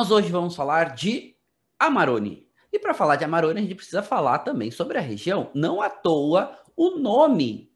nós 0.00 0.10
hoje 0.10 0.32
vamos 0.32 0.56
falar 0.56 0.94
de 0.94 1.36
Amarone. 1.78 2.48
E 2.72 2.78
para 2.78 2.94
falar 2.94 3.16
de 3.16 3.24
Amarone, 3.24 3.58
a 3.58 3.62
gente 3.62 3.74
precisa 3.74 4.02
falar 4.02 4.38
também 4.38 4.70
sobre 4.70 4.96
a 4.96 5.00
região. 5.02 5.50
Não 5.54 5.82
à 5.82 5.90
toa 5.90 6.58
o 6.74 6.96
nome 6.96 7.70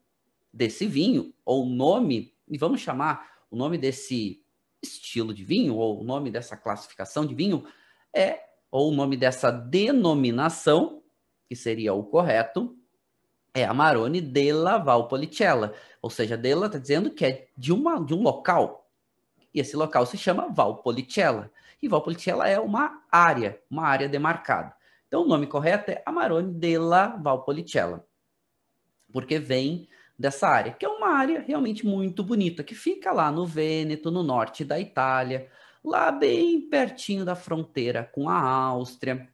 desse 0.51 0.87
vinho, 0.87 1.35
ou 1.45 1.67
o 1.67 1.69
nome, 1.69 2.35
e 2.49 2.57
vamos 2.57 2.81
chamar 2.81 3.31
o 3.51 3.57
nome 3.57 3.77
desse 3.77 4.43
estilo 4.83 5.35
de 5.35 5.45
vinho, 5.45 5.77
ou 5.77 6.01
o 6.01 6.03
nome 6.03 6.31
dessa 6.31 6.57
classificação 6.57 7.27
de 7.27 7.35
vinho, 7.35 7.63
é, 8.11 8.41
ou 8.71 8.91
o 8.91 8.95
nome 8.95 9.19
dessa 9.19 9.51
denominação, 9.51 11.03
que 11.47 11.55
seria 11.55 11.93
o 11.93 12.05
correto, 12.05 12.75
é 13.53 13.67
Amarone 13.67 14.23
della 14.23 14.79
Valpolicella. 14.79 15.75
Ou 16.01 16.09
seja, 16.09 16.39
della 16.39 16.69
está 16.69 16.79
dizendo 16.79 17.11
que 17.11 17.27
é 17.27 17.49
de, 17.55 17.71
uma, 17.71 18.03
de 18.03 18.15
um 18.15 18.23
local. 18.23 18.89
E 19.53 19.61
esse 19.61 19.77
local 19.77 20.07
se 20.07 20.17
chama 20.17 20.49
Valpolicella. 20.49 21.53
E 21.83 21.89
Valpolicella 21.89 22.49
é 22.49 22.59
uma 22.59 23.03
área, 23.11 23.61
uma 23.71 23.85
área 23.85 24.09
demarcada. 24.09 24.75
Então, 25.07 25.23
o 25.23 25.29
nome 25.29 25.47
correto 25.47 25.91
é 25.91 26.03
Amarone 26.05 26.53
della 26.53 27.09
Valpolicella, 27.09 28.05
porque 29.13 29.39
vem 29.39 29.89
dessa 30.19 30.49
área, 30.49 30.73
que 30.73 30.85
é 30.85 30.89
uma 30.89 31.09
área 31.09 31.41
realmente 31.41 31.87
muito 31.87 32.23
bonita, 32.23 32.65
que 32.65 32.75
fica 32.75 33.13
lá 33.13 33.31
no 33.31 33.47
Vêneto, 33.47 34.11
no 34.11 34.23
norte 34.23 34.65
da 34.65 34.79
Itália, 34.81 35.49
lá 35.85 36.11
bem 36.11 36.69
pertinho 36.69 37.25
da 37.25 37.35
fronteira 37.35 38.05
com 38.13 38.29
a 38.29 38.41
Áustria, 38.41 39.29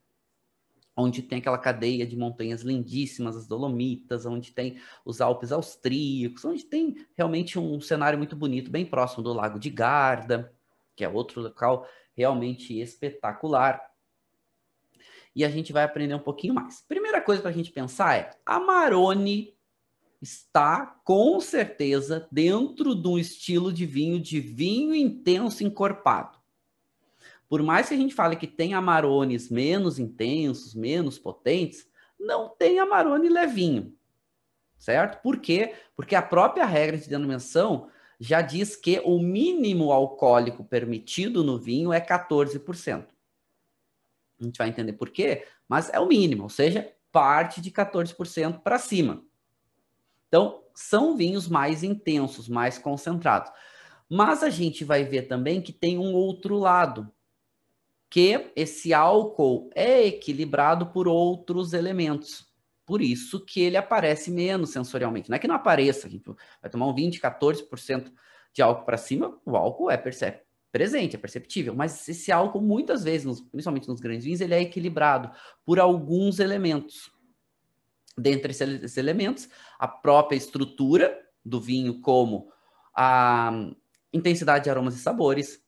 onde 0.96 1.22
tem 1.22 1.38
aquela 1.38 1.58
cadeia 1.58 2.06
de 2.06 2.16
montanhas 2.16 2.62
lindíssimas, 2.62 3.36
as 3.36 3.46
Dolomitas, 3.46 4.26
onde 4.26 4.52
tem 4.52 4.78
os 5.04 5.20
Alpes 5.20 5.52
austríacos, 5.52 6.44
onde 6.44 6.64
tem 6.64 7.06
realmente 7.16 7.58
um 7.58 7.80
cenário 7.80 8.18
muito 8.18 8.36
bonito, 8.36 8.70
bem 8.70 8.84
próximo 8.84 9.22
do 9.22 9.32
Lago 9.32 9.58
de 9.58 9.70
Garda, 9.70 10.52
que 11.00 11.04
é 11.04 11.08
outro 11.08 11.40
local 11.40 11.88
realmente 12.14 12.78
espetacular. 12.78 13.80
E 15.34 15.46
a 15.46 15.48
gente 15.48 15.72
vai 15.72 15.82
aprender 15.82 16.14
um 16.14 16.18
pouquinho 16.18 16.52
mais. 16.52 16.82
Primeira 16.82 17.22
coisa 17.22 17.40
para 17.40 17.50
a 17.50 17.54
gente 17.54 17.72
pensar 17.72 18.16
é: 18.16 18.30
Amarone 18.44 19.56
está 20.20 21.00
com 21.02 21.40
certeza 21.40 22.28
dentro 22.30 22.94
de 22.94 23.08
um 23.08 23.18
estilo 23.18 23.72
de 23.72 23.86
vinho 23.86 24.20
de 24.20 24.40
vinho 24.40 24.94
intenso 24.94 25.64
encorpado. 25.64 26.38
Por 27.48 27.62
mais 27.62 27.88
que 27.88 27.94
a 27.94 27.96
gente 27.96 28.14
fale 28.14 28.36
que 28.36 28.46
tem 28.46 28.74
amarones 28.74 29.48
menos 29.48 29.98
intensos, 29.98 30.74
menos 30.74 31.18
potentes, 31.18 31.88
não 32.18 32.50
tem 32.50 32.78
amarone 32.78 33.30
levinho, 33.30 33.96
certo? 34.76 35.22
Por 35.22 35.38
quê? 35.38 35.74
Porque 35.96 36.14
a 36.14 36.20
própria 36.20 36.66
regra 36.66 36.98
de 36.98 37.08
denominação 37.08 37.88
já 38.20 38.42
diz 38.42 38.76
que 38.76 39.00
o 39.02 39.18
mínimo 39.18 39.90
alcoólico 39.90 40.62
permitido 40.62 41.42
no 41.42 41.58
vinho 41.58 41.90
é 41.90 42.00
14%. 42.00 43.06
A 44.38 44.44
gente 44.44 44.58
vai 44.58 44.68
entender 44.68 44.92
por 44.92 45.08
quê, 45.08 45.46
mas 45.66 45.88
é 45.88 45.98
o 45.98 46.06
mínimo, 46.06 46.42
ou 46.42 46.48
seja, 46.50 46.92
parte 47.10 47.62
de 47.62 47.70
14% 47.70 48.60
para 48.60 48.78
cima. 48.78 49.24
Então, 50.28 50.62
são 50.74 51.16
vinhos 51.16 51.48
mais 51.48 51.82
intensos, 51.82 52.46
mais 52.46 52.76
concentrados. 52.76 53.50
Mas 54.08 54.42
a 54.42 54.50
gente 54.50 54.84
vai 54.84 55.02
ver 55.04 55.22
também 55.22 55.62
que 55.62 55.72
tem 55.72 55.98
um 55.98 56.12
outro 56.12 56.58
lado, 56.58 57.10
que 58.10 58.52
esse 58.54 58.92
álcool 58.92 59.70
é 59.74 60.06
equilibrado 60.06 60.86
por 60.86 61.08
outros 61.08 61.72
elementos. 61.72 62.49
Por 62.90 63.00
isso 63.00 63.38
que 63.38 63.60
ele 63.60 63.76
aparece 63.76 64.32
menos 64.32 64.70
sensorialmente. 64.70 65.30
Não 65.30 65.36
é 65.36 65.38
que 65.38 65.46
não 65.46 65.54
apareça, 65.54 66.08
gente 66.08 66.24
vai 66.60 66.68
tomar 66.68 66.88
um 66.88 66.92
20, 66.92 67.20
14% 67.20 68.10
de 68.52 68.62
álcool 68.62 68.84
para 68.84 68.96
cima, 68.96 69.38
o 69.46 69.56
álcool 69.56 69.88
é 69.92 69.96
percebe, 69.96 70.40
presente, 70.72 71.14
é 71.14 71.18
perceptível, 71.20 71.72
mas 71.72 72.08
esse 72.08 72.32
álcool 72.32 72.60
muitas 72.60 73.04
vezes, 73.04 73.24
nos, 73.24 73.40
principalmente 73.40 73.86
nos 73.86 74.00
grandes 74.00 74.24
vinhos, 74.24 74.40
ele 74.40 74.54
é 74.54 74.62
equilibrado 74.62 75.30
por 75.64 75.78
alguns 75.78 76.40
elementos. 76.40 77.12
Dentre 78.18 78.50
esses 78.50 78.96
elementos, 78.96 79.48
a 79.78 79.86
própria 79.86 80.36
estrutura 80.36 81.16
do 81.44 81.60
vinho, 81.60 82.00
como 82.00 82.50
a 82.92 83.70
intensidade 84.12 84.64
de 84.64 84.70
aromas 84.70 84.96
e 84.96 84.98
sabores, 84.98 85.62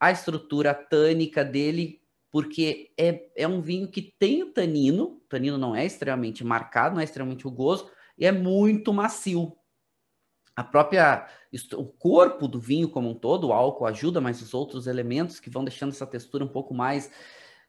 a 0.00 0.10
estrutura 0.10 0.74
tânica 0.74 1.44
dele, 1.44 2.02
porque 2.36 2.92
é, 2.98 3.30
é 3.34 3.48
um 3.48 3.62
vinho 3.62 3.88
que 3.88 4.14
tem 4.18 4.42
o 4.42 4.52
tanino, 4.52 5.04
o 5.04 5.20
tanino 5.26 5.56
não 5.56 5.74
é 5.74 5.86
extremamente 5.86 6.44
marcado, 6.44 6.94
não 6.94 7.00
é 7.00 7.04
extremamente 7.04 7.44
rugoso, 7.44 7.90
e 8.18 8.26
é 8.26 8.30
muito 8.30 8.92
macio. 8.92 9.56
A 10.54 10.62
própria, 10.62 11.26
o 11.78 11.86
corpo 11.86 12.46
do 12.46 12.60
vinho 12.60 12.90
como 12.90 13.08
um 13.08 13.14
todo, 13.14 13.46
o 13.46 13.54
álcool 13.54 13.86
ajuda, 13.86 14.20
mas 14.20 14.42
os 14.42 14.52
outros 14.52 14.86
elementos 14.86 15.40
que 15.40 15.48
vão 15.48 15.64
deixando 15.64 15.92
essa 15.92 16.06
textura 16.06 16.44
um 16.44 16.48
pouco 16.48 16.74
mais 16.74 17.10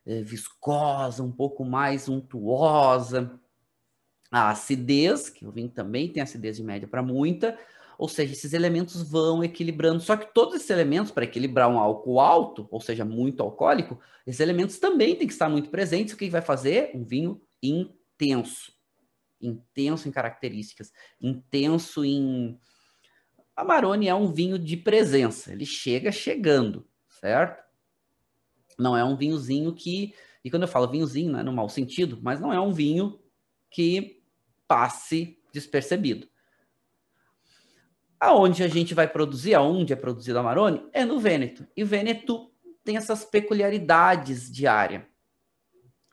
é, 0.05 0.21
viscosa, 0.21 1.23
um 1.23 1.31
pouco 1.31 1.63
mais 1.63 2.09
untuosa. 2.09 3.39
A 4.29 4.49
acidez, 4.49 5.29
que 5.29 5.47
o 5.47 5.51
vinho 5.53 5.69
também 5.69 6.11
tem 6.11 6.21
acidez 6.21 6.57
de 6.57 6.63
média 6.63 6.89
para 6.89 7.01
muita, 7.01 7.57
ou 7.97 8.07
seja, 8.07 8.33
esses 8.33 8.53
elementos 8.53 9.01
vão 9.01 9.43
equilibrando. 9.43 10.01
Só 10.01 10.15
que 10.15 10.33
todos 10.33 10.55
esses 10.55 10.69
elementos, 10.69 11.11
para 11.11 11.23
equilibrar 11.23 11.69
um 11.69 11.79
álcool 11.79 12.19
alto, 12.19 12.67
ou 12.69 12.79
seja, 12.79 13.03
muito 13.03 13.41
alcoólico, 13.41 13.99
esses 14.25 14.39
elementos 14.39 14.77
também 14.77 15.15
têm 15.15 15.27
que 15.27 15.33
estar 15.33 15.49
muito 15.49 15.69
presentes. 15.69 16.13
O 16.13 16.17
que 16.17 16.29
vai 16.29 16.41
fazer? 16.41 16.91
Um 16.93 17.03
vinho 17.03 17.41
intenso. 17.61 18.71
Intenso 19.41 20.07
em 20.07 20.11
características, 20.11 20.91
intenso 21.21 22.03
em. 22.03 22.59
Amarone 23.55 24.07
é 24.07 24.13
um 24.13 24.31
vinho 24.31 24.57
de 24.57 24.77
presença, 24.77 25.51
ele 25.51 25.65
chega 25.65 26.11
chegando, 26.11 26.87
certo? 27.07 27.63
Não 28.77 28.97
é 28.97 29.03
um 29.03 29.15
vinhozinho 29.15 29.73
que. 29.73 30.13
E 30.43 30.49
quando 30.49 30.63
eu 30.63 30.67
falo 30.67 30.87
vinhozinho, 30.87 31.31
não 31.31 31.39
é 31.39 31.43
no 31.43 31.53
mau 31.53 31.69
sentido, 31.69 32.19
mas 32.21 32.39
não 32.39 32.51
é 32.51 32.59
um 32.59 32.71
vinho 32.71 33.19
que 33.69 34.23
passe 34.67 35.39
despercebido. 35.53 36.27
Aonde 38.19 38.63
a 38.63 38.67
gente 38.67 38.93
vai 38.93 39.07
produzir, 39.07 39.53
aonde 39.53 39.93
é 39.93 39.95
produzido 39.95 40.37
a 40.37 40.41
Amarone, 40.41 40.87
é 40.91 41.05
no 41.05 41.19
Vêneto. 41.19 41.67
E 41.75 41.83
o 41.83 41.87
Vêneto 41.87 42.51
tem 42.83 42.97
essas 42.97 43.23
peculiaridades 43.23 44.51
de 44.51 44.65
área. 44.65 45.07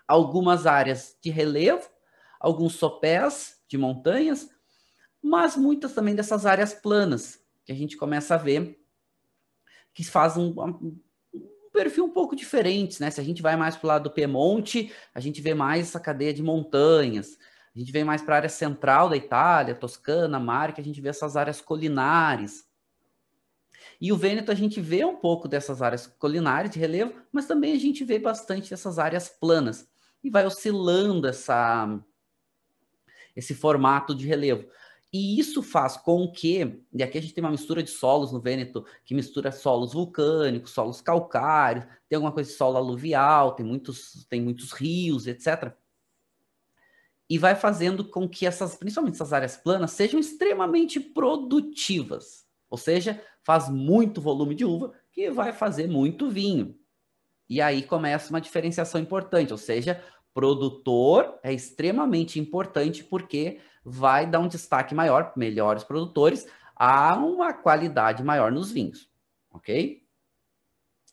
Algumas 0.06 0.66
áreas 0.66 1.16
de 1.22 1.30
relevo, 1.30 1.88
alguns 2.38 2.74
sopés 2.74 3.62
de 3.66 3.78
montanhas, 3.78 4.50
mas 5.22 5.56
muitas 5.56 5.94
também 5.94 6.14
dessas 6.14 6.44
áreas 6.44 6.74
planas, 6.74 7.40
que 7.64 7.72
a 7.72 7.74
gente 7.74 7.96
começa 7.96 8.34
a 8.34 8.38
ver 8.38 8.78
que 9.94 10.04
fazem 10.04 10.42
um, 10.44 10.62
um, 10.62 11.00
perfil 11.72 12.04
um 12.04 12.10
pouco 12.10 12.36
diferente, 12.36 13.00
né? 13.00 13.10
Se 13.10 13.20
a 13.20 13.24
gente 13.24 13.40
vai 13.40 13.56
mais 13.56 13.76
para 13.76 13.86
o 13.86 13.88
lado 13.88 14.04
do 14.04 14.10
Piemonte, 14.10 14.92
a 15.14 15.20
gente 15.20 15.40
vê 15.40 15.54
mais 15.54 15.88
essa 15.88 16.00
cadeia 16.00 16.34
de 16.34 16.42
montanhas. 16.42 17.38
A 17.74 17.78
gente 17.78 17.90
vem 17.90 18.04
mais 18.04 18.22
para 18.22 18.36
a 18.36 18.38
área 18.38 18.48
central 18.48 19.08
da 19.08 19.16
Itália, 19.16 19.74
Toscana, 19.74 20.38
Marca, 20.38 20.80
a 20.80 20.84
gente 20.84 21.00
vê 21.00 21.08
essas 21.08 21.36
áreas 21.36 21.60
colinares. 21.60 22.68
E 24.00 24.12
o 24.12 24.16
Vêneto 24.16 24.52
a 24.52 24.54
gente 24.54 24.80
vê 24.80 25.04
um 25.04 25.16
pouco 25.16 25.48
dessas 25.48 25.82
áreas 25.82 26.06
colinares 26.06 26.70
de 26.70 26.78
relevo, 26.78 27.14
mas 27.32 27.46
também 27.46 27.72
a 27.72 27.78
gente 27.78 28.04
vê 28.04 28.18
bastante 28.18 28.70
dessas 28.70 28.98
áreas 28.98 29.28
planas. 29.28 29.88
E 30.22 30.30
vai 30.30 30.46
oscilando 30.46 31.26
essa, 31.26 32.00
esse 33.34 33.54
formato 33.54 34.14
de 34.14 34.26
relevo. 34.26 34.68
E 35.12 35.38
isso 35.38 35.60
faz 35.62 35.96
com 35.96 36.30
que, 36.30 36.80
e 36.92 37.02
aqui 37.02 37.18
a 37.18 37.20
gente 37.20 37.34
tem 37.34 37.42
uma 37.42 37.50
mistura 37.50 37.82
de 37.82 37.90
solos 37.90 38.32
no 38.32 38.40
Vêneto, 38.40 38.86
que 39.04 39.14
mistura 39.14 39.50
solos 39.50 39.92
vulcânicos, 39.92 40.70
solos 40.70 41.00
calcários, 41.00 41.86
tem 42.08 42.16
alguma 42.16 42.32
coisa 42.32 42.50
de 42.50 42.56
solo 42.56 42.76
aluvial, 42.76 43.52
tem 43.52 43.66
muitos, 43.66 44.24
tem 44.28 44.40
muitos 44.40 44.72
rios, 44.72 45.26
etc 45.26 45.74
e 47.28 47.38
vai 47.38 47.54
fazendo 47.54 48.04
com 48.04 48.28
que 48.28 48.46
essas, 48.46 48.76
principalmente 48.76 49.14
essas 49.14 49.32
áreas 49.32 49.56
planas, 49.56 49.92
sejam 49.92 50.20
extremamente 50.20 51.00
produtivas. 51.00 52.44
Ou 52.68 52.76
seja, 52.76 53.22
faz 53.42 53.68
muito 53.68 54.20
volume 54.20 54.54
de 54.54 54.64
uva, 54.64 54.92
que 55.12 55.30
vai 55.30 55.52
fazer 55.52 55.86
muito 55.86 56.28
vinho. 56.28 56.76
E 57.48 57.60
aí 57.60 57.82
começa 57.82 58.30
uma 58.30 58.40
diferenciação 58.40 59.00
importante, 59.00 59.52
ou 59.52 59.58
seja, 59.58 60.02
produtor 60.32 61.38
é 61.42 61.52
extremamente 61.52 62.40
importante 62.40 63.04
porque 63.04 63.60
vai 63.84 64.26
dar 64.26 64.40
um 64.40 64.48
destaque 64.48 64.94
maior, 64.94 65.32
melhores 65.36 65.84
produtores, 65.84 66.46
a 66.74 67.16
uma 67.16 67.52
qualidade 67.52 68.24
maior 68.24 68.50
nos 68.50 68.72
vinhos, 68.72 69.08
ok? 69.52 70.02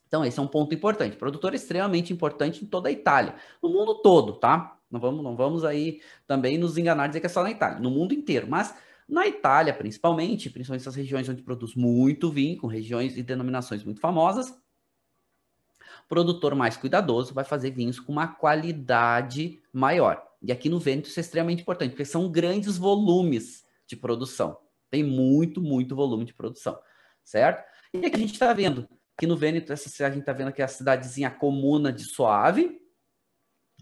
Então, 0.08 0.26
esse 0.26 0.40
é 0.40 0.42
um 0.42 0.48
ponto 0.48 0.74
importante. 0.74 1.16
Produtor 1.16 1.54
é 1.54 1.56
extremamente 1.56 2.12
importante 2.12 2.64
em 2.64 2.68
toda 2.68 2.90
a 2.90 2.92
Itália, 2.92 3.36
no 3.62 3.70
mundo 3.70 4.02
todo, 4.02 4.34
tá? 4.34 4.78
Não 4.92 5.00
vamos, 5.00 5.24
não 5.24 5.36
vamos 5.36 5.64
aí 5.64 6.02
também 6.28 6.58
nos 6.58 6.78
enganar 6.78 7.08
dizer 7.08 7.20
que 7.20 7.26
é 7.26 7.30
só 7.30 7.42
na 7.44 7.52
Itália, 7.52 7.80
no 7.80 7.90
mundo 7.90 8.14
inteiro. 8.14 8.48
Mas 8.50 8.76
na 9.08 9.28
Itália, 9.28 9.74
principalmente, 9.74 10.50
principalmente 10.50 10.82
essas 10.82 10.96
regiões 10.96 11.28
onde 11.30 11.42
produz 11.42 11.76
muito 11.76 12.32
vinho, 12.32 12.58
com 12.58 12.68
regiões 12.68 13.18
e 13.18 13.24
denominações 13.24 13.84
muito 13.84 14.00
famosas, 14.00 14.50
o 14.50 16.08
produtor 16.08 16.56
mais 16.56 16.76
cuidadoso 16.76 17.34
vai 17.34 17.44
fazer 17.44 17.72
vinhos 17.72 18.00
com 18.00 18.12
uma 18.12 18.28
qualidade 18.28 19.62
maior. 19.72 20.22
E 20.42 20.52
aqui 20.52 20.68
no 20.70 20.80
Vêneto 20.80 21.08
isso 21.08 21.20
é 21.20 21.22
extremamente 21.22 21.62
importante, 21.62 21.92
porque 21.92 22.06
são 22.06 22.30
grandes 22.30 22.78
volumes 22.78 23.66
de 23.88 23.96
produção. 23.96 24.58
Tem 24.90 25.04
muito, 25.04 25.62
muito 25.62 25.96
volume 25.96 26.26
de 26.26 26.34
produção, 26.34 26.78
certo? 27.24 27.64
E 27.94 28.06
aqui 28.06 28.16
a 28.16 28.20
gente 28.20 28.34
está 28.34 28.52
vendo 28.52 28.88
Aqui 29.22 29.28
no 29.28 29.38
Vêneto, 29.38 29.72
essa 29.72 30.08
a 30.08 30.10
gente 30.10 30.22
está 30.22 30.34
vendo 30.34 30.48
aqui 30.48 30.64
a 30.64 30.68
cidadezinha 30.68 31.30
comuna 31.30 31.94
de 31.94 32.06
Soave. 32.06 32.82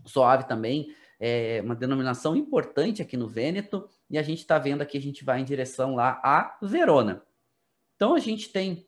Soave 0.05 0.45
também 0.49 0.93
é 1.19 1.61
uma 1.63 1.75
denominação 1.75 2.35
importante 2.35 3.01
aqui 3.01 3.17
no 3.17 3.27
Vêneto. 3.27 3.87
E 4.09 4.17
a 4.17 4.23
gente 4.23 4.39
está 4.39 4.57
vendo 4.57 4.81
aqui, 4.81 4.97
a 4.97 5.01
gente 5.01 5.23
vai 5.23 5.41
em 5.41 5.45
direção 5.45 5.95
lá 5.95 6.19
a 6.23 6.57
Verona. 6.61 7.21
Então, 7.95 8.15
a 8.15 8.19
gente 8.19 8.49
tem 8.49 8.87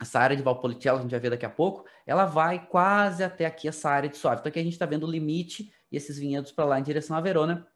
essa 0.00 0.18
área 0.18 0.36
de 0.36 0.42
Valpolicella, 0.42 0.98
a 0.98 1.02
gente 1.02 1.10
vai 1.10 1.20
ver 1.20 1.30
daqui 1.30 1.46
a 1.46 1.50
pouco, 1.50 1.84
ela 2.06 2.24
vai 2.24 2.66
quase 2.66 3.22
até 3.22 3.46
aqui 3.46 3.68
essa 3.68 3.90
área 3.90 4.08
de 4.08 4.16
Soave. 4.16 4.40
Então, 4.40 4.50
aqui 4.50 4.58
a 4.58 4.62
gente 4.62 4.72
está 4.72 4.86
vendo 4.86 5.06
o 5.06 5.10
limite 5.10 5.72
e 5.92 5.96
esses 5.96 6.18
vinhedos 6.18 6.52
para 6.52 6.64
lá 6.64 6.80
em 6.80 6.82
direção 6.82 7.16
a 7.16 7.20
Verona 7.20 7.66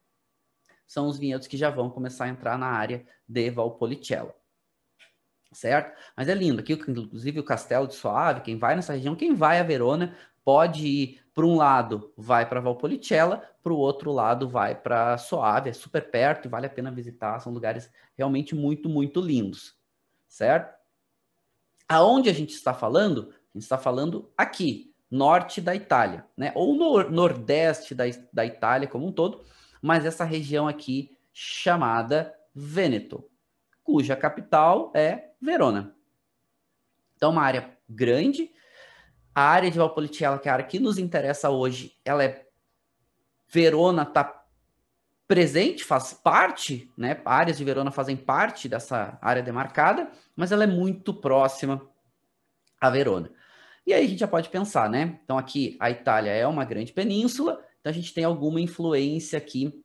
são 0.87 1.07
os 1.07 1.19
vinhedos 1.19 1.47
que 1.47 1.57
já 1.57 1.71
vão 1.71 1.89
começar 1.89 2.25
a 2.25 2.29
entrar 2.29 2.59
na 2.59 2.67
área 2.67 3.07
de 3.29 3.51
Valpolicella. 3.51 4.35
Certo? 5.53 5.97
Mas 6.17 6.29
é 6.29 6.35
lindo. 6.35 6.61
Aqui, 6.61 6.73
inclusive, 6.73 7.41
o 7.41 7.45
Castelo 7.45 7.87
de 7.87 7.95
Soave, 7.95 8.41
quem 8.41 8.59
vai 8.59 8.75
nessa 8.75 8.93
região, 8.95 9.15
quem 9.15 9.35
vai 9.35 9.61
a 9.61 9.63
Verona, 9.63 10.17
pode 10.45 10.87
ir 10.87 11.21
para 11.41 11.47
um 11.47 11.57
lado, 11.57 12.13
vai 12.19 12.47
para 12.47 12.61
Valpolicella, 12.61 13.43
para 13.63 13.73
o 13.73 13.79
outro 13.79 14.13
lado, 14.13 14.47
vai 14.47 14.75
para 14.75 15.17
Soave. 15.17 15.71
É 15.71 15.73
super 15.73 16.11
perto 16.11 16.45
e 16.45 16.49
vale 16.51 16.67
a 16.67 16.71
pena 16.71 16.91
visitar. 16.91 17.41
São 17.41 17.51
lugares 17.51 17.91
realmente 18.15 18.55
muito, 18.55 18.91
muito 18.91 19.23
lindos. 19.23 19.75
Certo? 20.29 20.79
Aonde 21.89 22.29
a 22.29 22.35
gente 22.35 22.51
está 22.51 22.75
falando? 22.75 23.33
A 23.33 23.59
gente 23.59 23.63
está 23.63 23.79
falando 23.79 24.31
aqui, 24.37 24.95
norte 25.11 25.63
da 25.63 25.75
Itália, 25.75 26.27
né? 26.37 26.53
Ou 26.55 26.75
no 26.75 27.09
nordeste 27.09 27.95
da, 27.95 28.05
da 28.31 28.45
Itália 28.45 28.87
como 28.87 29.07
um 29.07 29.13
todo 29.13 29.43
mas 29.81 30.05
essa 30.05 30.25
região 30.25 30.69
aqui 30.69 31.17
chamada 31.33 32.35
Vêneto, 32.55 33.25
cuja 33.83 34.15
capital 34.15 34.93
é 34.95 35.31
Verona. 35.41 35.97
Então, 37.17 37.31
uma 37.31 37.43
área 37.43 37.79
grande. 37.89 38.53
A 39.41 39.43
área 39.43 39.71
de 39.71 39.79
Valpolicella, 39.79 40.39
que 40.39 40.49
é 40.49 40.51
a 40.51 40.55
área 40.55 40.67
que 40.67 40.79
nos 40.79 40.99
interessa 40.99 41.49
hoje, 41.49 41.97
ela 42.05 42.23
é 42.23 42.47
Verona 43.49 44.03
está 44.03 44.45
presente, 45.27 45.83
faz 45.83 46.13
parte, 46.13 46.93
né? 46.95 47.19
Áreas 47.25 47.57
de 47.57 47.65
Verona 47.65 47.91
fazem 47.91 48.19
parte 48.19 48.69
dessa 48.69 49.19
área 49.23 49.43
demarcada, 49.43 50.11
mas 50.37 50.53
ela 50.53 50.65
é 50.65 50.67
muito 50.67 51.15
próxima 51.15 51.81
a 52.79 52.91
Verona. 52.91 53.31
E 53.87 53.95
aí 53.95 54.05
a 54.05 54.09
gente 54.11 54.19
já 54.19 54.29
pode 54.29 54.51
pensar, 54.51 54.91
né? 54.91 55.19
Então 55.25 55.39
aqui 55.39 55.75
a 55.81 55.91
Itália 55.91 56.33
é 56.33 56.47
uma 56.47 56.67
grande 56.67 56.93
península, 56.93 57.65
então 57.81 57.89
a 57.89 57.95
gente 57.95 58.13
tem 58.13 58.25
alguma 58.25 58.61
influência 58.61 59.39
aqui 59.39 59.83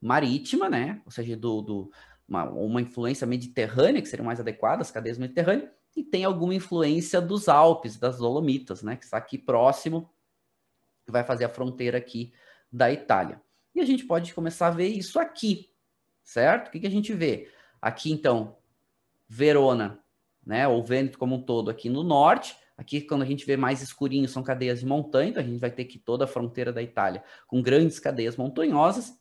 marítima, 0.00 0.68
né? 0.68 1.02
Ou 1.04 1.10
seja, 1.10 1.36
do, 1.36 1.62
do 1.62 1.90
uma, 2.28 2.44
uma, 2.44 2.80
influência 2.80 3.26
mediterrânea, 3.26 4.00
que 4.00 4.08
seria 4.08 4.24
mais 4.24 4.38
adequada, 4.38 4.82
as 4.82 4.90
cadeias 4.92 5.18
mediterrâneas, 5.18 5.68
e 5.98 6.04
tem 6.04 6.24
alguma 6.24 6.54
influência 6.54 7.20
dos 7.20 7.48
Alpes, 7.48 7.96
das 7.96 8.18
Dolomitas, 8.18 8.82
né? 8.82 8.96
Que 8.96 9.04
está 9.04 9.16
aqui 9.16 9.36
próximo, 9.36 10.08
que 11.04 11.10
vai 11.10 11.24
fazer 11.24 11.44
a 11.44 11.48
fronteira 11.48 11.98
aqui 11.98 12.32
da 12.70 12.92
Itália. 12.92 13.42
E 13.74 13.80
a 13.80 13.84
gente 13.84 14.04
pode 14.04 14.32
começar 14.32 14.68
a 14.68 14.70
ver 14.70 14.88
isso 14.88 15.18
aqui, 15.18 15.70
certo? 16.22 16.68
O 16.68 16.70
que, 16.70 16.80
que 16.80 16.86
a 16.86 16.90
gente 16.90 17.12
vê? 17.12 17.50
Aqui, 17.82 18.12
então, 18.12 18.56
Verona, 19.28 19.98
né? 20.46 20.68
Ou 20.68 20.84
Vêneto 20.84 21.18
como 21.18 21.34
um 21.34 21.42
todo 21.42 21.70
aqui 21.70 21.88
no 21.88 22.02
norte, 22.02 22.56
Aqui, 22.78 23.00
quando 23.00 23.22
a 23.22 23.26
gente 23.26 23.44
vê 23.44 23.56
mais 23.56 23.82
escurinho, 23.82 24.28
são 24.28 24.40
cadeias 24.40 24.78
de 24.78 24.86
montanha, 24.86 25.30
então 25.30 25.42
a 25.42 25.44
gente 25.44 25.58
vai 25.58 25.70
ter 25.70 25.84
que 25.84 25.98
toda 25.98 26.26
a 26.26 26.28
fronteira 26.28 26.72
da 26.72 26.80
Itália 26.80 27.24
com 27.48 27.60
grandes 27.60 27.98
cadeias 27.98 28.36
montanhosas. 28.36 29.18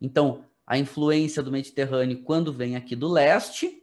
Então, 0.00 0.44
a 0.64 0.78
influência 0.78 1.42
do 1.42 1.50
Mediterrâneo 1.50 2.22
quando 2.22 2.52
vem 2.52 2.76
aqui 2.76 2.94
do 2.94 3.08
leste, 3.08 3.81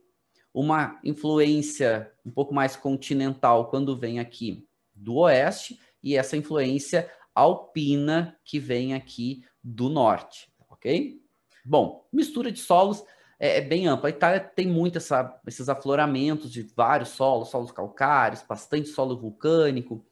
uma 0.54 1.00
influência 1.04 2.12
um 2.26 2.32
pouco 2.32 2.54
mais 2.54 2.76
continental 2.76 3.70
quando 3.70 3.98
vem 3.98 4.20
aqui 4.20 4.68
do 4.94 5.18
oeste, 5.18 5.80
e 6.02 6.16
essa 6.16 6.38
influência 6.38 7.10
alpina 7.34 8.38
que 8.44 8.60
vem 8.60 8.94
aqui 8.94 9.44
do 9.64 9.90
norte, 9.90 10.52
ok? 10.70 11.22
Bom, 11.64 12.08
mistura 12.12 12.52
de 12.52 12.60
solos 12.60 13.04
é, 13.40 13.58
é, 13.58 13.62
bem 13.62 13.88
ampla. 13.88 14.10
A 14.10 14.12
Itália 14.12 14.40
tem 14.40 14.68
muito 14.68 14.98
essa, 14.98 15.40
esses 15.48 15.70
afloramentos 15.70 16.52
de 16.52 16.64
vários 16.76 17.10
solos, 17.10 17.50
solos 17.50 17.72
calcários, 17.72 18.44
bastante 18.48 18.90
solo 18.90 19.18
vulcânico, 19.18 20.06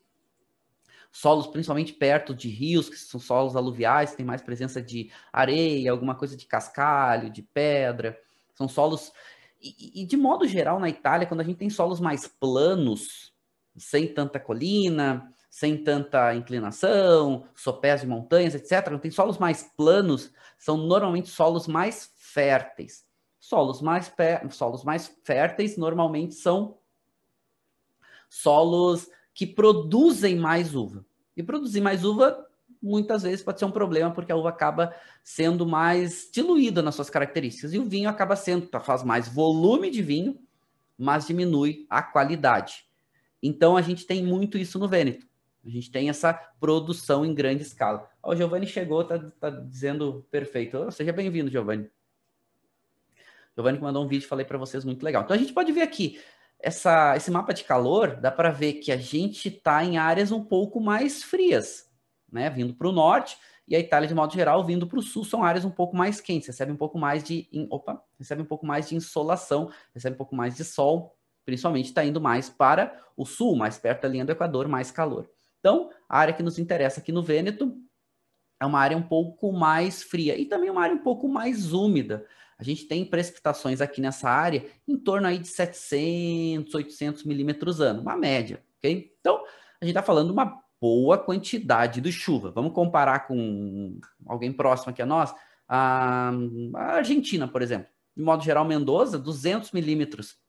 solos 1.12 1.48
principalmente 1.48 1.94
perto 1.94 2.34
de 2.34 2.48
rios, 2.48 2.90
que 2.90 2.96
são 2.96 3.20
solos 3.20 3.56
aluviais, 3.56 4.16
tem 4.16 4.26
mais 4.26 4.42
presença 4.42 4.82
de 4.82 5.12
areia, 5.34 5.92
alguma 5.92 6.16
coisa 6.16 6.38
de 6.38 6.46
cascalho, 6.46 7.30
de 7.30 7.42
pedra. 7.42 8.18
São 8.56 8.68
solos. 8.68 9.12
E, 9.62 10.02
e 10.02 10.06
de 10.06 10.16
modo 10.16 10.48
geral, 10.48 10.80
na 10.80 10.90
Itália, 10.90 11.28
quando 11.28 11.42
a 11.42 11.44
gente 11.44 11.58
tem 11.58 11.70
solos 11.70 12.00
mais 12.00 12.28
planos, 12.28 13.34
sem 13.76 14.14
tanta 14.14 14.40
colina, 14.40 15.34
sem 15.50 15.84
tanta 15.84 16.36
inclinação, 16.36 17.46
sopés 17.56 18.02
de 18.02 18.08
montanhas, 18.08 18.54
etc., 18.56 18.98
tem 19.00 19.12
solos 19.12 19.38
mais 19.38 19.64
planos, 19.76 20.32
são 20.58 20.78
normalmente 20.78 21.30
solos 21.30 21.68
mais 21.68 22.12
férteis. 22.16 23.06
Solos 23.40 23.82
mais, 23.82 24.12
solos 24.52 24.84
mais 24.84 25.08
férteis 25.24 25.78
normalmente 25.78 26.36
são 26.36 26.78
solos 28.30 29.10
que 29.34 29.46
produzem 29.46 30.36
mais 30.36 30.76
uva. 30.76 31.06
E 31.36 31.44
produzir 31.44 31.82
mais 31.82 32.04
uva 32.04 32.47
muitas 32.82 33.24
vezes 33.24 33.44
pode 33.44 33.60
ser 33.60 33.66
um 33.66 33.72
problema 33.72 34.12
porque 34.12 34.32
a 34.32 34.36
uva 34.36 34.50
acaba 34.50 34.94
sendo 35.24 35.66
mais 35.66 36.30
diluída 36.32 36.82
nas 36.82 36.96
suas 36.96 37.10
características 37.10 37.74
e 37.74 37.80
o 37.80 37.86
vinho 37.86 38.10
acaba 38.10 38.36
sendo 38.36 38.68
faz 38.80 39.04
mais 39.04 39.28
volume 39.28 39.90
de 39.90 40.02
vinho, 40.02 40.40
mas 40.98 41.28
diminui 41.28 41.86
a 41.90 42.02
qualidade. 42.02 42.86
Então 43.42 43.78
a 43.78 43.82
gente 43.82 44.06
tem 44.06 44.24
muito 44.24 44.58
isso 44.58 44.80
no 44.80 44.88
Vêneto. 44.88 45.28
A 45.66 45.70
gente 45.70 45.92
tem 45.92 46.10
essa 46.10 46.34
produção 46.34 47.26
em 47.26 47.34
grande 47.34 47.62
escala. 47.62 48.10
o 48.24 48.36
Giovanni 48.36 48.66
chegou, 48.66 49.04
tá, 49.04 49.20
tá 49.40 49.50
dizendo 49.50 50.26
perfeito. 50.32 50.90
Seja 50.92 51.12
bem-vindo, 51.12 51.52
Giovanni. 51.52 51.90
Giovanni 53.54 53.78
que 53.78 53.84
mandou 53.84 54.06
um 54.06 54.08
vídeo, 54.08 54.28
falei 54.28 54.46
para 54.46 54.58
vocês, 54.58 54.86
muito 54.86 55.04
legal. 55.04 55.24
Então 55.24 55.36
a 55.36 55.40
gente 55.40 55.52
pode 55.52 55.72
ver 55.72 55.82
aqui, 55.82 56.20
essa, 56.60 57.16
esse 57.18 57.30
mapa 57.30 57.54
de 57.54 57.64
calor, 57.64 58.16
dá 58.16 58.32
para 58.32 58.50
ver 58.50 58.74
que 58.74 58.92
a 58.92 58.98
gente 58.98 59.50
está 59.50 59.84
em 59.84 59.98
áreas 59.98 60.32
um 60.32 60.44
pouco 60.44 60.80
mais 60.80 61.24
frias, 61.24 61.87
né? 62.32 62.50
Vindo 62.50 62.74
para 62.74 62.88
o 62.88 62.92
norte, 62.92 63.38
e 63.68 63.76
a 63.76 63.80
Itália, 63.80 64.08
de 64.08 64.16
modo 64.16 64.34
geral, 64.34 64.64
vindo 64.64 64.88
para 64.88 64.98
o 64.98 65.02
sul, 65.02 65.26
são 65.26 65.44
áreas 65.44 65.66
um 65.66 65.70
pouco 65.70 65.96
mais 65.96 66.22
quentes, 66.22 66.48
recebe 66.48 66.72
um 66.72 66.78
pouco 66.78 66.98
mais 66.98 67.24
de. 67.24 67.50
Opa, 67.70 68.02
recebe 68.18 68.42
um 68.42 68.46
pouco 68.46 68.66
mais 68.66 68.88
de 68.88 68.96
insolação, 68.96 69.70
recebe 69.94 70.14
um 70.14 70.18
pouco 70.18 70.36
mais 70.36 70.56
de 70.56 70.64
sol, 70.64 71.18
principalmente 71.46 71.88
está 71.88 72.06
indo 72.06 72.22
mais 72.22 72.50
para 72.50 72.98
o 73.18 73.26
sul, 73.26 73.58
mais 73.58 73.78
perto 73.78 74.04
da 74.04 74.08
linha 74.08 74.24
do 74.24 74.32
Equador, 74.32 74.70
mais 74.70 74.90
calor. 74.90 75.30
Então, 75.60 75.90
a 76.08 76.18
área 76.18 76.34
que 76.34 76.42
nos 76.42 76.58
interessa 76.58 77.02
aqui 77.02 77.12
no 77.12 77.22
Vêneto 77.22 77.76
é 78.60 78.66
uma 78.66 78.80
área 78.80 78.96
um 78.96 79.02
pouco 79.02 79.52
mais 79.52 80.02
fria 80.02 80.38
e 80.38 80.46
também 80.46 80.70
uma 80.70 80.82
área 80.82 80.96
um 80.96 81.04
pouco 81.04 81.28
mais 81.28 81.74
úmida. 81.74 82.26
A 82.58 82.64
gente 82.64 82.86
tem 82.86 83.06
precipitações 83.06 83.82
aqui 83.82 84.00
nessa 84.00 84.30
área 84.30 84.66
em 84.88 84.98
torno 84.98 85.28
aí 85.28 85.38
de 85.38 85.48
700, 85.48 86.74
800 86.74 87.24
milímetros 87.24 87.82
ano, 87.82 88.02
uma 88.02 88.16
média, 88.16 88.64
ok? 88.78 89.14
Então, 89.20 89.44
a 89.80 89.86
gente 89.86 89.92
está 89.92 90.02
falando 90.02 90.32
uma 90.32 90.64
boa 90.80 91.18
quantidade 91.18 92.02
de 92.02 92.12
chuva. 92.12 92.52
Vamos 92.52 92.74
comparar 92.74 93.28
com 93.28 94.00
alguém 94.26 94.52
próximo 94.52 94.92
aqui 94.92 95.02
a 95.02 95.06
nós, 95.06 95.34
a, 95.68 96.32
Argentina, 96.76 97.48
por 97.48 97.62
exemplo. 97.62 97.90
De 98.16 98.24
modo 98.24 98.44
geral, 98.44 98.66
Mendoza, 98.66 99.20
200 99.20 99.72
milímetros 99.72 100.40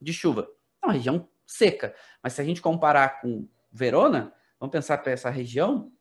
de 0.00 0.12
chuva. 0.12 0.48
É 0.82 0.86
uma 0.86 0.94
região 0.94 1.28
seca. 1.46 1.94
Mas 2.22 2.34
se 2.34 2.40
a 2.40 2.44
gente 2.44 2.60
comparar 2.60 3.20
com 3.20 3.48
Verona, 3.70 4.32
vamos 4.58 4.72
pensar 4.72 4.98
para 4.98 5.12
essa 5.12 5.30
região, 5.30 5.92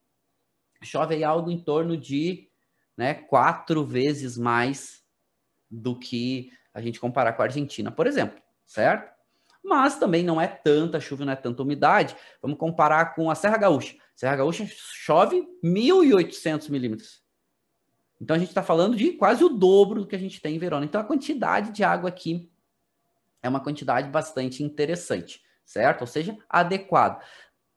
chove 0.81 1.23
algo 1.23 1.49
em 1.49 1.59
torno 1.59 1.97
de 1.97 2.49
né, 2.97 3.13
quatro 3.13 3.85
vezes 3.85 4.37
mais 4.37 5.03
do 5.69 5.97
que 5.97 6.51
a 6.73 6.81
gente 6.81 6.99
comparar 6.99 7.33
com 7.33 7.41
a 7.41 7.45
Argentina, 7.45 7.91
por 7.91 8.05
exemplo, 8.05 8.41
certo? 8.65 9.11
Mas 9.63 9.97
também 9.97 10.23
não 10.23 10.41
é 10.41 10.47
tanta 10.47 10.99
chuva, 10.99 11.23
não 11.23 11.33
é 11.33 11.37
tanta 11.37 11.63
umidade. 11.63 12.15
Vamos 12.41 12.57
comparar 12.57 13.15
com 13.15 13.31
a 13.31 13.35
Serra 13.35 13.57
Gaúcha. 13.57 13.95
Serra 14.15 14.35
Gaúcha 14.35 14.67
chove 14.67 15.47
1.800 15.63 16.69
milímetros. 16.69 17.23
Então 18.19 18.35
a 18.35 18.39
gente 18.39 18.49
está 18.49 18.61
falando 18.61 18.95
de 18.95 19.11
quase 19.13 19.43
o 19.43 19.49
dobro 19.49 20.01
do 20.01 20.07
que 20.07 20.15
a 20.15 20.19
gente 20.19 20.41
tem 20.41 20.55
em 20.55 20.59
Verona. 20.59 20.85
Então 20.85 20.99
a 20.99 21.03
quantidade 21.03 21.71
de 21.71 21.83
água 21.83 22.09
aqui 22.09 22.51
é 23.41 23.49
uma 23.49 23.59
quantidade 23.59 24.09
bastante 24.09 24.63
interessante, 24.63 25.41
certo? 25.65 26.01
Ou 26.01 26.07
seja, 26.07 26.37
adequado. 26.49 27.21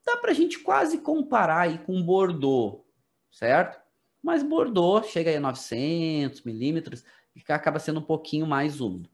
Dá 0.05 0.17
para 0.17 0.31
a 0.31 0.35
gente 0.35 0.61
quase 0.61 0.99
comparar 0.99 1.63
aí 1.63 1.79
com 1.79 2.01
Bordeaux, 2.01 2.85
certo? 3.31 3.81
Mas 4.23 4.43
Bordeaux 4.43 5.09
chega 5.09 5.31
aí 5.31 5.37
a 5.37 5.41
900 5.41 6.43
milímetros 6.43 7.05
que 7.45 7.53
acaba 7.53 7.79
sendo 7.79 8.01
um 8.01 8.05
pouquinho 8.05 8.47
mais 8.47 8.81
úmido. 8.81 9.11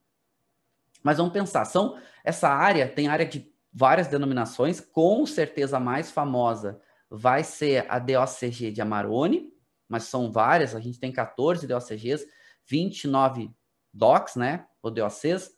Mas 1.01 1.17
vamos 1.17 1.33
pensar, 1.33 1.65
são 1.65 1.99
essa 2.23 2.49
área 2.49 2.87
tem 2.87 3.07
área 3.07 3.25
de 3.25 3.51
várias 3.71 4.07
denominações, 4.07 4.79
com 4.79 5.25
certeza 5.25 5.77
a 5.77 5.79
mais 5.79 6.11
famosa 6.11 6.79
vai 7.09 7.43
ser 7.43 7.85
a 7.89 7.99
DOCG 7.99 8.71
de 8.71 8.81
Amarone, 8.81 9.51
mas 9.87 10.05
são 10.05 10.31
várias, 10.31 10.73
a 10.73 10.79
gente 10.79 10.99
tem 10.99 11.11
14 11.11 11.67
DOCGs, 11.67 12.25
29 12.65 13.51
DOCs, 13.93 14.35
né, 14.35 14.65
ou 14.81 14.89
DOCs, 14.89 15.51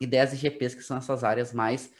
e 0.00 0.06
10 0.06 0.34
IGPs, 0.34 0.74
que 0.74 0.82
são 0.82 0.96
essas 0.96 1.22
áreas 1.22 1.52
mais 1.52 1.90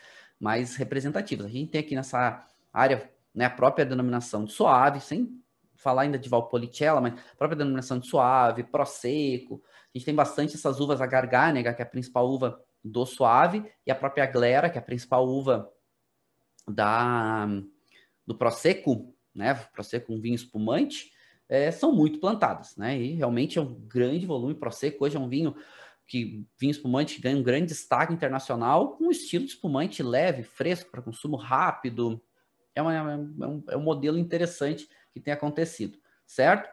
mais 0.40 0.74
representativas. 0.76 1.44
A 1.44 1.50
gente 1.50 1.70
tem 1.70 1.82
aqui 1.82 1.94
nessa 1.94 2.42
área 2.72 3.10
né, 3.34 3.44
a 3.44 3.50
própria 3.50 3.84
denominação 3.84 4.44
de 4.46 4.52
suave, 4.52 4.98
sem 4.98 5.38
falar 5.74 6.02
ainda 6.02 6.18
de 6.18 6.30
Valpolicella, 6.30 7.00
mas 7.00 7.12
a 7.12 7.36
própria 7.36 7.58
denominação 7.58 7.98
de 7.98 8.06
suave, 8.06 8.64
Prosecco. 8.64 9.62
A 9.94 9.98
gente 9.98 10.06
tem 10.06 10.14
bastante 10.14 10.56
essas 10.56 10.80
uvas, 10.80 11.00
a 11.00 11.06
Garganega, 11.06 11.74
que 11.74 11.82
é 11.82 11.84
a 11.84 11.88
principal 11.88 12.26
uva 12.26 12.58
do 12.82 13.04
suave, 13.04 13.70
e 13.86 13.90
a 13.90 13.94
própria 13.94 14.26
Glera, 14.26 14.70
que 14.70 14.78
é 14.78 14.80
a 14.80 14.84
principal 14.84 15.26
uva 15.28 15.70
da, 16.66 17.46
do 18.26 18.34
Prosecco, 18.34 19.14
né? 19.34 19.54
Prosecco, 19.72 20.12
um 20.12 20.20
vinho 20.20 20.34
espumante, 20.34 21.12
é, 21.48 21.70
são 21.70 21.92
muito 21.92 22.20
plantadas, 22.20 22.76
né? 22.76 22.98
E 22.98 23.14
realmente 23.14 23.58
é 23.58 23.62
um 23.62 23.74
grande 23.74 24.26
volume. 24.26 24.54
Prosecco 24.54 25.04
hoje 25.04 25.16
é 25.16 25.20
um 25.20 25.28
vinho 25.28 25.54
que 26.06 26.44
vinho 26.58 26.72
espumante 26.72 27.20
ganha 27.20 27.36
um 27.36 27.42
grande 27.42 27.66
destaque 27.66 28.12
internacional, 28.12 28.96
com 28.96 29.04
um 29.04 29.10
estilo 29.10 29.44
de 29.44 29.52
espumante 29.52 30.02
leve, 30.02 30.42
fresco, 30.42 30.90
para 30.90 31.02
consumo 31.02 31.36
rápido. 31.36 32.20
É, 32.74 32.82
uma, 32.82 32.94
é, 32.94 33.16
um, 33.16 33.64
é 33.68 33.76
um 33.76 33.82
modelo 33.82 34.18
interessante 34.18 34.88
que 35.12 35.20
tem 35.20 35.32
acontecido, 35.32 35.98
certo? 36.26 36.68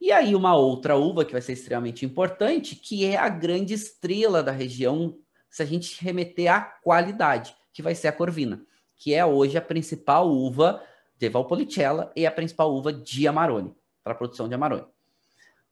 E 0.00 0.12
aí 0.12 0.34
uma 0.34 0.54
outra 0.54 0.96
uva 0.96 1.24
que 1.24 1.32
vai 1.32 1.40
ser 1.40 1.52
extremamente 1.52 2.04
importante, 2.04 2.76
que 2.76 3.04
é 3.04 3.16
a 3.16 3.28
grande 3.28 3.74
estrela 3.74 4.42
da 4.42 4.52
região, 4.52 5.18
se 5.48 5.62
a 5.62 5.66
gente 5.66 6.02
remeter 6.04 6.52
à 6.52 6.60
qualidade, 6.60 7.56
que 7.72 7.82
vai 7.82 7.94
ser 7.94 8.08
a 8.08 8.12
Corvina, 8.12 8.64
que 8.96 9.14
é 9.14 9.24
hoje 9.24 9.56
a 9.56 9.62
principal 9.62 10.30
uva 10.30 10.82
de 11.18 11.28
Valpolicella 11.28 12.12
e 12.14 12.26
a 12.26 12.30
principal 12.30 12.74
uva 12.74 12.92
de 12.92 13.26
Amarone, 13.26 13.74
para 14.04 14.12
a 14.12 14.16
produção 14.16 14.48
de 14.48 14.54
Amarone. 14.54 14.86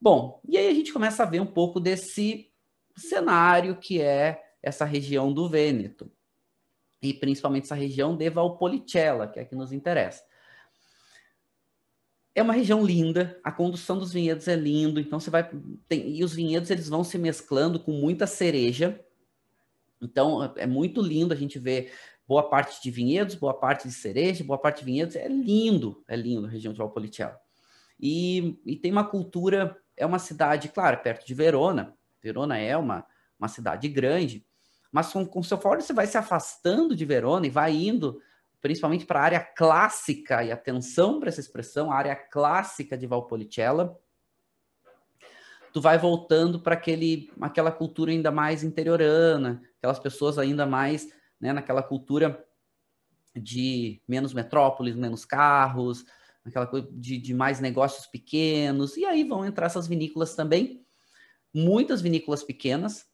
Bom, 0.00 0.40
e 0.48 0.56
aí 0.56 0.68
a 0.68 0.74
gente 0.74 0.92
começa 0.92 1.22
a 1.22 1.26
ver 1.26 1.40
um 1.40 1.46
pouco 1.46 1.78
desse 1.78 2.50
cenário 2.96 3.76
que 3.76 4.00
é 4.00 4.42
essa 4.62 4.84
região 4.84 5.32
do 5.32 5.48
Vêneto, 5.48 6.10
e 7.02 7.12
principalmente 7.12 7.64
essa 7.64 7.74
região 7.74 8.16
de 8.16 8.30
Valpolicella, 8.30 9.28
que 9.28 9.38
é 9.38 9.42
a 9.42 9.44
que 9.44 9.54
nos 9.54 9.72
interessa. 9.72 10.24
É 12.34 12.42
uma 12.42 12.52
região 12.52 12.84
linda, 12.84 13.38
a 13.44 13.52
condução 13.52 13.96
dos 13.96 14.12
vinhedos 14.12 14.48
é 14.48 14.56
lindo, 14.56 14.98
então 14.98 15.20
você 15.20 15.30
vai 15.30 15.48
tem, 15.86 16.16
e 16.16 16.24
os 16.24 16.34
vinhedos 16.34 16.68
eles 16.70 16.88
vão 16.88 17.04
se 17.04 17.16
mesclando 17.16 17.78
com 17.78 17.92
muita 17.92 18.26
cereja. 18.26 19.00
Então 20.02 20.52
é 20.56 20.66
muito 20.66 21.00
lindo 21.00 21.32
a 21.32 21.36
gente 21.36 21.58
ver 21.58 21.92
boa 22.26 22.48
parte 22.48 22.82
de 22.82 22.90
vinhedos, 22.90 23.34
boa 23.36 23.54
parte 23.54 23.86
de 23.86 23.94
cereja, 23.94 24.42
boa 24.42 24.58
parte 24.58 24.78
de 24.80 24.86
vinhedos, 24.86 25.14
é 25.14 25.28
lindo, 25.28 26.02
é 26.08 26.16
lindo 26.16 26.46
a 26.46 26.50
região 26.50 26.72
de 26.72 26.78
Valpolicella. 26.78 27.38
E, 28.00 28.58
e 28.66 28.74
tem 28.76 28.90
uma 28.90 29.04
cultura 29.04 29.80
é 29.96 30.04
uma 30.04 30.18
cidade, 30.18 30.68
claro, 30.68 30.98
perto 30.98 31.26
de 31.26 31.34
Verona. 31.34 31.94
Verona 32.22 32.58
é 32.58 32.76
uma, 32.76 33.06
uma 33.38 33.48
cidade 33.48 33.88
grande, 33.88 34.44
mas 34.90 35.12
com, 35.12 35.24
com 35.26 35.42
seu 35.42 35.58
fora 35.58 35.80
você 35.80 35.92
vai 35.92 36.06
se 36.06 36.16
afastando 36.16 36.96
de 36.96 37.04
Verona 37.04 37.46
e 37.46 37.50
vai 37.50 37.74
indo 37.74 38.20
principalmente 38.64 39.04
para 39.04 39.20
a 39.20 39.24
área 39.24 39.40
clássica, 39.40 40.42
e 40.42 40.50
atenção 40.50 41.20
para 41.20 41.28
essa 41.28 41.38
expressão, 41.38 41.92
a 41.92 41.96
área 41.96 42.16
clássica 42.16 42.96
de 42.96 43.06
Valpolicella, 43.06 43.94
tu 45.70 45.82
vai 45.82 45.98
voltando 45.98 46.58
para 46.58 46.72
aquele 46.72 47.30
aquela 47.42 47.70
cultura 47.70 48.10
ainda 48.10 48.30
mais 48.30 48.64
interiorana, 48.64 49.60
aquelas 49.76 49.98
pessoas 49.98 50.38
ainda 50.38 50.64
mais 50.64 51.12
né, 51.38 51.52
naquela 51.52 51.82
cultura 51.82 52.42
de 53.36 54.00
menos 54.08 54.32
metrópoles, 54.32 54.96
menos 54.96 55.26
carros, 55.26 56.06
aquela 56.42 56.66
coisa 56.66 56.88
de, 56.90 57.18
de 57.18 57.34
mais 57.34 57.60
negócios 57.60 58.06
pequenos, 58.06 58.96
e 58.96 59.04
aí 59.04 59.24
vão 59.24 59.44
entrar 59.44 59.66
essas 59.66 59.86
vinícolas 59.86 60.34
também, 60.34 60.86
muitas 61.52 62.00
vinícolas 62.00 62.42
pequenas, 62.42 63.06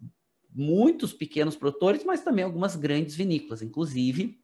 muitos 0.48 1.12
pequenos 1.12 1.56
produtores, 1.56 2.04
mas 2.04 2.22
também 2.22 2.44
algumas 2.44 2.76
grandes 2.76 3.16
vinícolas, 3.16 3.62
inclusive 3.62 4.40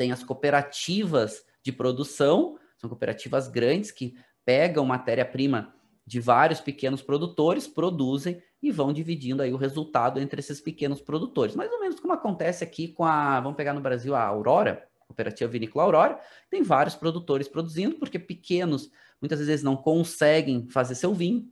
tem 0.00 0.12
as 0.12 0.24
cooperativas 0.24 1.44
de 1.62 1.70
produção, 1.70 2.58
são 2.78 2.88
cooperativas 2.88 3.48
grandes 3.48 3.90
que 3.90 4.16
pegam 4.46 4.86
matéria-prima 4.86 5.74
de 6.06 6.18
vários 6.18 6.58
pequenos 6.58 7.02
produtores, 7.02 7.68
produzem 7.68 8.42
e 8.62 8.70
vão 8.70 8.94
dividindo 8.94 9.42
aí 9.42 9.52
o 9.52 9.58
resultado 9.58 10.18
entre 10.18 10.40
esses 10.40 10.58
pequenos 10.58 11.02
produtores. 11.02 11.54
Mais 11.54 11.70
ou 11.70 11.78
menos 11.78 12.00
como 12.00 12.14
acontece 12.14 12.64
aqui 12.64 12.88
com 12.88 13.04
a, 13.04 13.40
vamos 13.40 13.58
pegar 13.58 13.74
no 13.74 13.82
Brasil 13.82 14.14
a 14.14 14.24
Aurora, 14.24 14.88
Cooperativa 15.06 15.50
Vinícola 15.50 15.84
Aurora, 15.84 16.20
tem 16.48 16.62
vários 16.62 16.94
produtores 16.94 17.46
produzindo, 17.46 17.96
porque 17.96 18.18
pequenos 18.18 18.90
muitas 19.20 19.38
vezes 19.38 19.62
não 19.62 19.76
conseguem 19.76 20.66
fazer 20.70 20.94
seu 20.94 21.12
vinho, 21.12 21.46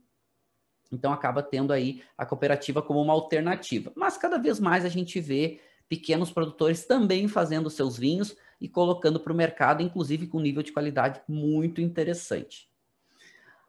então 0.91 1.13
acaba 1.13 1.43
tendo 1.43 1.71
aí 1.71 2.03
a 2.17 2.25
cooperativa 2.25 2.81
como 2.81 3.03
uma 3.03 3.13
alternativa. 3.13 3.93
Mas 3.95 4.17
cada 4.17 4.39
vez 4.39 4.59
mais 4.59 4.87
a 4.87 4.89
gente 4.89 5.21
vê 5.21 5.61
pequenos 5.89 6.31
produtores 6.31 6.85
também 6.85 7.27
fazendo 7.29 7.71
seus 7.71 7.97
vinhos 7.97 8.37
e 8.61 8.69
colocando 8.69 9.21
para 9.21 9.33
o 9.33 9.37
mercado, 9.37 9.83
inclusive 9.83 10.27
com 10.27 10.41
nível 10.41 10.63
de 10.63 10.73
qualidade 10.73 11.21
muito 11.29 11.81
interessante. 11.81 12.69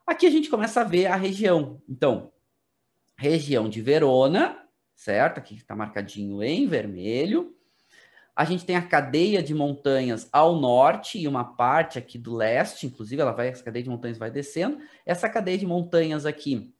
Aqui 0.05 0.25
a 0.25 0.31
gente 0.31 0.49
começa 0.49 0.81
a 0.81 0.83
ver 0.83 1.05
a 1.05 1.15
região. 1.15 1.81
Então, 1.87 2.31
região 3.15 3.69
de 3.69 3.81
Verona, 3.81 4.57
certo? 4.95 5.37
Aqui 5.37 5.55
está 5.55 5.75
marcadinho 5.75 6.41
em 6.41 6.67
vermelho. 6.67 7.55
A 8.35 8.45
gente 8.45 8.65
tem 8.65 8.75
a 8.75 8.81
cadeia 8.81 9.43
de 9.43 9.53
montanhas 9.53 10.27
ao 10.31 10.59
norte 10.59 11.19
e 11.19 11.27
uma 11.27 11.43
parte 11.43 11.99
aqui 11.99 12.17
do 12.17 12.33
leste, 12.33 12.87
inclusive 12.87 13.21
ela 13.21 13.33
vai, 13.33 13.49
essa 13.49 13.63
cadeia 13.63 13.83
de 13.83 13.89
montanhas 13.89 14.17
vai 14.17 14.31
descendo. 14.31 14.79
Essa 15.05 15.29
cadeia 15.29 15.57
de 15.57 15.65
montanhas 15.65 16.25
aqui 16.25 16.73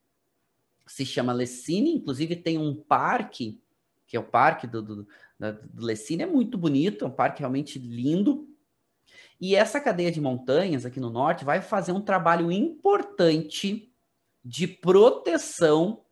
se 0.87 1.05
chama 1.05 1.31
Lessine, 1.31 1.91
inclusive 1.91 2.35
tem 2.35 2.57
um 2.57 2.73
parque, 2.73 3.61
que 4.07 4.17
é 4.17 4.19
o 4.19 4.23
parque 4.23 4.65
do, 4.65 4.81
do, 4.81 5.07
do 5.39 5.85
Lessine, 5.85 6.23
é 6.23 6.27
muito 6.27 6.57
bonito, 6.57 7.05
é 7.05 7.07
um 7.07 7.11
parque 7.11 7.39
realmente 7.39 7.79
lindo. 7.79 8.47
E 9.39 9.55
essa 9.55 9.79
cadeia 9.79 10.11
de 10.11 10.19
montanhas 10.19 10.85
aqui 10.85 10.99
no 10.99 11.09
norte 11.09 11.45
vai 11.45 11.61
fazer 11.61 11.93
um 11.93 12.01
trabalho 12.01 12.51
importante 12.51 13.93
de 14.43 14.67
proteção 14.67 16.03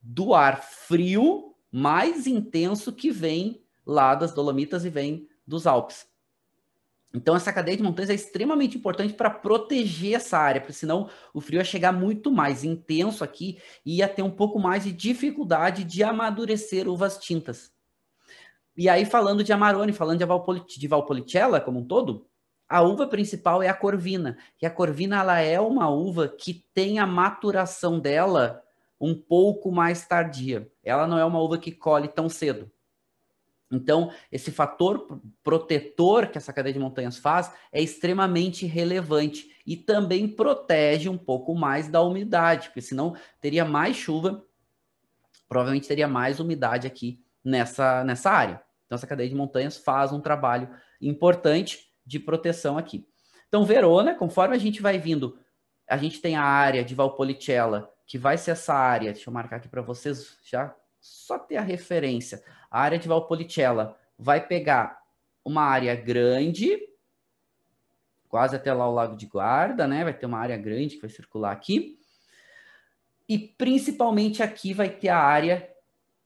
do 0.00 0.34
ar 0.34 0.62
frio 0.62 1.54
mais 1.72 2.26
intenso 2.26 2.92
que 2.92 3.10
vem 3.10 3.64
lá 3.84 4.14
das 4.14 4.32
Dolomitas 4.32 4.84
e 4.84 4.90
vem 4.90 5.28
dos 5.46 5.66
Alpes. 5.66 6.06
Então, 7.14 7.34
essa 7.34 7.52
cadeia 7.52 7.76
de 7.78 7.82
montanhas 7.82 8.10
é 8.10 8.14
extremamente 8.14 8.76
importante 8.76 9.14
para 9.14 9.30
proteger 9.30 10.16
essa 10.16 10.36
área, 10.36 10.60
porque 10.60 10.74
senão 10.74 11.08
o 11.32 11.40
frio 11.40 11.58
ia 11.58 11.64
chegar 11.64 11.92
muito 11.92 12.30
mais 12.30 12.62
intenso 12.62 13.24
aqui 13.24 13.58
e 13.86 13.96
ia 13.98 14.08
ter 14.08 14.22
um 14.22 14.30
pouco 14.30 14.58
mais 14.58 14.84
de 14.84 14.92
dificuldade 14.92 15.82
de 15.82 16.02
amadurecer 16.02 16.86
uvas 16.86 17.16
tintas. 17.16 17.75
E 18.76 18.88
aí, 18.88 19.04
falando 19.04 19.42
de 19.42 19.52
Amarone, 19.52 19.92
falando 19.92 20.18
de, 20.18 20.24
Valpolit 20.24 20.78
de 20.78 20.86
Valpolicella 20.86 21.60
como 21.60 21.80
um 21.80 21.84
todo, 21.84 22.26
a 22.68 22.82
uva 22.82 23.06
principal 23.06 23.62
é 23.62 23.68
a 23.68 23.74
Corvina. 23.74 24.36
E 24.60 24.66
a 24.66 24.70
Corvina 24.70 25.20
ela 25.20 25.40
é 25.40 25.58
uma 25.58 25.88
uva 25.88 26.28
que 26.28 26.64
tem 26.74 26.98
a 26.98 27.06
maturação 27.06 27.98
dela 27.98 28.62
um 29.00 29.14
pouco 29.14 29.70
mais 29.70 30.06
tardia. 30.06 30.70
Ela 30.82 31.06
não 31.06 31.18
é 31.18 31.24
uma 31.24 31.40
uva 31.40 31.58
que 31.58 31.72
colhe 31.72 32.08
tão 32.08 32.28
cedo. 32.28 32.70
Então, 33.70 34.12
esse 34.30 34.52
fator 34.52 35.20
protetor 35.42 36.28
que 36.28 36.38
essa 36.38 36.52
cadeia 36.52 36.72
de 36.72 36.78
montanhas 36.78 37.18
faz 37.18 37.52
é 37.72 37.82
extremamente 37.82 38.64
relevante 38.64 39.56
e 39.66 39.76
também 39.76 40.28
protege 40.28 41.08
um 41.08 41.18
pouco 41.18 41.54
mais 41.54 41.88
da 41.88 42.00
umidade, 42.00 42.68
porque 42.68 42.80
senão 42.80 43.16
teria 43.40 43.64
mais 43.64 43.96
chuva, 43.96 44.44
provavelmente 45.48 45.88
teria 45.88 46.06
mais 46.06 46.38
umidade 46.38 46.86
aqui 46.86 47.20
nessa, 47.44 48.04
nessa 48.04 48.30
área. 48.30 48.65
Então, 48.86 48.96
essa 48.96 49.06
cadeia 49.06 49.28
de 49.28 49.34
montanhas 49.34 49.76
faz 49.76 50.12
um 50.12 50.20
trabalho 50.20 50.70
importante 51.00 51.92
de 52.04 52.18
proteção 52.18 52.78
aqui. 52.78 53.06
Então, 53.48 53.64
Verona, 53.64 54.14
conforme 54.14 54.54
a 54.54 54.58
gente 54.58 54.80
vai 54.80 54.98
vindo, 54.98 55.38
a 55.88 55.96
gente 55.96 56.20
tem 56.20 56.36
a 56.36 56.42
área 56.42 56.84
de 56.84 56.94
Valpolicella, 56.94 57.92
que 58.06 58.16
vai 58.16 58.38
ser 58.38 58.52
essa 58.52 58.74
área, 58.74 59.12
deixa 59.12 59.28
eu 59.28 59.34
marcar 59.34 59.56
aqui 59.56 59.68
para 59.68 59.82
vocês 59.82 60.38
já 60.44 60.74
só 61.00 61.38
ter 61.38 61.56
a 61.56 61.62
referência. 61.62 62.42
A 62.70 62.80
área 62.80 62.98
de 62.98 63.08
Valpolicella 63.08 63.96
vai 64.18 64.44
pegar 64.44 65.00
uma 65.44 65.62
área 65.62 65.94
grande, 65.94 66.78
quase 68.28 68.56
até 68.56 68.72
lá 68.72 68.88
o 68.88 68.94
Lago 68.94 69.16
de 69.16 69.26
Guarda, 69.26 69.86
né? 69.86 70.04
Vai 70.04 70.14
ter 70.14 70.26
uma 70.26 70.38
área 70.38 70.56
grande 70.56 70.96
que 70.96 71.02
vai 71.02 71.10
circular 71.10 71.52
aqui. 71.52 71.98
E 73.28 73.38
principalmente 73.38 74.42
aqui 74.42 74.72
vai 74.72 74.88
ter 74.88 75.08
a 75.08 75.18
área 75.18 75.68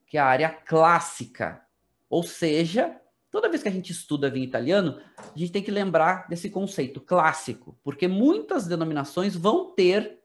que 0.07 0.19
é 0.19 0.21
a 0.21 0.26
área 0.26 0.49
clássica. 0.49 1.64
Ou 2.11 2.25
seja, 2.25 3.00
toda 3.31 3.49
vez 3.49 3.62
que 3.62 3.69
a 3.69 3.73
gente 3.73 3.93
estuda 3.93 4.29
vinho 4.29 4.45
italiano, 4.45 5.00
a 5.17 5.38
gente 5.38 5.52
tem 5.52 5.62
que 5.62 5.71
lembrar 5.71 6.26
desse 6.29 6.50
conceito 6.50 7.00
clássico, 7.00 7.79
porque 7.85 8.09
muitas 8.09 8.67
denominações 8.67 9.37
vão 9.37 9.73
ter 9.73 10.19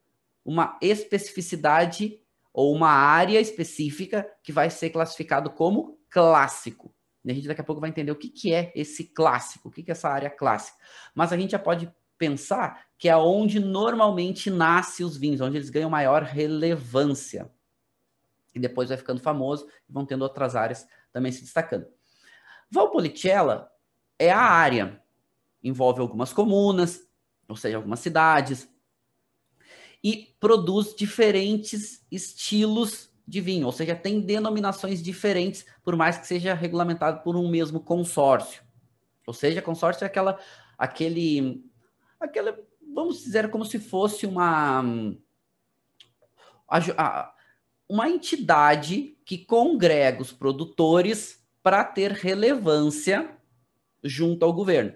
uma 0.44 0.78
especificidade 0.82 2.20
ou 2.52 2.74
uma 2.74 2.90
área 2.90 3.40
específica 3.40 4.28
que 4.42 4.52
vai 4.52 4.70
ser 4.70 4.90
classificado 4.90 5.52
como 5.52 6.00
clássico. 6.10 6.94
E 7.24 7.32
a 7.32 7.34
gente 7.34 7.48
daqui 7.48 7.62
a 7.62 7.64
pouco 7.64 7.82
vai 7.82 7.90
entender 7.90 8.12
o 8.12 8.16
que, 8.16 8.30
que 8.30 8.54
é 8.54 8.72
esse 8.76 9.04
clássico, 9.04 9.70
o 9.70 9.72
que, 9.72 9.84
que 9.84 9.92
é 9.92 9.94
essa 9.94 10.10
área 10.10 10.30
clássica. 10.30 10.78
Mas 11.14 11.32
a 11.32 11.38
gente 11.38 11.52
já 11.52 11.60
pode 11.60 11.92
pensar 12.18 12.86
que 12.98 13.10
é 13.10 13.18
onde 13.18 13.60
normalmente 13.60 14.50
nasce 14.50 15.04
os 15.04 15.18
vinhos, 15.18 15.42
onde 15.42 15.58
eles 15.58 15.70
ganham 15.70 15.90
maior 15.90 16.24
relevância. 16.24 17.52
E 18.56 18.60
depois 18.60 18.90
vai 18.90 18.98
ficando 18.98 19.20
famoso 19.20 19.68
e 19.88 19.92
vão 19.92 20.06
tendo 20.06 20.22
outras 20.22 20.56
áreas 20.56 20.88
também 21.12 21.32
se 21.32 21.42
destacando. 21.42 21.86
Valpolicella 22.72 23.70
é 24.18 24.32
a 24.32 24.40
área, 24.40 25.04
envolve 25.62 26.00
algumas 26.00 26.32
comunas, 26.32 27.08
ou 27.48 27.56
seja, 27.56 27.78
algumas 27.78 28.00
cidades, 28.00 28.68
e 30.04 30.36
produz 30.40 30.96
diferentes 30.96 32.06
estilos 32.12 33.12
de 33.28 33.42
vinho, 33.42 33.66
ou 33.66 33.72
seja, 33.72 33.96
tem 33.96 34.22
denominações 34.22 35.02
diferentes, 35.02 35.66
por 35.84 35.96
mais 35.96 36.18
que 36.18 36.28
seja 36.28 36.54
regulamentado 36.54 37.24
por 37.24 37.36
um 37.36 37.50
mesmo 37.50 37.80
consórcio. 37.80 38.64
Ou 39.26 39.34
seja, 39.34 39.62
consórcio 39.62 40.06
é 40.06 40.08
aquela, 40.08 40.40
aquele, 40.78 41.66
aquela, 42.20 42.58
vamos 42.94 43.24
dizer, 43.24 43.50
como 43.50 43.66
se 43.66 43.80
fosse 43.80 44.28
uma, 44.28 44.84
uma 47.88 48.10
entidade 48.10 49.18
que 49.26 49.38
congrega 49.38 50.22
os 50.22 50.32
produtores 50.32 51.44
para 51.62 51.84
ter 51.84 52.12
relevância 52.12 53.38
junto 54.04 54.46
ao 54.46 54.54
governo, 54.54 54.94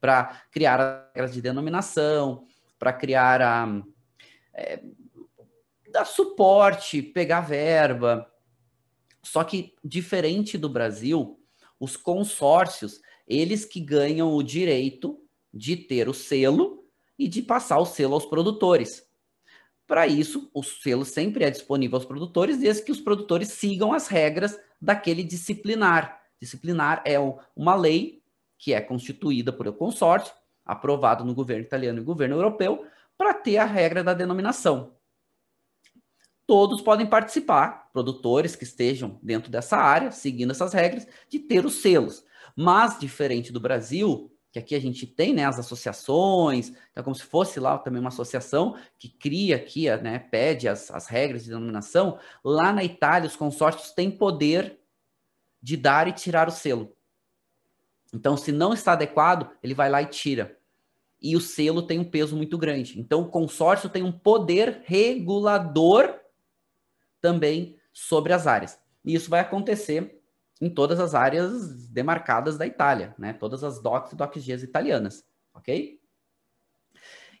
para 0.00 0.42
criar 0.50 1.10
regras 1.14 1.34
de 1.34 1.42
denominação, 1.42 2.46
para 2.78 2.92
criar 2.92 3.42
a 3.42 3.82
é, 4.54 4.82
dar 5.90 6.04
suporte, 6.04 7.02
pegar 7.02 7.40
verba. 7.40 8.30
Só 9.22 9.44
que, 9.44 9.74
diferente 9.84 10.56
do 10.56 10.68
Brasil, 10.68 11.40
os 11.80 11.96
consórcios, 11.96 13.00
eles 13.26 13.64
que 13.64 13.80
ganham 13.80 14.34
o 14.34 14.42
direito 14.42 15.20
de 15.52 15.76
ter 15.76 16.08
o 16.08 16.14
selo 16.14 16.84
e 17.18 17.26
de 17.28 17.42
passar 17.42 17.78
o 17.78 17.86
selo 17.86 18.14
aos 18.14 18.26
produtores. 18.26 19.05
Para 19.86 20.06
isso, 20.06 20.50
o 20.52 20.62
selo 20.62 21.04
sempre 21.04 21.44
é 21.44 21.50
disponível 21.50 21.96
aos 21.96 22.04
produtores, 22.04 22.58
desde 22.58 22.82
que 22.82 22.90
os 22.90 23.00
produtores 23.00 23.48
sigam 23.48 23.92
as 23.92 24.08
regras 24.08 24.58
daquele 24.80 25.22
disciplinar. 25.22 26.20
Disciplinar 26.40 27.02
é 27.04 27.16
uma 27.54 27.74
lei 27.74 28.22
que 28.58 28.72
é 28.72 28.80
constituída 28.80 29.52
por 29.52 29.68
um 29.68 29.72
consórcio, 29.72 30.34
aprovado 30.64 31.24
no 31.24 31.34
governo 31.34 31.64
italiano 31.64 32.00
e 32.00 32.04
governo 32.04 32.36
europeu, 32.36 32.86
para 33.16 33.32
ter 33.32 33.58
a 33.58 33.64
regra 33.64 34.02
da 34.02 34.12
denominação. 34.12 34.96
Todos 36.46 36.80
podem 36.80 37.06
participar, 37.06 37.90
produtores 37.92 38.54
que 38.54 38.64
estejam 38.64 39.18
dentro 39.22 39.50
dessa 39.50 39.76
área, 39.76 40.10
seguindo 40.10 40.50
essas 40.52 40.72
regras, 40.72 41.06
de 41.28 41.38
ter 41.38 41.64
os 41.64 41.76
selos. 41.76 42.24
Mas, 42.54 42.98
diferente 42.98 43.52
do 43.52 43.60
Brasil, 43.60 44.32
que 44.56 44.58
aqui 44.58 44.74
a 44.74 44.80
gente 44.80 45.06
tem 45.06 45.34
né, 45.34 45.44
as 45.44 45.58
associações, 45.58 46.72
então 46.90 47.04
como 47.04 47.14
se 47.14 47.22
fosse 47.22 47.60
lá 47.60 47.76
também 47.76 48.00
uma 48.00 48.08
associação 48.08 48.76
que 48.98 49.08
cria 49.08 49.56
aqui, 49.56 49.88
né, 49.98 50.18
pede 50.18 50.66
as, 50.66 50.90
as 50.90 51.06
regras 51.06 51.44
de 51.44 51.50
denominação, 51.50 52.18
lá 52.42 52.72
na 52.72 52.82
Itália 52.82 53.28
os 53.28 53.36
consórcios 53.36 53.92
têm 53.92 54.10
poder 54.10 54.78
de 55.62 55.76
dar 55.76 56.08
e 56.08 56.12
tirar 56.12 56.48
o 56.48 56.52
selo. 56.52 56.94
Então, 58.14 58.36
se 58.36 58.50
não 58.50 58.72
está 58.72 58.92
adequado, 58.92 59.50
ele 59.62 59.74
vai 59.74 59.90
lá 59.90 60.00
e 60.00 60.06
tira 60.06 60.56
e 61.20 61.34
o 61.34 61.40
selo 61.40 61.82
tem 61.82 61.98
um 61.98 62.04
peso 62.04 62.36
muito 62.36 62.56
grande. 62.56 63.00
Então, 63.00 63.22
o 63.22 63.28
consórcio 63.28 63.88
tem 63.88 64.02
um 64.02 64.12
poder 64.12 64.82
regulador 64.84 66.14
também 67.20 67.76
sobre 67.92 68.32
as 68.32 68.46
áreas. 68.46 68.78
E 69.04 69.14
isso 69.14 69.30
vai 69.30 69.40
acontecer 69.40 70.22
em 70.60 70.70
todas 70.70 70.98
as 70.98 71.14
áreas 71.14 71.88
demarcadas 71.88 72.56
da 72.56 72.66
Itália, 72.66 73.14
né? 73.18 73.32
Todas 73.32 73.62
as 73.62 73.80
DOCs 73.80 74.12
e 74.12 74.16
DOCGs 74.16 74.62
italianas, 74.62 75.24
ok? 75.54 76.00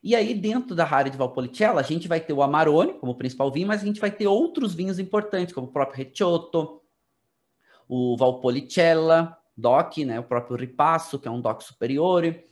E 0.02 0.14
aí, 0.14 0.34
dentro 0.34 0.74
da 0.74 0.86
área 0.86 1.10
de 1.10 1.16
Valpolicella, 1.16 1.80
a 1.80 1.84
gente 1.84 2.06
vai 2.06 2.20
ter 2.20 2.32
o 2.32 2.42
Amarone 2.42 2.94
como 2.94 3.16
principal 3.16 3.50
vinho, 3.50 3.66
mas 3.66 3.82
a 3.82 3.86
gente 3.86 4.00
vai 4.00 4.10
ter 4.10 4.26
outros 4.26 4.74
vinhos 4.74 4.98
importantes, 4.98 5.54
como 5.54 5.66
o 5.66 5.72
próprio 5.72 6.04
Recioto, 6.04 6.80
o 7.88 8.16
Valpolicella, 8.16 9.36
DOC, 9.56 10.04
né? 10.04 10.20
O 10.20 10.24
próprio 10.24 10.56
Ripasso, 10.56 11.18
que 11.18 11.26
é 11.26 11.30
um 11.30 11.40
DOC 11.40 11.62
superiore, 11.62 12.44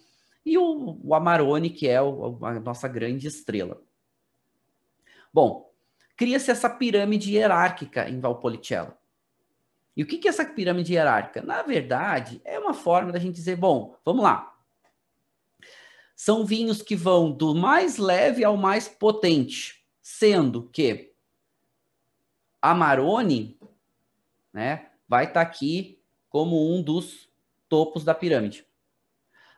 e 0.44 0.58
o, 0.58 0.98
o 1.02 1.14
Amarone, 1.14 1.70
que 1.70 1.88
é 1.88 2.00
o, 2.00 2.38
a 2.44 2.58
nossa 2.58 2.88
grande 2.88 3.28
estrela. 3.28 3.80
Bom, 5.32 5.70
cria-se 6.16 6.50
essa 6.50 6.70
pirâmide 6.70 7.32
hierárquica 7.32 8.08
em 8.08 8.18
Valpolicella. 8.20 8.96
E 9.96 10.02
o 10.02 10.06
que, 10.06 10.18
que 10.18 10.28
é 10.28 10.30
essa 10.30 10.44
pirâmide 10.44 10.92
hierárquica? 10.92 11.42
Na 11.42 11.62
verdade, 11.62 12.40
é 12.44 12.58
uma 12.58 12.74
forma 12.74 13.12
da 13.12 13.18
gente 13.18 13.34
dizer, 13.34 13.56
bom, 13.56 13.96
vamos 14.04 14.22
lá. 14.22 14.56
São 16.16 16.44
vinhos 16.44 16.82
que 16.82 16.96
vão 16.96 17.30
do 17.30 17.54
mais 17.54 17.96
leve 17.96 18.44
ao 18.44 18.56
mais 18.56 18.88
potente, 18.88 19.84
sendo 20.00 20.68
que 20.70 21.12
Amarone, 22.60 23.58
né, 24.52 24.90
vai 25.08 25.24
estar 25.24 25.44
tá 25.44 25.48
aqui 25.48 26.00
como 26.28 26.72
um 26.74 26.82
dos 26.82 27.28
topos 27.68 28.04
da 28.04 28.14
pirâmide. 28.14 28.66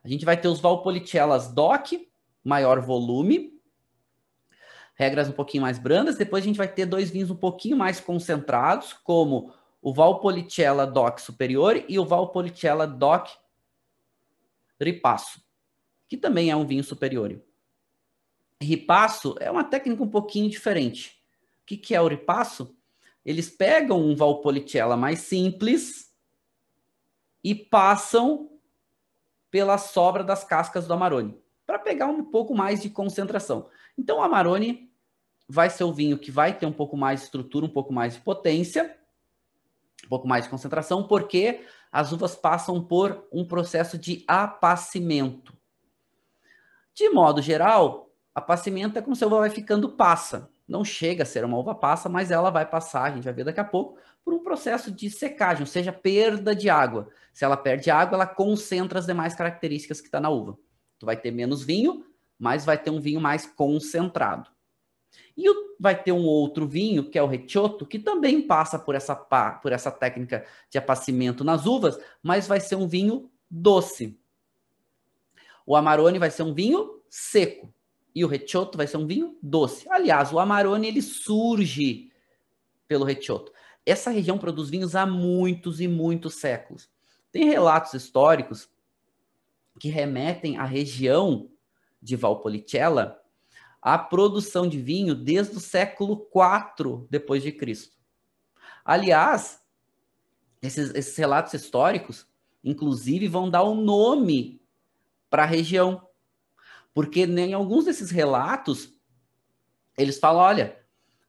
A 0.03 0.09
gente 0.09 0.25
vai 0.25 0.37
ter 0.37 0.49
os 0.49 0.61
Valpolicellas 0.61 1.53
DOC, 1.53 2.11
maior 2.45 2.81
volume, 2.81 3.61
regras 4.95 5.29
um 5.29 5.33
pouquinho 5.33 5.63
mais 5.63 5.79
brandas. 5.79 6.17
Depois 6.17 6.43
a 6.43 6.47
gente 6.47 6.57
vai 6.57 6.69
ter 6.69 6.87
dois 6.87 7.11
vinhos 7.11 7.31
um 7.31 7.37
pouquinho 7.37 7.77
mais 7.77 8.01
concentrados, 8.01 8.93
como 8.93 9.53
o 9.87 9.95
Valpolicella 9.95 10.85
DOC 10.85 11.21
superior 11.21 11.85
e 11.89 11.97
o 11.97 12.05
Valpolicella 12.05 12.89
DOC 12.89 13.31
Ripasso, 14.81 15.41
que 16.09 16.17
também 16.17 16.51
é 16.51 16.57
um 16.57 16.67
vinho 16.67 16.83
superior. 16.83 17.41
Ripasso 18.61 19.37
é 19.39 19.49
uma 19.49 19.63
técnica 19.63 20.03
um 20.03 20.09
pouquinho 20.09 20.51
diferente. 20.51 21.23
O 21.63 21.67
que, 21.67 21.77
que 21.77 21.95
é 21.95 22.03
o 22.03 22.09
ripasso? 22.09 22.77
Eles 23.25 23.49
pegam 23.49 24.01
um 24.01 24.17
Valpolicella 24.17 24.97
mais 24.97 25.21
simples 25.21 26.13
e 27.45 27.55
passam 27.55 28.59
pela 29.53 29.79
sobra 29.79 30.25
das 30.25 30.43
cascas 30.43 30.89
do 30.89 30.95
Amarone, 30.95 31.41
para 31.65 31.79
pegar 31.79 32.07
um 32.07 32.25
pouco 32.25 32.57
mais 32.57 32.83
de 32.83 32.91
concentração. 32.91 33.71
Então, 33.97 34.19
o 34.19 34.23
Amarone 34.23 34.93
vai 35.49 35.71
ser 35.71 35.85
o 35.85 35.93
vinho 35.93 36.19
que 36.19 36.33
vai 36.33 36.59
ter 36.59 36.67
um 36.67 36.73
pouco 36.73 36.97
mais 36.97 37.21
de 37.21 37.27
estrutura, 37.27 37.65
um 37.65 37.73
pouco 37.73 37.93
mais 37.93 38.15
de 38.15 38.21
potência, 38.21 38.99
um 40.05 40.09
pouco 40.09 40.29
mais 40.29 40.45
de 40.45 40.51
concentração, 40.51 41.07
porque 41.07 41.65
as 41.91 42.13
uvas 42.13 42.35
passam 42.35 42.83
por 42.83 43.27
um 43.33 43.45
processo 43.45 43.97
de 43.97 44.25
apacimento. 44.27 45.57
De 46.95 47.09
modo 47.11 47.43
geral, 47.43 48.11
apacimento 48.35 48.99
é 48.99 49.03
como 49.03 49.17
se 49.17 49.25
a 49.25 49.27
uva 49.27 49.41
vai 49.41 49.51
ficando 49.51 49.91
passa. 49.91 50.51
Não 50.67 50.85
chega 50.85 51.23
a 51.23 51.27
ser 51.27 51.45
uma 51.45 51.59
uva 51.59 51.75
passa, 51.75 52.09
mas 52.09 52.31
ela 52.31 52.51
vai 52.51 52.67
passar, 52.67 53.05
a 53.05 53.11
gente 53.11 53.25
vai 53.25 53.33
ver 53.33 53.45
daqui 53.45 53.61
a 53.61 53.65
pouco, 53.65 53.99
por 54.25 54.35
um 54.35 54.43
processo 54.43 54.91
de 54.91 55.09
secagem, 55.09 55.63
ou 55.63 55.67
seja, 55.67 55.93
perda 55.93 56.55
de 56.55 56.69
água. 56.69 57.09
Se 57.33 57.45
ela 57.45 57.57
perde 57.57 57.91
água, 57.91 58.17
ela 58.17 58.27
concentra 58.27 58.99
as 58.99 59.07
demais 59.07 59.35
características 59.35 60.01
que 60.01 60.09
está 60.09 60.19
na 60.19 60.31
uva. 60.31 60.59
Tu 60.99 61.07
vai 61.07 61.17
ter 61.17 61.31
menos 61.31 61.63
vinho, 61.63 62.05
mas 62.39 62.65
vai 62.65 62.77
ter 62.77 62.91
um 62.91 63.01
vinho 63.01 63.21
mais 63.21 63.47
concentrado. 63.47 64.51
E 65.37 65.45
vai 65.79 66.01
ter 66.01 66.13
um 66.13 66.25
outro 66.25 66.67
vinho, 66.67 67.11
que 67.11 67.19
é 67.19 67.23
o 67.23 67.27
Recioto, 67.27 67.87
que 67.87 67.99
também 67.99 68.43
passa 68.43 68.79
por 68.79 68.95
essa, 68.95 69.15
por 69.15 69.73
essa 69.73 69.91
técnica 69.91 70.47
de 70.71 70.79
apacimento 70.79 71.45
nas 71.45 71.67
uvas, 71.67 71.99
mas 72.23 72.47
vai 72.47 72.61
ser 72.61 72.77
um 72.77 72.89
vinho 72.89 73.31
doce. 73.51 74.19
O 75.67 75.77
Amarone 75.77 76.19
vai 76.19 76.31
ser 76.31 76.43
um 76.43 76.55
vinho 76.55 77.01
seco. 77.09 77.73
E 78.15 78.25
o 78.25 78.29
Recioto 78.29 78.79
vai 78.79 78.87
ser 78.87 78.97
um 78.97 79.07
vinho 79.07 79.37
doce. 79.43 79.87
Aliás, 79.91 80.33
o 80.33 80.39
Amarone 80.39 80.89
ele 80.89 81.03
surge 81.03 82.11
pelo 82.89 83.05
Recioto 83.05 83.53
essa 83.87 84.11
região 84.11 84.37
produz 84.37 84.69
vinhos 84.69 84.97
há 84.97 85.07
muitos 85.07 85.81
e 85.81 85.87
muitos 85.87 86.35
séculos. 86.35 86.91
Tem 87.31 87.45
relatos 87.45 87.95
históricos 87.95 88.69
que 89.79 89.89
remetem 89.89 90.59
à 90.59 90.65
região 90.65 91.49
de 92.03 92.17
Valpolicella 92.17 93.23
à 93.87 93.97
produção 93.97 94.69
de 94.69 94.81
vinho 94.81 95.15
desde 95.15 95.57
o 95.57 95.61
século 95.61 96.29
IV 96.35 97.07
depois 97.09 97.41
de 97.41 97.53
Cristo. 97.53 97.97
Aliás, 98.85 99.63
esses, 100.61 100.93
esses 100.93 101.17
relatos 101.17 101.55
históricos, 101.55 102.27
inclusive, 102.65 103.29
vão 103.29 103.49
dar 103.49 103.63
o 103.63 103.75
um 103.75 103.81
nome 103.81 104.61
para 105.31 105.45
a 105.45 105.47
região, 105.47 106.05
porque 106.93 107.27
em 107.27 107.53
alguns 107.53 107.85
desses 107.85 108.11
relatos 108.11 108.93
eles 109.97 110.19
falam, 110.19 110.43
olha, 110.43 110.85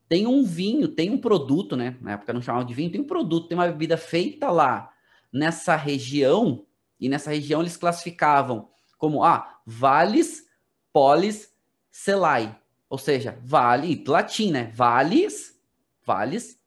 tem 0.10 0.26
um 0.26 0.44
vinho, 0.44 0.88
tem 0.88 1.12
um 1.12 1.22
produto, 1.22 1.76
né? 1.76 1.96
Na 2.02 2.14
época 2.14 2.34
não 2.34 2.42
chamava 2.42 2.66
de 2.66 2.74
vinho, 2.74 2.92
tem 2.92 3.02
um 3.02 3.08
produto, 3.08 3.50
tem 3.50 3.56
uma 3.56 3.68
bebida 3.68 3.98
feita 3.98 4.50
lá 4.50 4.92
nessa 5.32 5.76
região, 5.76 6.66
e 7.00 7.08
nessa 7.08 7.30
região 7.30 7.62
eles 7.62 7.78
classificavam 7.78 8.68
como 8.98 9.24
ah, 9.24 9.60
vales, 9.64 10.48
polis, 10.92 11.56
celai. 11.98 12.56
Ou 12.90 12.98
seja, 12.98 13.38
vale, 13.44 14.04
latim, 14.08 14.52
né? 14.52 14.72
Vales, 14.76 15.60
vales, 16.06 16.60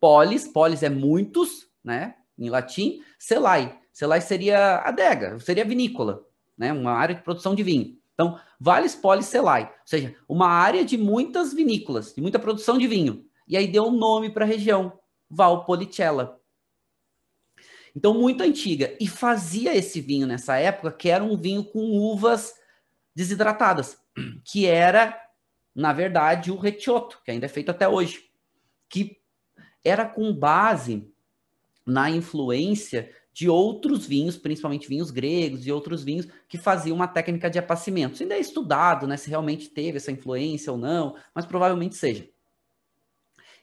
polis, 0.00 0.46
polis 0.46 0.82
é 0.82 0.88
muitos, 0.88 1.68
né? 1.82 2.14
Em 2.38 2.48
latim, 2.48 3.02
celai. 3.18 3.76
Celai 3.92 4.20
seria 4.20 4.76
adega, 4.78 5.38
seria 5.40 5.64
vinícola, 5.64 6.24
né? 6.56 6.72
Uma 6.72 6.92
área 6.92 7.14
de 7.14 7.22
produção 7.22 7.54
de 7.54 7.62
vinho. 7.64 7.98
Então, 8.14 8.38
Vales 8.58 8.94
Policelai, 8.94 9.64
ou 9.64 9.86
seja, 9.86 10.16
uma 10.28 10.48
área 10.48 10.84
de 10.84 10.96
muitas 10.96 11.52
vinícolas, 11.52 12.14
de 12.14 12.20
muita 12.20 12.38
produção 12.38 12.78
de 12.78 12.86
vinho. 12.86 13.26
E 13.46 13.56
aí 13.56 13.66
deu 13.66 13.84
um 13.84 13.96
nome 13.96 14.30
para 14.30 14.44
a 14.44 14.48
região, 14.48 14.98
Valpolicella. 15.28 16.40
Então, 17.94 18.14
muito 18.14 18.42
antiga. 18.42 18.96
E 19.00 19.06
fazia 19.06 19.76
esse 19.76 20.00
vinho 20.00 20.26
nessa 20.26 20.56
época, 20.56 20.92
que 20.92 21.08
era 21.08 21.22
um 21.22 21.36
vinho 21.36 21.64
com 21.64 21.80
uvas 21.80 22.57
desidratadas, 23.18 23.98
que 24.44 24.64
era, 24.64 25.20
na 25.74 25.92
verdade, 25.92 26.52
o 26.52 26.56
Recioto, 26.56 27.20
que 27.24 27.32
ainda 27.32 27.46
é 27.46 27.48
feito 27.48 27.68
até 27.68 27.88
hoje, 27.88 28.30
que 28.88 29.18
era 29.84 30.06
com 30.06 30.32
base 30.32 31.12
na 31.84 32.08
influência 32.08 33.12
de 33.32 33.48
outros 33.48 34.06
vinhos, 34.06 34.36
principalmente 34.36 34.88
vinhos 34.88 35.10
gregos 35.10 35.66
e 35.66 35.72
outros 35.72 36.04
vinhos 36.04 36.28
que 36.48 36.56
faziam 36.56 36.94
uma 36.94 37.08
técnica 37.08 37.50
de 37.50 37.58
apacimento. 37.58 38.14
Isso 38.14 38.22
ainda 38.22 38.36
é 38.36 38.40
estudado, 38.40 39.04
né, 39.04 39.16
se 39.16 39.28
realmente 39.28 39.68
teve 39.68 39.96
essa 39.96 40.12
influência 40.12 40.70
ou 40.70 40.78
não, 40.78 41.16
mas 41.34 41.44
provavelmente 41.44 41.96
seja. 41.96 42.28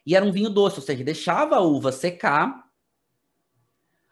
E 0.06 0.18
era 0.18 0.26
um 0.26 0.34
vinho 0.34 0.50
doce, 0.50 0.80
ou 0.80 0.86
seja, 0.86 1.02
deixava 1.02 1.56
a 1.56 1.62
uva 1.62 1.94
secar, 1.94 2.65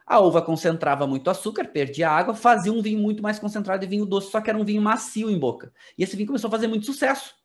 a 0.05 0.19
uva 0.19 0.41
concentrava 0.41 1.07
muito 1.07 1.29
açúcar, 1.29 1.65
perdia 1.65 2.09
água, 2.09 2.33
fazia 2.33 2.71
um 2.71 2.81
vinho 2.81 2.99
muito 2.99 3.23
mais 3.23 3.39
concentrado 3.39 3.81
de 3.81 3.87
vinho 3.87 4.05
doce, 4.05 4.29
só 4.29 4.41
que 4.41 4.49
era 4.49 4.59
um 4.59 4.65
vinho 4.65 4.81
macio 4.81 5.29
em 5.29 5.39
boca. 5.39 5.73
E 5.97 6.03
esse 6.03 6.15
vinho 6.15 6.27
começou 6.27 6.47
a 6.49 6.51
fazer 6.51 6.67
muito 6.67 6.85
sucesso. 6.85 7.35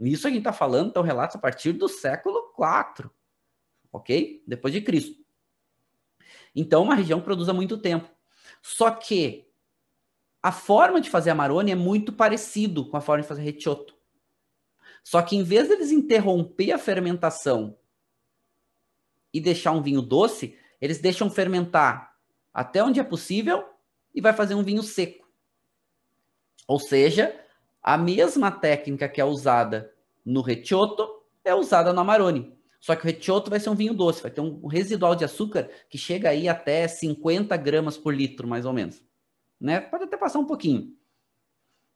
Isso 0.00 0.26
a 0.26 0.30
gente 0.30 0.40
está 0.40 0.52
falando, 0.52 0.90
então, 0.90 1.02
relatos 1.02 1.36
a 1.36 1.38
partir 1.38 1.72
do 1.72 1.86
século 1.88 2.52
IV, 2.58 3.10
ok? 3.92 4.42
Depois 4.46 4.72
de 4.72 4.80
Cristo. 4.80 5.22
Então, 6.54 6.82
uma 6.82 6.94
região 6.94 7.20
que 7.20 7.24
produz 7.24 7.48
há 7.48 7.52
muito 7.52 7.78
tempo. 7.78 8.10
Só 8.62 8.90
que 8.90 9.46
a 10.42 10.50
forma 10.50 11.00
de 11.00 11.10
fazer 11.10 11.30
Amarone 11.30 11.70
é 11.70 11.76
muito 11.76 12.12
parecido 12.12 12.88
com 12.88 12.96
a 12.96 13.00
forma 13.00 13.22
de 13.22 13.28
fazer 13.28 13.42
Recioto. 13.42 13.94
Só 15.04 15.22
que 15.22 15.36
em 15.36 15.42
vez 15.42 15.68
deles 15.68 15.90
interromper 15.90 16.72
a 16.72 16.78
fermentação 16.78 17.78
e 19.32 19.40
deixar 19.40 19.72
um 19.72 19.82
vinho 19.82 20.02
doce, 20.02 20.58
eles 20.80 20.98
deixam 20.98 21.30
fermentar 21.30 22.14
até 22.52 22.82
onde 22.82 23.00
é 23.00 23.04
possível 23.04 23.64
e 24.14 24.20
vai 24.20 24.32
fazer 24.32 24.54
um 24.54 24.62
vinho 24.62 24.82
seco. 24.82 25.28
Ou 26.66 26.78
seja, 26.78 27.34
a 27.82 27.96
mesma 27.96 28.50
técnica 28.50 29.08
que 29.08 29.20
é 29.20 29.24
usada 29.24 29.92
no 30.24 30.40
Recioto 30.40 31.08
é 31.44 31.54
usada 31.54 31.92
no 31.92 32.00
Amarone. 32.00 32.56
Só 32.80 32.96
que 32.96 33.02
o 33.02 33.06
Recioto 33.06 33.50
vai 33.50 33.60
ser 33.60 33.68
um 33.70 33.74
vinho 33.74 33.92
doce, 33.92 34.22
vai 34.22 34.30
ter 34.30 34.40
um 34.40 34.66
residual 34.66 35.14
de 35.14 35.24
açúcar 35.24 35.68
que 35.88 35.98
chega 35.98 36.30
aí 36.30 36.48
até 36.48 36.88
50 36.88 37.56
gramas 37.56 37.98
por 37.98 38.14
litro, 38.14 38.48
mais 38.48 38.64
ou 38.64 38.72
menos. 38.72 39.02
Né? 39.60 39.80
Pode 39.80 40.04
até 40.04 40.16
passar 40.16 40.38
um 40.38 40.46
pouquinho. 40.46 40.96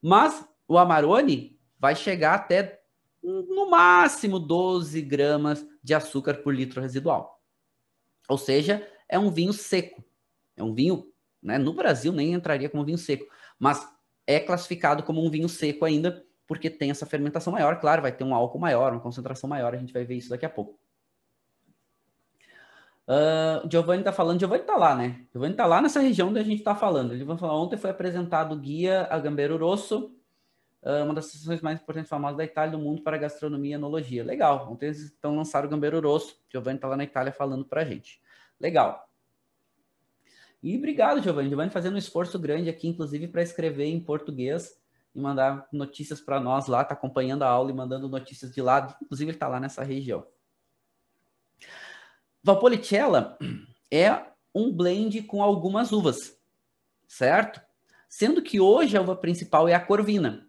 Mas 0.02 0.46
o 0.68 0.76
Amarone 0.76 1.58
vai 1.78 1.96
chegar 1.96 2.34
até 2.34 2.82
no 3.22 3.70
máximo 3.70 4.38
12 4.38 5.00
gramas 5.00 5.66
de 5.82 5.94
açúcar 5.94 6.34
por 6.34 6.54
litro 6.54 6.82
residual. 6.82 7.42
Ou 8.28 8.38
seja, 8.38 8.86
é 9.08 9.18
um 9.18 9.30
vinho 9.30 9.52
seco. 9.52 10.02
É 10.56 10.62
um 10.62 10.72
vinho, 10.72 11.06
né, 11.42 11.58
no 11.58 11.72
Brasil 11.72 12.12
nem 12.12 12.32
entraria 12.32 12.68
como 12.68 12.84
vinho 12.84 12.98
seco, 12.98 13.26
mas 13.58 13.86
é 14.26 14.40
classificado 14.40 15.02
como 15.02 15.24
um 15.24 15.30
vinho 15.30 15.48
seco 15.48 15.84
ainda, 15.84 16.24
porque 16.46 16.70
tem 16.70 16.90
essa 16.90 17.06
fermentação 17.06 17.52
maior, 17.52 17.80
claro, 17.80 18.02
vai 18.02 18.12
ter 18.12 18.24
um 18.24 18.34
álcool 18.34 18.58
maior, 18.58 18.92
uma 18.92 19.00
concentração 19.00 19.48
maior, 19.48 19.74
a 19.74 19.78
gente 19.78 19.92
vai 19.92 20.04
ver 20.04 20.14
isso 20.14 20.30
daqui 20.30 20.46
a 20.46 20.50
pouco. 20.50 20.78
Uh, 23.06 23.68
Giovanni 23.70 24.00
está 24.00 24.12
falando, 24.12 24.40
Giovanni 24.40 24.62
está 24.62 24.76
lá, 24.76 24.94
né? 24.94 25.26
Giovanni 25.30 25.52
está 25.52 25.66
lá 25.66 25.82
nessa 25.82 26.00
região 26.00 26.30
onde 26.30 26.38
a 26.38 26.42
gente 26.42 26.60
está 26.60 26.74
falando. 26.74 27.12
Ele 27.12 27.24
vai 27.24 27.36
falar, 27.36 27.54
ontem 27.54 27.76
foi 27.76 27.90
apresentado 27.90 28.54
o 28.54 28.58
guia 28.58 29.06
a 29.10 29.18
Gambero 29.18 29.58
Rosso, 29.58 30.14
uma 31.02 31.14
das 31.14 31.26
sessões 31.26 31.62
mais 31.62 31.80
importantes 31.80 32.08
e 32.08 32.10
famosas 32.10 32.36
da 32.36 32.44
Itália 32.44 32.72
do 32.72 32.78
mundo 32.78 33.02
para 33.02 33.16
gastronomia 33.16 33.72
e 33.72 33.74
enologia. 33.74 34.22
Legal, 34.22 34.70
ontem 34.70 34.86
eles 34.86 35.00
estão 35.00 35.34
lançando 35.34 35.64
o 35.64 35.68
Gambero 35.68 36.00
Rosso. 36.00 36.36
Giovanni 36.50 36.76
está 36.76 36.88
lá 36.88 36.96
na 36.96 37.04
Itália 37.04 37.32
falando 37.32 37.64
para 37.64 37.80
a 37.80 37.84
gente. 37.84 38.20
Legal. 38.60 39.08
E 40.62 40.76
obrigado, 40.76 41.22
Giovanni. 41.22 41.48
Giovanni 41.48 41.70
fazendo 41.70 41.94
um 41.94 41.98
esforço 41.98 42.38
grande 42.38 42.68
aqui, 42.68 42.88
inclusive, 42.88 43.28
para 43.28 43.42
escrever 43.42 43.86
em 43.86 44.00
português 44.00 44.78
e 45.14 45.20
mandar 45.20 45.68
notícias 45.72 46.20
para 46.20 46.40
nós 46.40 46.66
lá, 46.66 46.82
está 46.82 46.94
acompanhando 46.94 47.42
a 47.44 47.48
aula 47.48 47.70
e 47.70 47.74
mandando 47.74 48.08
notícias 48.08 48.52
de 48.52 48.60
lá. 48.60 48.96
Inclusive, 49.02 49.30
ele 49.30 49.36
está 49.36 49.48
lá 49.48 49.60
nessa 49.60 49.82
região. 49.82 50.26
Valpolicella 52.42 53.38
é 53.90 54.22
um 54.54 54.70
blend 54.70 55.22
com 55.22 55.42
algumas 55.42 55.92
uvas, 55.92 56.38
certo? 57.06 57.60
Sendo 58.08 58.42
que 58.42 58.60
hoje 58.60 58.96
a 58.96 59.00
uva 59.00 59.16
principal 59.16 59.68
é 59.68 59.74
a 59.74 59.80
corvina, 59.80 60.48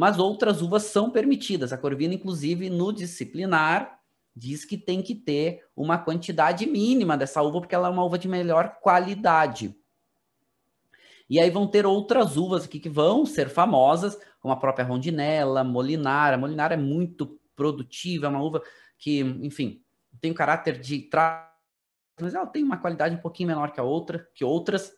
mas 0.00 0.18
outras 0.18 0.62
uvas 0.62 0.84
são 0.84 1.10
permitidas. 1.10 1.74
A 1.74 1.76
corvina, 1.76 2.14
inclusive, 2.14 2.70
no 2.70 2.90
disciplinar, 2.90 4.00
diz 4.34 4.64
que 4.64 4.78
tem 4.78 5.02
que 5.02 5.14
ter 5.14 5.62
uma 5.76 5.98
quantidade 5.98 6.64
mínima 6.64 7.18
dessa 7.18 7.42
uva, 7.42 7.60
porque 7.60 7.74
ela 7.74 7.88
é 7.88 7.90
uma 7.90 8.02
uva 8.02 8.18
de 8.18 8.26
melhor 8.26 8.78
qualidade. 8.80 9.76
E 11.28 11.38
aí 11.38 11.50
vão 11.50 11.66
ter 11.66 11.84
outras 11.84 12.38
uvas 12.38 12.64
aqui 12.64 12.80
que 12.80 12.88
vão 12.88 13.26
ser 13.26 13.50
famosas, 13.50 14.18
como 14.40 14.54
a 14.54 14.56
própria 14.56 14.86
Rondinella, 14.86 15.62
Molinara. 15.62 16.38
Molinara 16.38 16.72
é 16.72 16.78
muito 16.78 17.38
produtiva, 17.54 18.24
é 18.24 18.30
uma 18.30 18.42
uva 18.42 18.62
que, 18.96 19.20
enfim, 19.20 19.82
tem 20.18 20.30
o 20.30 20.34
caráter 20.34 20.80
de 20.80 21.10
mas 22.18 22.34
ela 22.34 22.46
tem 22.46 22.64
uma 22.64 22.78
qualidade 22.78 23.14
um 23.14 23.20
pouquinho 23.20 23.48
menor 23.48 23.70
que 23.70 23.80
a 23.80 23.84
outra, 23.84 24.26
que 24.34 24.46
outras. 24.46 24.94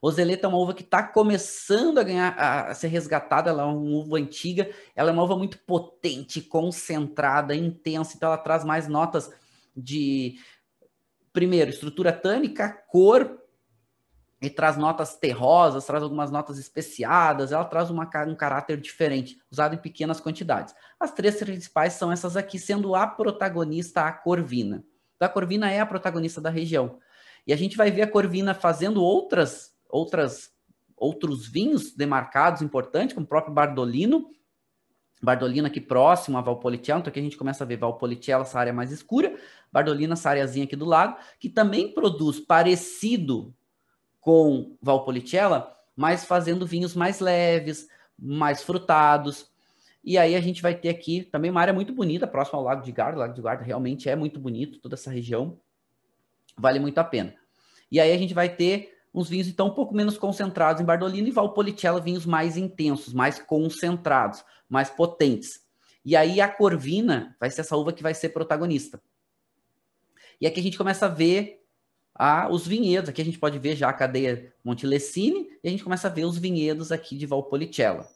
Ozeleta 0.00 0.46
é 0.46 0.48
uma 0.48 0.58
uva 0.58 0.74
que 0.74 0.82
está 0.82 1.02
começando 1.02 1.98
a 1.98 2.02
ganhar, 2.02 2.38
a, 2.38 2.74
ser 2.74 2.88
resgatada, 2.88 3.50
ela 3.50 3.62
é 3.62 3.66
uma 3.66 3.98
uva 3.98 4.18
antiga, 4.18 4.70
ela 4.94 5.10
é 5.10 5.12
uma 5.12 5.22
uva 5.22 5.36
muito 5.36 5.58
potente, 5.60 6.40
concentrada, 6.40 7.54
intensa, 7.54 8.14
então 8.16 8.28
ela 8.28 8.38
traz 8.38 8.64
mais 8.64 8.88
notas 8.88 9.30
de, 9.76 10.38
primeiro, 11.32 11.70
estrutura 11.70 12.12
tânica, 12.12 12.70
cor, 12.88 13.42
e 14.40 14.50
traz 14.50 14.76
notas 14.76 15.16
terrosas, 15.16 15.86
traz 15.86 16.02
algumas 16.02 16.30
notas 16.30 16.58
especiadas, 16.58 17.52
ela 17.52 17.64
traz 17.64 17.90
uma, 17.90 18.08
um 18.26 18.34
caráter 18.34 18.80
diferente, 18.80 19.38
usado 19.50 19.74
em 19.74 19.78
pequenas 19.78 20.20
quantidades. 20.20 20.74
As 21.00 21.12
três 21.12 21.36
principais 21.36 21.94
são 21.94 22.12
essas 22.12 22.36
aqui, 22.36 22.58
sendo 22.58 22.94
a 22.94 23.06
protagonista 23.06 24.02
a 24.02 24.12
Corvina. 24.12 24.84
A 25.18 25.28
Corvina 25.28 25.70
é 25.70 25.80
a 25.80 25.86
protagonista 25.86 26.40
da 26.40 26.50
região. 26.50 26.98
E 27.46 27.52
a 27.52 27.56
gente 27.56 27.76
vai 27.76 27.90
ver 27.90 28.02
a 28.02 28.10
Corvina 28.10 28.52
fazendo 28.52 29.02
outras, 29.02 29.74
outras, 29.96 30.50
outros 30.96 31.48
vinhos 31.48 31.94
demarcados 31.94 32.62
importantes, 32.62 33.14
como 33.14 33.24
o 33.24 33.28
próprio 33.28 33.54
Bardolino, 33.54 34.30
Bardolino 35.22 35.66
aqui 35.66 35.80
próximo 35.80 36.36
a 36.36 36.42
Valpolicella, 36.42 37.00
então 37.00 37.10
aqui 37.10 37.18
a 37.18 37.22
gente 37.22 37.38
começa 37.38 37.64
a 37.64 37.66
ver 37.66 37.78
Valpolicella, 37.78 38.42
essa 38.42 38.58
área 38.58 38.72
mais 38.72 38.92
escura, 38.92 39.34
Bardolino, 39.72 40.12
essa 40.12 40.28
áreazinha 40.28 40.66
aqui 40.66 40.76
do 40.76 40.84
lado, 40.84 41.16
que 41.40 41.48
também 41.48 41.92
produz 41.92 42.38
parecido 42.38 43.54
com 44.20 44.76
Valpolicella, 44.82 45.74
mas 45.96 46.24
fazendo 46.24 46.66
vinhos 46.66 46.94
mais 46.94 47.20
leves, 47.20 47.88
mais 48.18 48.62
frutados. 48.62 49.50
E 50.04 50.18
aí 50.18 50.36
a 50.36 50.40
gente 50.40 50.60
vai 50.60 50.74
ter 50.74 50.90
aqui 50.90 51.22
também 51.22 51.50
uma 51.50 51.60
área 51.60 51.72
muito 51.72 51.92
bonita, 51.92 52.26
próxima 52.26 52.58
ao 52.58 52.64
Lago 52.64 52.82
de 52.82 52.92
Garda. 52.92 53.16
O 53.16 53.20
Lago 53.20 53.34
de 53.34 53.40
Garda 53.40 53.64
realmente 53.64 54.08
é 54.08 54.14
muito 54.14 54.38
bonito, 54.38 54.78
toda 54.78 54.94
essa 54.94 55.10
região. 55.10 55.58
Vale 56.56 56.78
muito 56.78 56.98
a 56.98 57.04
pena. 57.04 57.34
E 57.90 57.98
aí 57.98 58.12
a 58.12 58.18
gente 58.18 58.34
vai 58.34 58.48
ter 58.48 58.95
uns 59.16 59.30
vinhos 59.30 59.48
então 59.48 59.68
um 59.68 59.74
pouco 59.74 59.94
menos 59.94 60.18
concentrados 60.18 60.82
em 60.82 60.84
Bardolino 60.84 61.26
e 61.26 61.30
Valpolicella 61.30 61.98
vinhos 61.98 62.26
mais 62.26 62.58
intensos, 62.58 63.14
mais 63.14 63.40
concentrados, 63.40 64.44
mais 64.68 64.90
potentes. 64.90 65.64
E 66.04 66.14
aí 66.14 66.38
a 66.38 66.46
Corvina 66.46 67.34
vai 67.40 67.50
ser 67.50 67.62
essa 67.62 67.76
uva 67.76 67.94
que 67.94 68.02
vai 68.02 68.12
ser 68.12 68.28
protagonista. 68.28 69.00
E 70.38 70.46
aqui 70.46 70.60
a 70.60 70.62
gente 70.62 70.76
começa 70.76 71.06
a 71.06 71.08
ver 71.08 71.64
a, 72.14 72.48
os 72.50 72.66
vinhedos. 72.66 73.08
Aqui 73.08 73.22
a 73.22 73.24
gente 73.24 73.38
pode 73.38 73.58
ver 73.58 73.74
já 73.74 73.88
a 73.88 73.92
cadeia 73.92 74.54
Montelessini 74.62 75.48
e 75.64 75.68
a 75.68 75.70
gente 75.70 75.82
começa 75.82 76.08
a 76.08 76.10
ver 76.10 76.26
os 76.26 76.36
vinhedos 76.36 76.92
aqui 76.92 77.16
de 77.16 77.24
Valpolicella, 77.24 78.06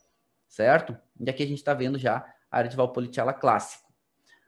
certo? 0.47 0.95
E 1.19 1.31
aqui 1.31 1.43
a 1.43 1.47
gente 1.47 1.59
está 1.59 1.73
vendo 1.73 1.99
já 1.99 2.19
a 2.51 2.59
área 2.59 2.69
de 2.69 2.77
Valpolicella 2.77 3.33
clássico. 3.33 3.91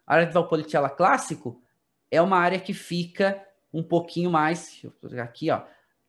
A 0.06 0.16
área 0.16 0.26
de 0.26 0.34
Valpolicella 0.34 0.90
clássico 0.90 1.62
é 2.10 2.20
uma 2.20 2.36
área 2.36 2.60
que 2.60 2.74
fica 2.74 3.42
um 3.72 3.82
pouquinho 3.82 4.30
mais, 4.30 4.82
aqui, 5.18 5.50
ó. 5.50 5.62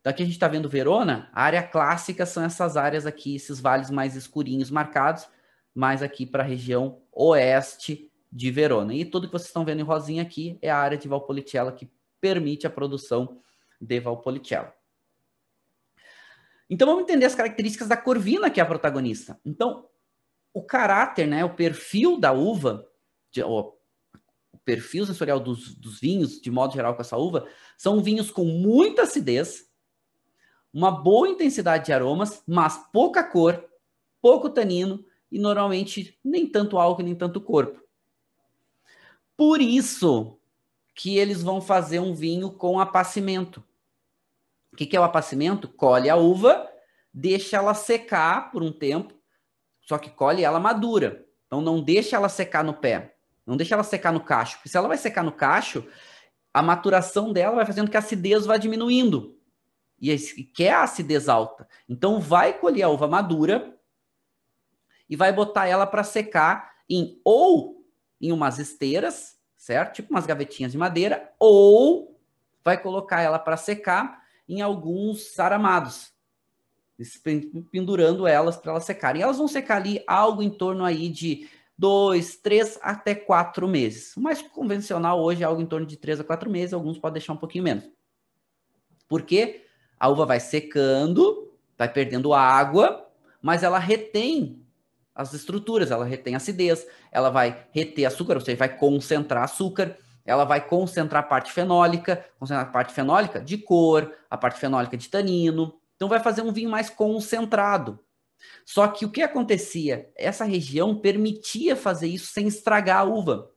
Daqui 0.03 0.21
a 0.21 0.25
gente 0.25 0.35
está 0.35 0.49
vendo 0.49 0.67
Verona, 0.67 1.29
a 1.31 1.43
área 1.43 1.63
clássica 1.63 2.25
são 2.25 2.43
essas 2.43 2.75
áreas 2.75 3.05
aqui, 3.05 3.35
esses 3.35 3.61
vales 3.61 3.89
mais 3.89 4.15
escurinhos 4.17 4.69
marcados, 4.69 5.27
mais 5.73 6.03
aqui 6.03 6.25
para 6.25 6.43
a 6.43 6.45
região 6.45 7.01
oeste 7.11 8.11
de 8.29 8.51
Verona. 8.51 8.93
E 8.93 9.05
tudo 9.05 9.27
que 9.27 9.31
vocês 9.31 9.47
estão 9.47 9.63
vendo 9.63 9.79
em 9.79 9.83
rosinha 9.83 10.21
aqui 10.21 10.59
é 10.61 10.69
a 10.69 10.77
área 10.77 10.97
de 10.97 11.07
Valpolicella 11.07 11.71
que 11.71 11.89
permite 12.19 12.67
a 12.67 12.69
produção 12.69 13.39
de 13.79 13.99
Valpolicella. 13.99 14.73
Então 16.69 16.87
vamos 16.87 17.03
entender 17.03 17.25
as 17.25 17.35
características 17.35 17.87
da 17.87 17.95
corvina 17.95 18.49
que 18.49 18.59
é 18.59 18.63
a 18.63 18.65
protagonista. 18.65 19.39
Então, 19.45 19.87
o 20.53 20.61
caráter, 20.61 21.27
né, 21.27 21.45
o 21.45 21.55
perfil 21.55 22.19
da 22.19 22.31
uva, 22.31 22.85
de, 23.31 23.41
o, 23.41 23.73
o 24.51 24.57
perfil 24.65 25.05
sensorial 25.05 25.39
dos, 25.39 25.75
dos 25.75 25.99
vinhos, 25.99 26.41
de 26.41 26.51
modo 26.51 26.73
geral, 26.73 26.95
com 26.95 27.01
essa 27.01 27.17
uva, 27.17 27.47
são 27.77 28.01
vinhos 28.01 28.29
com 28.29 28.43
muita 28.43 29.03
acidez, 29.03 29.71
uma 30.73 30.89
boa 30.89 31.29
intensidade 31.29 31.85
de 31.85 31.93
aromas, 31.93 32.41
mas 32.47 32.77
pouca 32.91 33.23
cor, 33.23 33.63
pouco 34.21 34.49
tanino 34.49 35.05
e 35.31 35.37
normalmente 35.37 36.17
nem 36.23 36.47
tanto 36.47 36.77
álcool 36.77 37.03
nem 37.03 37.15
tanto 37.15 37.39
corpo. 37.39 37.81
Por 39.37 39.61
isso, 39.61 40.39
que 40.93 41.17
eles 41.17 41.41
vão 41.41 41.59
fazer 41.59 41.99
um 41.99 42.13
vinho 42.13 42.51
com 42.51 42.79
apacimento. 42.79 43.63
O 44.71 44.75
que, 44.75 44.85
que 44.85 44.95
é 44.95 44.99
o 44.99 45.03
apacimento? 45.03 45.67
Colhe 45.67 46.09
a 46.09 46.15
uva, 46.15 46.67
deixa 47.13 47.57
ela 47.57 47.73
secar 47.73 48.51
por 48.51 48.63
um 48.63 48.71
tempo, 48.71 49.13
só 49.81 49.97
que 49.97 50.09
colhe 50.09 50.43
ela 50.43 50.59
madura. 50.59 51.25
Então 51.45 51.61
não 51.61 51.81
deixa 51.81 52.15
ela 52.15 52.29
secar 52.29 52.63
no 52.63 52.73
pé, 52.73 53.15
não 53.45 53.55
deixa 53.57 53.75
ela 53.75 53.83
secar 53.83 54.11
no 54.11 54.21
cacho, 54.23 54.57
porque 54.57 54.69
se 54.69 54.77
ela 54.77 54.87
vai 54.87 54.97
secar 54.97 55.23
no 55.23 55.31
cacho, 55.31 55.85
a 56.53 56.61
maturação 56.61 57.31
dela 57.31 57.55
vai 57.55 57.65
fazendo 57.65 57.89
que 57.89 57.97
a 57.97 57.99
acidez 57.99 58.45
vá 58.45 58.57
diminuindo. 58.57 59.37
E 60.11 60.43
quer 60.43 60.73
a 60.73 60.83
acidez 60.83 61.29
alta. 61.29 61.65
Então 61.87 62.19
vai 62.19 62.59
colher 62.59 62.83
a 62.83 62.89
uva 62.89 63.07
madura 63.07 63.73
e 65.09 65.15
vai 65.15 65.31
botar 65.31 65.65
ela 65.65 65.87
para 65.87 66.03
secar 66.03 66.73
em 66.89 67.21
ou 67.23 67.85
em 68.19 68.33
umas 68.33 68.59
esteiras, 68.59 69.39
certo? 69.55 69.95
Tipo 69.95 70.11
umas 70.11 70.25
gavetinhas 70.25 70.73
de 70.73 70.77
madeira, 70.77 71.31
ou 71.39 72.19
vai 72.65 72.81
colocar 72.81 73.21
ela 73.21 73.39
para 73.39 73.55
secar 73.55 74.21
em 74.47 74.61
alguns 74.61 75.39
aramados, 75.39 76.11
pendurando 77.71 78.27
elas 78.27 78.57
para 78.57 78.71
elas 78.71 78.83
secarem. 78.83 79.21
Elas 79.21 79.37
vão 79.37 79.47
secar 79.47 79.77
ali 79.77 80.03
algo 80.05 80.43
em 80.43 80.49
torno 80.49 80.83
aí 80.83 81.07
de 81.07 81.49
dois, 81.77 82.35
três 82.35 82.77
até 82.81 83.15
quatro 83.15 83.69
meses. 83.69 84.17
O 84.17 84.21
mais 84.21 84.41
convencional 84.41 85.21
hoje 85.21 85.43
é 85.43 85.45
algo 85.45 85.61
em 85.61 85.65
torno 85.65 85.87
de 85.87 85.95
três 85.95 86.19
a 86.19 86.25
quatro 86.25 86.49
meses, 86.49 86.73
alguns 86.73 86.99
podem 86.99 87.13
deixar 87.13 87.31
um 87.31 87.37
pouquinho 87.37 87.63
menos. 87.63 87.89
Porque 89.07 89.65
a 90.03 90.09
uva 90.09 90.25
vai 90.25 90.37
secando, 90.41 91.49
vai 91.77 91.87
perdendo 91.87 92.33
água, 92.33 93.09
mas 93.41 93.63
ela 93.63 93.79
retém 93.79 94.61
as 95.15 95.33
estruturas, 95.33 95.91
ela 95.91 96.03
retém 96.03 96.35
acidez, 96.35 96.85
ela 97.09 97.29
vai 97.29 97.67
reter 97.71 98.03
açúcar, 98.03 98.33
ou 98.33 98.41
seja, 98.41 98.57
vai 98.57 98.77
concentrar 98.77 99.43
açúcar, 99.43 99.97
ela 100.25 100.43
vai 100.43 100.59
concentrar 100.59 101.23
a 101.23 101.25
parte 101.25 101.53
fenólica, 101.53 102.25
concentrar 102.37 102.67
a 102.67 102.69
parte 102.69 102.93
fenólica 102.93 103.39
de 103.39 103.57
cor, 103.57 104.13
a 104.29 104.35
parte 104.35 104.59
fenólica 104.59 104.97
de 104.97 105.07
tanino, 105.07 105.73
então 105.95 106.09
vai 106.09 106.19
fazer 106.19 106.41
um 106.41 106.51
vinho 106.51 106.69
mais 106.69 106.89
concentrado. 106.89 107.97
Só 108.65 108.89
que 108.89 109.05
o 109.05 109.09
que 109.09 109.21
acontecia? 109.21 110.11
Essa 110.17 110.43
região 110.43 110.97
permitia 110.97 111.77
fazer 111.77 112.07
isso 112.07 112.33
sem 112.33 112.45
estragar 112.45 112.99
a 112.99 113.03
uva. 113.05 113.49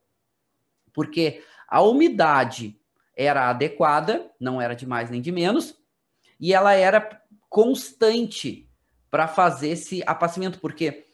Porque 0.93 1.43
a 1.67 1.83
umidade 1.83 2.81
era 3.17 3.51
adequada, 3.51 4.31
não 4.39 4.63
era 4.63 4.77
de 4.77 4.87
mais 4.87 5.11
nem 5.11 5.21
de 5.21 5.33
menos, 5.33 5.75
e 6.39 6.53
ela 6.53 6.73
era 6.75 7.23
constante 7.49 8.69
para 9.11 9.27
fazer 9.29 9.71
esse 9.71 10.03
apacimento, 10.07 10.61
porque 10.61 11.07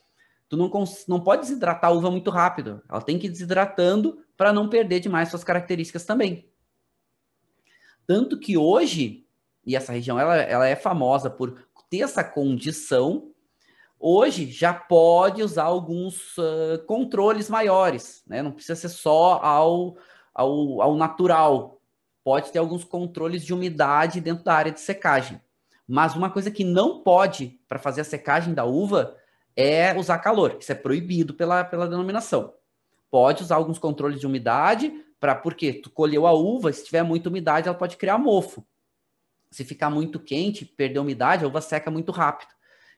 tu 0.48 0.56
não, 0.56 0.70
não 1.08 1.20
pode 1.20 1.42
desidratar 1.42 1.90
a 1.90 1.94
uva 1.94 2.10
muito 2.10 2.30
rápido, 2.30 2.82
ela 2.88 3.00
tem 3.00 3.18
que 3.18 3.26
ir 3.26 3.30
desidratando 3.30 4.18
para 4.36 4.52
não 4.52 4.68
perder 4.68 5.00
demais 5.00 5.28
suas 5.28 5.44
características 5.44 6.04
também. 6.04 6.50
Tanto 8.06 8.38
que 8.38 8.56
hoje, 8.56 9.26
e 9.64 9.76
essa 9.76 9.92
região 9.92 10.18
ela, 10.18 10.36
ela 10.36 10.66
é 10.66 10.74
famosa 10.74 11.30
por 11.30 11.66
ter 11.88 12.00
essa 12.00 12.24
condição 12.24 13.32
hoje 14.02 14.50
já 14.50 14.74
pode 14.74 15.44
usar 15.44 15.62
alguns 15.62 16.36
uh, 16.36 16.84
controles 16.86 17.48
maiores, 17.48 18.24
né? 18.26 18.42
Não 18.42 18.50
precisa 18.50 18.74
ser 18.74 18.88
só 18.88 19.34
ao, 19.40 19.96
ao, 20.34 20.82
ao 20.82 20.96
natural. 20.96 21.80
Pode 22.24 22.52
ter 22.52 22.58
alguns 22.58 22.84
controles 22.84 23.44
de 23.44 23.52
umidade 23.52 24.20
dentro 24.20 24.44
da 24.44 24.54
área 24.54 24.72
de 24.72 24.80
secagem. 24.80 25.40
Mas 25.86 26.14
uma 26.14 26.30
coisa 26.30 26.50
que 26.50 26.64
não 26.64 27.02
pode 27.02 27.60
para 27.68 27.78
fazer 27.78 28.02
a 28.02 28.04
secagem 28.04 28.54
da 28.54 28.64
uva 28.64 29.16
é 29.56 29.96
usar 29.98 30.18
calor. 30.18 30.56
Isso 30.60 30.72
é 30.72 30.74
proibido 30.74 31.34
pela, 31.34 31.64
pela 31.64 31.88
denominação. 31.88 32.54
Pode 33.10 33.42
usar 33.42 33.56
alguns 33.56 33.78
controles 33.78 34.20
de 34.20 34.26
umidade 34.26 34.92
para 35.20 35.34
porque 35.34 35.72
tu 35.72 35.90
colheu 35.90 36.26
a 36.26 36.32
uva, 36.32 36.72
se 36.72 36.84
tiver 36.84 37.02
muita 37.02 37.28
umidade, 37.28 37.68
ela 37.68 37.76
pode 37.76 37.96
criar 37.96 38.18
mofo. 38.18 38.66
Se 39.50 39.64
ficar 39.64 39.90
muito 39.90 40.18
quente, 40.18 40.64
perder 40.64 40.98
umidade, 40.98 41.44
a 41.44 41.48
uva 41.48 41.60
seca 41.60 41.90
muito 41.90 42.10
rápido. 42.10 42.50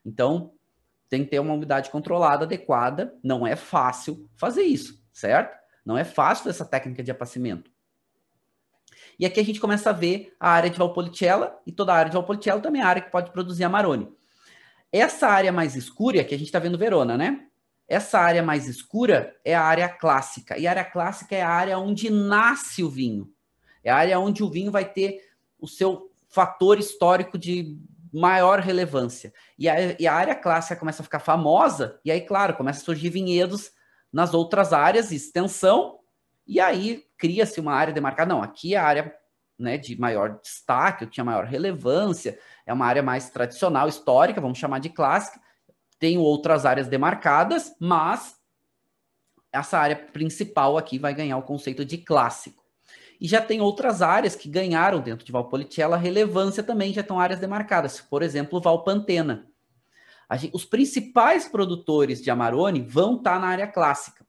Então, 0.07 0.53
tem 1.09 1.25
que 1.25 1.31
ter 1.31 1.39
uma 1.39 1.53
umidade 1.53 1.91
controlada 1.91 2.45
adequada. 2.45 3.15
Não 3.23 3.47
é 3.47 3.57
fácil 3.57 4.29
fazer 4.37 4.63
isso, 4.63 5.03
certo? 5.13 5.59
Não 5.85 5.99
é 5.99 6.05
fácil 6.05 6.49
essa 6.49 6.65
técnica 6.65 7.03
de 7.03 7.11
apacimento. 7.11 7.71
E 9.19 9.27
aqui 9.27 9.41
a 9.41 9.45
gente 9.45 9.61
começa 9.61 9.91
a 9.91 9.93
ver 9.93 10.35
a 10.39 10.51
área 10.51 10.71
de 10.71 10.79
Valpolicella, 10.79 11.59
e 11.67 11.73
toda 11.73 11.93
a 11.93 11.97
área 11.97 12.11
de 12.11 12.17
Valpolicella 12.17 12.61
também 12.61 12.83
é 12.83 12.85
a 12.85 12.89
área 12.89 13.03
que 13.03 13.11
pode 13.11 13.31
produzir 13.31 13.65
Amarone. 13.65 14.09
Essa 14.91 15.29
área 15.29 15.53
mais 15.53 15.77
escura, 15.77 16.25
que 16.25 16.35
a 16.35 16.39
gente 16.39 16.49
está 16.49 16.59
vendo 16.59 16.79
Verona, 16.79 17.17
né? 17.17 17.47
Essa 17.87 18.19
área 18.19 18.43
mais 18.43 18.67
escura 18.67 19.35
é 19.45 19.55
a 19.55 19.63
área 19.63 19.89
clássica. 19.89 20.59
E 20.59 20.67
a 20.67 20.71
área 20.71 20.85
clássica 20.85 21.35
é 21.35 21.43
a 21.43 21.49
área 21.49 21.79
onde 21.79 22.09
nasce 22.11 22.83
o 22.83 22.89
vinho. 22.89 23.31
É 23.83 23.91
a 23.91 23.97
área 23.97 24.19
onde 24.19 24.43
o 24.43 24.49
vinho 24.49 24.71
vai 24.71 24.85
ter 24.85 25.21
o 25.59 25.69
seu 25.69 26.11
fator 26.29 26.79
histórico 26.79 27.37
de 27.37 27.79
maior 28.13 28.61
relevância. 28.61 29.33
E 29.59 29.69
a, 29.69 29.97
e 29.99 30.07
a 30.07 30.15
área 30.15 30.35
clássica 30.35 30.77
começa 30.77 31.03
a 31.03 31.05
ficar 31.05 31.19
famosa, 31.19 31.99
e 32.05 32.11
aí, 32.11 32.21
claro, 32.21 32.55
começa 32.55 32.81
a 32.81 32.85
surgir 32.85 33.11
vinhedos 33.11 33.73
nas 34.13 34.33
outras 34.33 34.73
áreas, 34.73 35.11
extensão, 35.11 35.99
e 36.47 36.61
aí 36.61 37.05
cria-se 37.17 37.61
uma 37.61 37.73
área 37.73 37.93
demarcada. 37.93 38.33
Não, 38.33 38.43
aqui 38.43 38.75
é 38.75 38.79
a 38.79 38.85
área 38.85 39.15
né, 39.59 39.79
de 39.79 39.99
maior 39.99 40.41
destaque, 40.41 41.07
que 41.07 41.13
tinha 41.13 41.25
maior 41.25 41.45
relevância, 41.45 42.39
é 42.67 42.73
uma 42.73 42.87
área 42.87 43.03
mais 43.03 43.31
tradicional, 43.31 43.89
histórica, 43.89 44.41
vamos 44.41 44.59
chamar 44.59 44.81
de 44.81 44.89
clássica. 44.89 45.41
Tem 45.99 46.19
outras 46.19 46.67
áreas 46.67 46.89
demarcadas, 46.89 47.75
mas 47.81 48.37
essa 49.53 49.79
área 49.79 49.97
principal 49.97 50.77
aqui 50.77 50.99
vai 50.99 51.15
ganhar 51.15 51.37
o 51.37 51.43
conceito 51.43 51.85
de 51.85 51.99
clássico. 51.99 52.65
E 53.21 53.29
já 53.29 53.41
tem 53.41 53.61
outras 53.61 54.03
áreas 54.03 54.35
que 54.35 54.49
ganharam 54.49 55.01
dentro 55.01 55.25
de 55.25 55.31
Valpolicella 55.31 55.97
relevância 55.97 56.63
também, 56.63 56.93
já 56.93 57.01
estão 57.01 57.21
áreas 57.21 57.39
demarcadas. 57.39 58.01
Por 58.01 58.23
exemplo, 58.23 58.61
Valpantena. 58.61 59.47
Gente, 60.33 60.55
os 60.55 60.65
principais 60.65 61.47
produtores 61.47 62.21
de 62.21 62.31
Amarone 62.31 62.81
vão 62.81 63.17
estar 63.17 63.35
tá 63.35 63.39
na 63.39 63.47
área 63.47 63.67
clássica. 63.69 64.24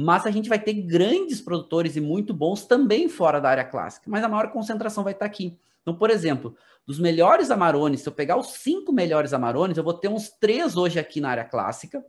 Mas 0.00 0.26
a 0.26 0.30
gente 0.30 0.48
vai 0.48 0.60
ter 0.60 0.74
grandes 0.74 1.40
produtores 1.40 1.96
e 1.96 2.00
muito 2.00 2.32
bons 2.32 2.64
também 2.64 3.08
fora 3.08 3.40
da 3.40 3.50
área 3.50 3.64
clássica. 3.64 4.08
Mas 4.08 4.22
a 4.22 4.28
maior 4.28 4.52
concentração 4.52 5.02
vai 5.02 5.12
estar 5.12 5.26
aqui. 5.26 5.58
Então, 5.82 5.92
por 5.92 6.08
exemplo, 6.08 6.54
dos 6.86 7.00
melhores 7.00 7.50
Amarones, 7.50 8.02
se 8.02 8.08
eu 8.08 8.12
pegar 8.12 8.36
os 8.36 8.52
cinco 8.52 8.92
melhores 8.92 9.32
Amarones, 9.32 9.76
eu 9.76 9.82
vou 9.82 9.92
ter 9.92 10.06
uns 10.06 10.30
três 10.30 10.76
hoje 10.76 11.00
aqui 11.00 11.20
na 11.20 11.30
área 11.30 11.44
clássica. 11.44 12.06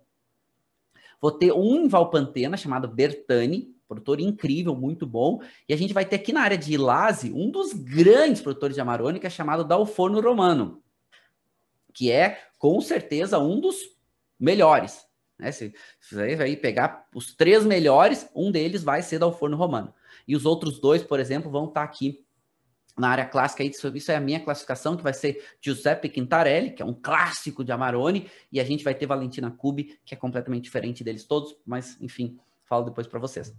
Vou 1.19 1.31
ter 1.31 1.51
um 1.51 1.83
em 1.83 1.87
Valpantena, 1.87 2.55
chamado 2.55 2.87
Bertani, 2.87 3.73
produtor 3.87 4.19
incrível, 4.19 4.75
muito 4.75 5.07
bom. 5.07 5.41
E 5.67 5.73
a 5.73 5.77
gente 5.77 5.91
vai 5.91 6.05
ter 6.05 6.17
aqui 6.17 6.31
na 6.31 6.41
área 6.41 6.59
de 6.59 6.71
Ilase 6.71 7.33
um 7.33 7.49
dos 7.49 7.73
grandes 7.73 8.39
produtores 8.39 8.75
de 8.75 8.81
Amarone, 8.81 9.19
que 9.19 9.25
é 9.25 9.31
chamado 9.31 9.63
Dalforno 9.63 10.21
Romano, 10.21 10.83
que 11.91 12.11
é 12.11 12.39
com 12.59 12.79
certeza 12.81 13.39
um 13.39 13.59
dos 13.59 13.77
melhores. 14.39 15.08
Né? 15.39 15.51
Se, 15.51 15.73
você 15.99 16.35
vai 16.35 16.55
pegar 16.55 17.07
os 17.15 17.33
três 17.33 17.65
melhores, 17.65 18.29
um 18.35 18.51
deles 18.51 18.83
vai 18.83 19.01
ser 19.01 19.19
Dalforno 19.19 19.57
Romano. 19.57 19.93
E 20.27 20.35
os 20.35 20.45
outros 20.45 20.79
dois, 20.79 21.01
por 21.01 21.19
exemplo, 21.19 21.49
vão 21.49 21.65
estar 21.65 21.83
aqui 21.83 22.23
na 22.97 23.09
área 23.09 23.25
clássica, 23.25 23.63
isso, 23.63 24.11
é 24.11 24.15
a 24.15 24.19
minha 24.19 24.41
classificação, 24.41 24.97
que 24.97 25.03
vai 25.03 25.13
ser 25.13 25.41
Giuseppe 25.61 26.09
Quintarelli, 26.09 26.71
que 26.71 26.81
é 26.81 26.85
um 26.85 26.93
clássico 26.93 27.63
de 27.63 27.71
Amarone, 27.71 28.29
e 28.51 28.59
a 28.59 28.63
gente 28.65 28.83
vai 28.83 28.93
ter 28.93 29.05
Valentina 29.05 29.49
Cubi, 29.49 29.97
que 30.03 30.13
é 30.13 30.17
completamente 30.17 30.65
diferente 30.65 31.01
deles 31.01 31.23
todos, 31.23 31.55
mas 31.65 31.97
enfim, 32.01 32.37
falo 32.65 32.83
depois 32.83 33.07
para 33.07 33.17
vocês. 33.17 33.55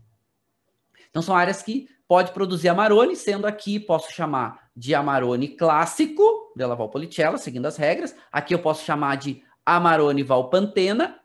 Então 1.09 1.23
são 1.23 1.35
áreas 1.35 1.63
que 1.63 1.89
pode 2.07 2.33
produzir 2.33 2.69
Amarone, 2.69 3.17
sendo 3.17 3.47
aqui 3.47 3.81
posso 3.81 4.13
chamar 4.13 4.71
de 4.77 4.95
Amarone 4.95 5.49
clássico, 5.49 6.53
della 6.55 6.75
Valpolicella, 6.75 7.39
seguindo 7.39 7.67
as 7.67 7.77
regras. 7.77 8.15
Aqui 8.31 8.55
eu 8.55 8.59
posso 8.59 8.85
chamar 8.85 9.17
de 9.17 9.43
Amarone 9.65 10.23
Valpantena. 10.23 11.20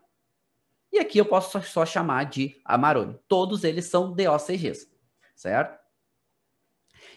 E 0.96 0.98
aqui 0.98 1.18
eu 1.18 1.26
posso 1.26 1.60
só, 1.62 1.84
chamar 1.84 2.24
de 2.24 2.56
Amarone. 2.64 3.18
Todos 3.28 3.64
eles 3.64 3.84
são 3.84 4.14
DOCGs, 4.14 4.90
certo? 5.34 5.78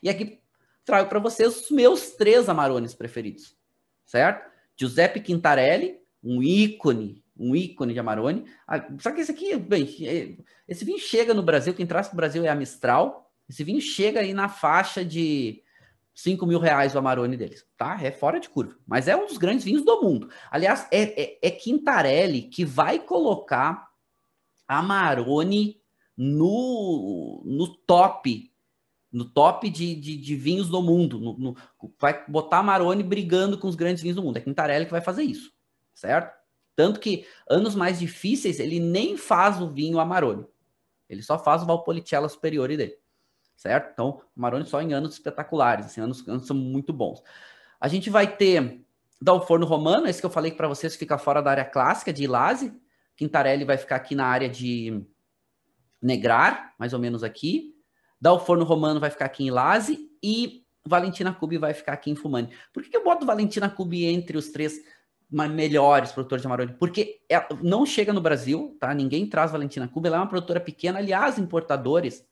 E 0.04 0.10
aqui 0.10 0.42
trago 0.84 1.08
para 1.08 1.20
vocês 1.20 1.62
os 1.62 1.72
meus 1.72 2.12
três 2.12 2.50
Amarones 2.50 2.94
preferidos, 2.94 3.56
certo? 4.06 4.50
Giuseppe 4.76 5.22
Quintarelli, 5.22 5.98
um 6.22 6.44
ícone 6.44 7.24
um 7.39 7.56
ícone 7.56 7.94
de 7.94 8.00
Amarone. 8.00 8.46
Ah, 8.68 8.86
só 9.00 9.12
que 9.12 9.22
esse 9.22 9.32
aqui, 9.32 9.56
bem, 9.56 9.88
é, 10.02 10.36
esse 10.68 10.84
vinho 10.84 11.00
chega 11.00 11.34
no 11.34 11.42
Brasil, 11.42 11.74
quem 11.74 11.88
traz 11.88 12.08
para 12.08 12.15
o 12.15 12.18
Brasil 12.18 12.44
é 12.44 12.50
a 12.50 12.56
Mistral. 12.56 13.32
Esse 13.50 13.63
vinho 13.63 13.80
chega 13.80 14.20
aí 14.20 14.34
na 14.34 14.50
faixa 14.50 15.06
de 15.06 15.63
5 16.21 16.45
mil 16.45 16.60
reais 16.60 16.93
o 16.93 16.99
Amarone 16.99 17.38
deles, 17.38 17.65
tá? 17.77 17.97
É 18.01 18.12
fora 18.12 18.39
de 18.39 18.49
curva. 18.49 18.75
Mas 18.86 19.08
é 19.08 19.15
um 19.15 19.25
dos 19.25 19.38
grandes 19.38 19.63
vinhos 19.63 19.86
do 19.86 20.01
mundo. 20.01 20.29
Aliás, 20.51 20.86
é, 20.91 21.21
é, 21.21 21.39
é 21.41 21.51
Quintarelli 21.51 22.43
que 22.43 22.65
vai 22.65 22.99
colocar 22.99 23.89
Amarone 24.67 25.82
no, 26.17 27.41
no 27.45 27.67
top 27.86 28.51
no 29.12 29.25
top 29.25 29.69
de, 29.71 29.95
de, 29.95 30.17
de 30.17 30.36
vinhos 30.36 30.69
do 30.69 30.84
mundo. 30.84 31.19
No, 31.19 31.38
no, 31.38 31.55
vai 31.99 32.23
botar 32.27 32.60
Amarone 32.60 33.01
brigando 33.01 33.58
com 33.58 33.67
os 33.67 33.75
grandes 33.75 34.03
vinhos 34.03 34.15
do 34.15 34.21
mundo. 34.21 34.38
É 34.38 34.41
Quintarelli 34.41 34.86
que 34.86 34.91
vai 34.91 35.01
fazer 35.01 35.23
isso, 35.23 35.51
certo? 35.95 36.38
Tanto 36.75 36.99
que 36.99 37.25
anos 37.49 37.75
mais 37.75 37.97
difíceis 37.97 38.60
ele 38.60 38.79
nem 38.79 39.17
faz 39.17 39.60
o 39.60 39.69
vinho 39.69 39.99
Amarone. 39.99 40.45
Ele 41.10 41.23
só 41.23 41.39
faz 41.39 41.63
o 41.63 41.65
Valpolicella 41.65 42.29
Superiore 42.29 42.77
dele. 42.77 42.97
Certo? 43.60 43.89
Então, 43.91 44.22
Amarone 44.38 44.65
só 44.65 44.82
em 44.82 44.93
anos 44.93 45.15
espetaculares, 45.15 45.88
assim, 45.88 46.00
anos, 46.00 46.26
anos 46.30 46.48
são 46.48 46.56
muito 46.56 46.93
bons. 46.93 47.22
A 47.78 47.89
gente 47.89 48.10
vai 48.10 48.26
ter 48.26 48.86
Dal 49.22 49.45
Forno 49.45 49.65
Romano, 49.65 50.08
esse 50.08 50.22
que 50.22 50.26
eu 50.26 50.30
falei 50.30 50.54
para 50.54 50.69
vocês 50.69 50.95
fica 50.95 51.17
fora 51.17 51.41
da 51.41 51.52
área 51.52 51.65
clássica 51.65 52.13
de 52.13 52.24
Ilase. 52.24 52.74
Quintarelli 53.17 53.65
vai 53.65 53.76
ficar 53.76 53.98
aqui 53.98 54.15
na 54.15 54.26
área 54.26 54.48
de 54.48 55.06
Negrar, 56.02 56.74
mais 56.80 56.93
ou 56.93 57.00
menos 57.00 57.22
aqui. 57.22 57.76
Dal 58.19 58.39
Forno 58.45 58.63
Romano 58.63 58.98
vai 58.98 59.10
ficar 59.10 59.26
aqui 59.26 59.43
em 59.43 59.48
Ilase 59.48 60.10
e 60.24 60.63
Valentina 60.86 61.34
Cube 61.34 61.58
vai 61.58 61.74
ficar 61.74 61.91
aqui 61.91 62.10
em 62.10 62.15
Fumani. 62.15 62.54
Por 62.72 62.82
que, 62.82 62.89
que 62.89 62.95
eu 62.95 63.04
boto 63.04 63.26
Valentina 63.26 63.69
Cube 63.69 64.06
entre 64.06 64.38
os 64.38 64.48
três 64.48 64.80
melhores 65.30 66.13
produtores 66.13 66.41
de 66.41 66.48
Amarone? 66.48 66.78
Porque 66.80 67.19
ela 67.28 67.45
não 67.62 67.86
chega 67.86 68.13
no 68.13 68.22
Brasil, 68.22 68.78
tá? 68.80 68.93
Ninguém 68.93 69.28
traz 69.28 69.52
Valentina 69.52 69.86
Cube, 69.86 70.08
ela 70.08 70.15
é 70.15 70.19
uma 70.22 70.30
produtora 70.30 70.62
pequena. 70.62 71.00
Aliás, 71.00 71.38
importadores, 71.38 72.26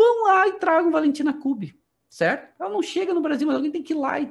vão 0.00 0.24
lá 0.24 0.48
e 0.48 0.52
tragam 0.54 0.90
Valentina 0.90 1.32
Cube 1.32 1.80
certo? 2.10 2.52
Ela 2.60 2.68
não 2.68 2.82
chega 2.82 3.14
no 3.14 3.22
Brasil, 3.22 3.46
mas 3.46 3.54
alguém 3.54 3.70
tem 3.70 3.84
que 3.84 3.92
ir 3.92 3.96
lá 3.96 4.18
e, 4.18 4.28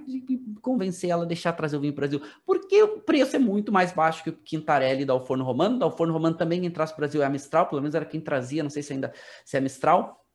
convencer 0.62 1.10
ela 1.10 1.23
a 1.23 1.25
deixar 1.27 1.53
trazer 1.53 1.77
o 1.77 1.79
vinho 1.79 1.93
para 1.93 2.05
o 2.05 2.10
Brasil. 2.10 2.21
Porque 2.45 2.84
o 2.84 2.99
preço 2.99 3.38
é 3.38 3.39
muito 3.39 3.71
mais 3.71 3.93
baixo 3.93 4.21
que 4.21 4.29
o 4.29 4.34
Quintarelli 4.34 5.05
da 5.05 5.13
Alforno 5.13 5.45
Romano. 5.45 5.79
Da 5.79 5.86
Alforno 5.86 6.12
Romano 6.12 6.36
também 6.36 6.60
quem 6.60 6.69
traz 6.69 6.91
para 6.91 6.97
o 6.97 6.99
Brasil 6.99 7.23
é 7.23 7.25
a 7.25 7.29
Mistral, 7.29 7.67
pelo 7.67 7.82
menos 7.82 7.95
era 7.95 8.03
quem 8.03 8.19
trazia, 8.19 8.62
não 8.62 8.69
sei 8.69 8.84
se 8.84 8.91
ainda 8.91 9.13
se 9.45 9.55
é 9.55 9.62
Mistral. 9.62 10.25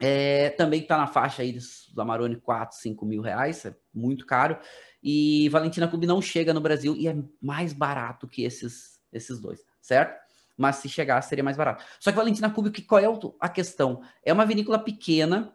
É, 0.00 0.48
também 0.50 0.80
está 0.80 0.96
na 0.96 1.06
faixa 1.06 1.42
aí 1.42 1.52
dos 1.52 1.92
Amarone 1.96 2.36
4, 2.36 2.76
5 2.76 3.06
mil 3.06 3.20
reais, 3.20 3.66
é 3.66 3.76
muito 3.94 4.24
caro. 4.24 4.58
E 5.02 5.48
Valentina 5.50 5.86
Clube 5.86 6.06
não 6.06 6.22
chega 6.22 6.54
no 6.54 6.60
Brasil 6.60 6.96
e 6.96 7.06
é 7.06 7.14
mais 7.40 7.72
barato 7.74 8.26
que 8.26 8.42
esses, 8.42 8.98
esses 9.12 9.38
dois, 9.38 9.62
certo? 9.80 10.18
Mas 10.56 10.76
se 10.76 10.88
chegar, 10.88 11.20
seria 11.22 11.44
mais 11.44 11.56
barato. 11.56 11.84
Só 11.98 12.10
que 12.10 12.16
Valentina 12.16 12.50
Clube, 12.50 12.82
qual 12.82 13.00
é 13.00 13.06
a 13.40 13.48
questão? 13.48 14.02
É 14.24 14.32
uma 14.32 14.46
vinícola 14.46 14.78
pequena, 14.78 15.54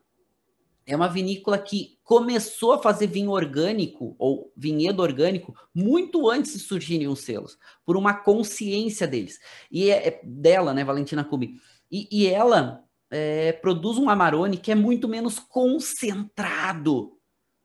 é 0.85 0.95
uma 0.95 1.09
vinícola 1.09 1.57
que 1.57 1.99
começou 2.01 2.71
a 2.71 2.81
fazer 2.81 3.07
vinho 3.07 3.31
orgânico 3.31 4.15
ou 4.17 4.51
vinhedo 4.55 5.01
orgânico 5.01 5.53
muito 5.75 6.29
antes 6.29 6.53
de 6.53 6.59
surgirem 6.59 7.09
os 7.09 7.19
selos, 7.19 7.57
por 7.85 7.97
uma 7.97 8.13
consciência 8.13 9.05
deles. 9.05 9.37
E 9.69 9.89
é, 9.89 10.07
é 10.07 10.21
dela, 10.23 10.73
né, 10.73 10.85
Valentina 10.85 11.25
Kubi. 11.25 11.59
E, 11.91 12.07
e 12.09 12.27
ela 12.27 12.83
é, 13.11 13.51
produz 13.51 13.97
um 13.97 14.09
Amarone 14.09 14.57
que 14.57 14.71
é 14.71 14.75
muito 14.75 15.09
menos 15.09 15.39
concentrado 15.39 17.17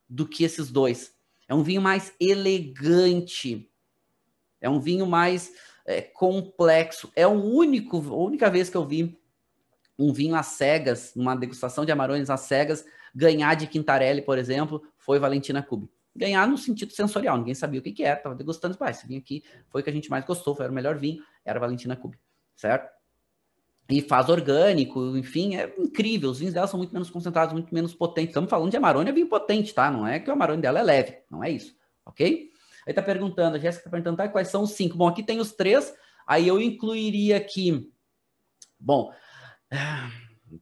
do 0.09 0.27
que 0.27 0.43
esses 0.43 0.71
dois. 0.71 1.15
É 1.49 1.55
um 1.55 1.63
vinho 1.63 1.81
mais 1.81 2.13
elegante. 2.19 3.71
É 4.61 4.69
um 4.69 4.81
vinho 4.81 5.07
mais 5.07 5.53
é, 5.87 6.01
complexo. 6.01 7.11
É 7.15 7.27
o 7.27 7.33
único, 7.33 7.97
a 7.97 8.17
única 8.17 8.51
vez 8.51 8.69
que 8.71 8.77
eu 8.77 8.87
vi 8.87 9.19
um 9.99 10.13
vinho 10.13 10.35
às 10.35 10.47
cegas, 10.47 11.13
uma 11.15 11.35
degustação 11.35 11.85
de 11.85 11.93
Amarones 11.93 12.31
às 12.31 12.41
cegas, 12.41 12.85
Ganhar 13.15 13.55
de 13.55 13.67
Quintarelli, 13.67 14.23
por 14.23 14.39
exemplo, 14.39 14.83
foi 14.97 15.19
Valentina 15.19 15.63
Cubi. 15.63 15.89
Ganhar 16.15 16.47
no 16.47 16.59
sentido 16.59 16.93
sensorial, 16.93 17.39
ninguém 17.39 17.55
sabia 17.55 17.81
o 17.81 17.83
que, 17.83 17.93
que 17.93 18.03
era, 18.03 18.17
estava 18.17 18.35
degustando, 18.35 18.77
ah, 18.81 18.91
esse 18.91 19.07
vinho 19.07 19.21
aqui 19.21 19.43
foi 19.71 19.81
o 19.81 19.85
que 19.85 19.91
a 19.91 19.93
gente 19.93 20.11
mais 20.11 20.25
gostou, 20.25 20.55
foi 20.55 20.69
o 20.69 20.73
melhor 20.73 20.99
vinho, 20.99 21.23
era 21.45 21.59
Valentina 21.61 21.97
Cubi, 21.97 22.19
certo? 22.57 22.91
E 23.89 24.01
faz 24.01 24.29
orgânico, 24.29 25.17
enfim, 25.17 25.57
é 25.57 25.75
incrível. 25.79 26.31
Os 26.31 26.39
vinhos 26.39 26.55
dela 26.55 26.67
são 26.67 26.79
muito 26.79 26.93
menos 26.93 27.11
concentrados, 27.11 27.53
muito 27.53 27.75
menos 27.75 27.95
potentes. 27.95 28.31
Estamos 28.31 28.49
falando 28.49 28.71
de 28.71 28.77
Amarone, 28.77 29.11
é 29.11 29.13
vinho 29.13 29.29
potente, 29.29 29.75
tá? 29.75 29.91
Não 29.91 30.07
é 30.07 30.19
que 30.19 30.31
o 30.31 30.33
Amarone 30.33 30.63
dela 30.63 30.79
é 30.79 30.83
leve, 30.83 31.19
não 31.31 31.43
é 31.43 31.51
isso, 31.51 31.77
ok? 32.07 32.52
Aí 32.87 32.93
tá 32.93 33.03
perguntando, 33.03 33.57
a 33.57 33.59
Jéssica 33.59 33.85
tá 33.85 33.91
perguntando, 33.91 34.17
tá, 34.17 34.29
quais 34.29 34.49
são 34.49 34.63
os 34.63 34.73
cinco? 34.73 34.97
Bom, 34.97 35.09
aqui 35.09 35.23
tem 35.23 35.41
os 35.41 35.53
três, 35.53 35.93
aí 36.27 36.49
eu 36.49 36.61
incluiria 36.61 37.37
aqui, 37.37 37.91
bom, 38.79 39.13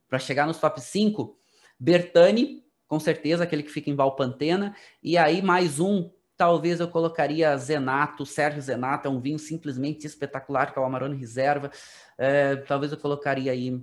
para 0.09 0.19
chegar 0.19 0.47
nos 0.47 0.59
top 0.59 0.81
5, 0.81 1.37
Bertani, 1.79 2.65
com 2.87 3.01
certeza, 3.01 3.45
aquele 3.45 3.63
que 3.63 3.71
fica 3.71 3.91
em 3.91 3.95
Valpantena. 3.95 4.75
E 5.03 5.17
aí, 5.17 5.41
mais 5.41 5.81
um, 5.81 6.11
talvez 6.37 6.81
eu 6.81 6.89
colocaria 6.89 7.57
Zenato, 7.57 8.27
Sérgio 8.27 8.61
Zenato, 8.61 9.09
é 9.09 9.11
um 9.11 9.21
vinho 9.21 9.39
simplesmente 9.39 10.07
espetacular, 10.07 10.73
que 10.73 10.79
é 10.79 10.83
o 10.83 10.85
Amarone 10.85 11.17
Reserva. 11.17 11.71
É, 12.19 12.57
talvez 12.57 12.93
eu 12.93 12.99
colocaria 12.99 13.53
aí 13.53 13.81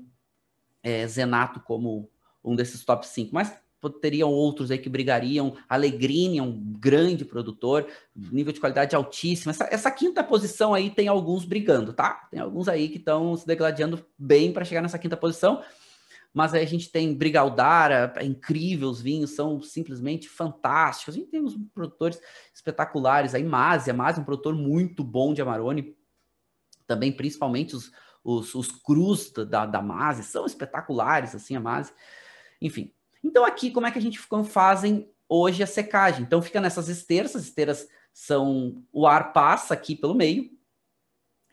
é, 0.84 1.08
Zenato 1.08 1.60
como 1.62 2.10
um 2.44 2.56
desses 2.56 2.84
top 2.84 3.08
5, 3.08 3.34
mas 3.34 3.56
teriam 4.02 4.30
outros 4.30 4.72
aí 4.72 4.78
que 4.78 4.90
brigariam. 4.90 5.56
Alegrini 5.68 6.40
é 6.40 6.44
um 6.44 6.52
grande 6.80 7.24
produtor, 7.24 7.88
nível 8.16 8.54
de 8.54 8.60
qualidade 8.60 8.96
altíssimo. 8.96 9.52
Essa, 9.52 9.68
essa, 9.72 9.92
quinta 9.92 10.24
posição 10.24 10.74
aí 10.74 10.90
tem 10.90 11.08
alguns 11.08 11.46
brigando, 11.46 11.94
tá? 11.94 12.28
Tem 12.32 12.40
alguns 12.40 12.68
aí 12.68 12.90
que 12.90 12.98
estão 12.98 13.36
se 13.36 13.46
degladiando 13.46 14.06
bem 14.18 14.52
para 14.52 14.66
chegar 14.66 14.82
nessa 14.82 15.00
quinta 15.00 15.16
posição 15.16 15.62
mas 16.38 16.54
aí 16.54 16.62
a 16.62 16.68
gente 16.68 16.92
tem 16.92 17.16
Brigaldara, 17.16 18.14
é 18.16 18.24
incrível, 18.24 18.90
os 18.90 19.02
vinhos 19.02 19.32
são 19.32 19.60
simplesmente 19.60 20.30
fantásticos. 20.30 21.16
A 21.16 21.18
gente 21.18 21.32
tem 21.32 21.42
uns 21.42 21.58
produtores 21.74 22.22
espetaculares, 22.54 23.34
aí 23.34 23.44
Masi, 23.44 23.90
a 23.90 23.94
Masi 23.94 24.20
é 24.20 24.22
um 24.22 24.26
produtor 24.26 24.54
muito 24.54 25.04
bom 25.04 25.34
de 25.34 25.42
Amarone, 25.42 25.98
também 26.86 27.12
principalmente 27.12 27.76
os, 27.76 27.92
os, 28.24 28.54
os 28.54 28.72
crus 28.72 29.32
da, 29.32 29.66
da 29.66 29.82
Masi 29.82 30.22
são 30.22 30.46
espetaculares, 30.46 31.34
assim, 31.34 31.56
a 31.56 31.60
Masi. 31.60 31.92
Enfim, 32.62 32.94
então 33.24 33.46
aqui 33.46 33.72
como 33.72 33.88
é 33.88 33.92
que 33.92 34.00
a 34.00 34.02
gente 34.02 34.20
fazem 34.46 35.10
hoje 35.28 35.64
a 35.64 35.68
secagem? 35.68 36.24
Então 36.24 36.42
fica 36.42 36.62
nessas 36.62 36.90
esteiras, 36.90 37.36
as 37.36 37.44
esteiras 37.44 37.88
são, 38.14 38.84
o 38.92 39.06
ar 39.06 39.34
passa 39.34 39.74
aqui 39.74 39.96
pelo 39.96 40.16
meio 40.16 40.50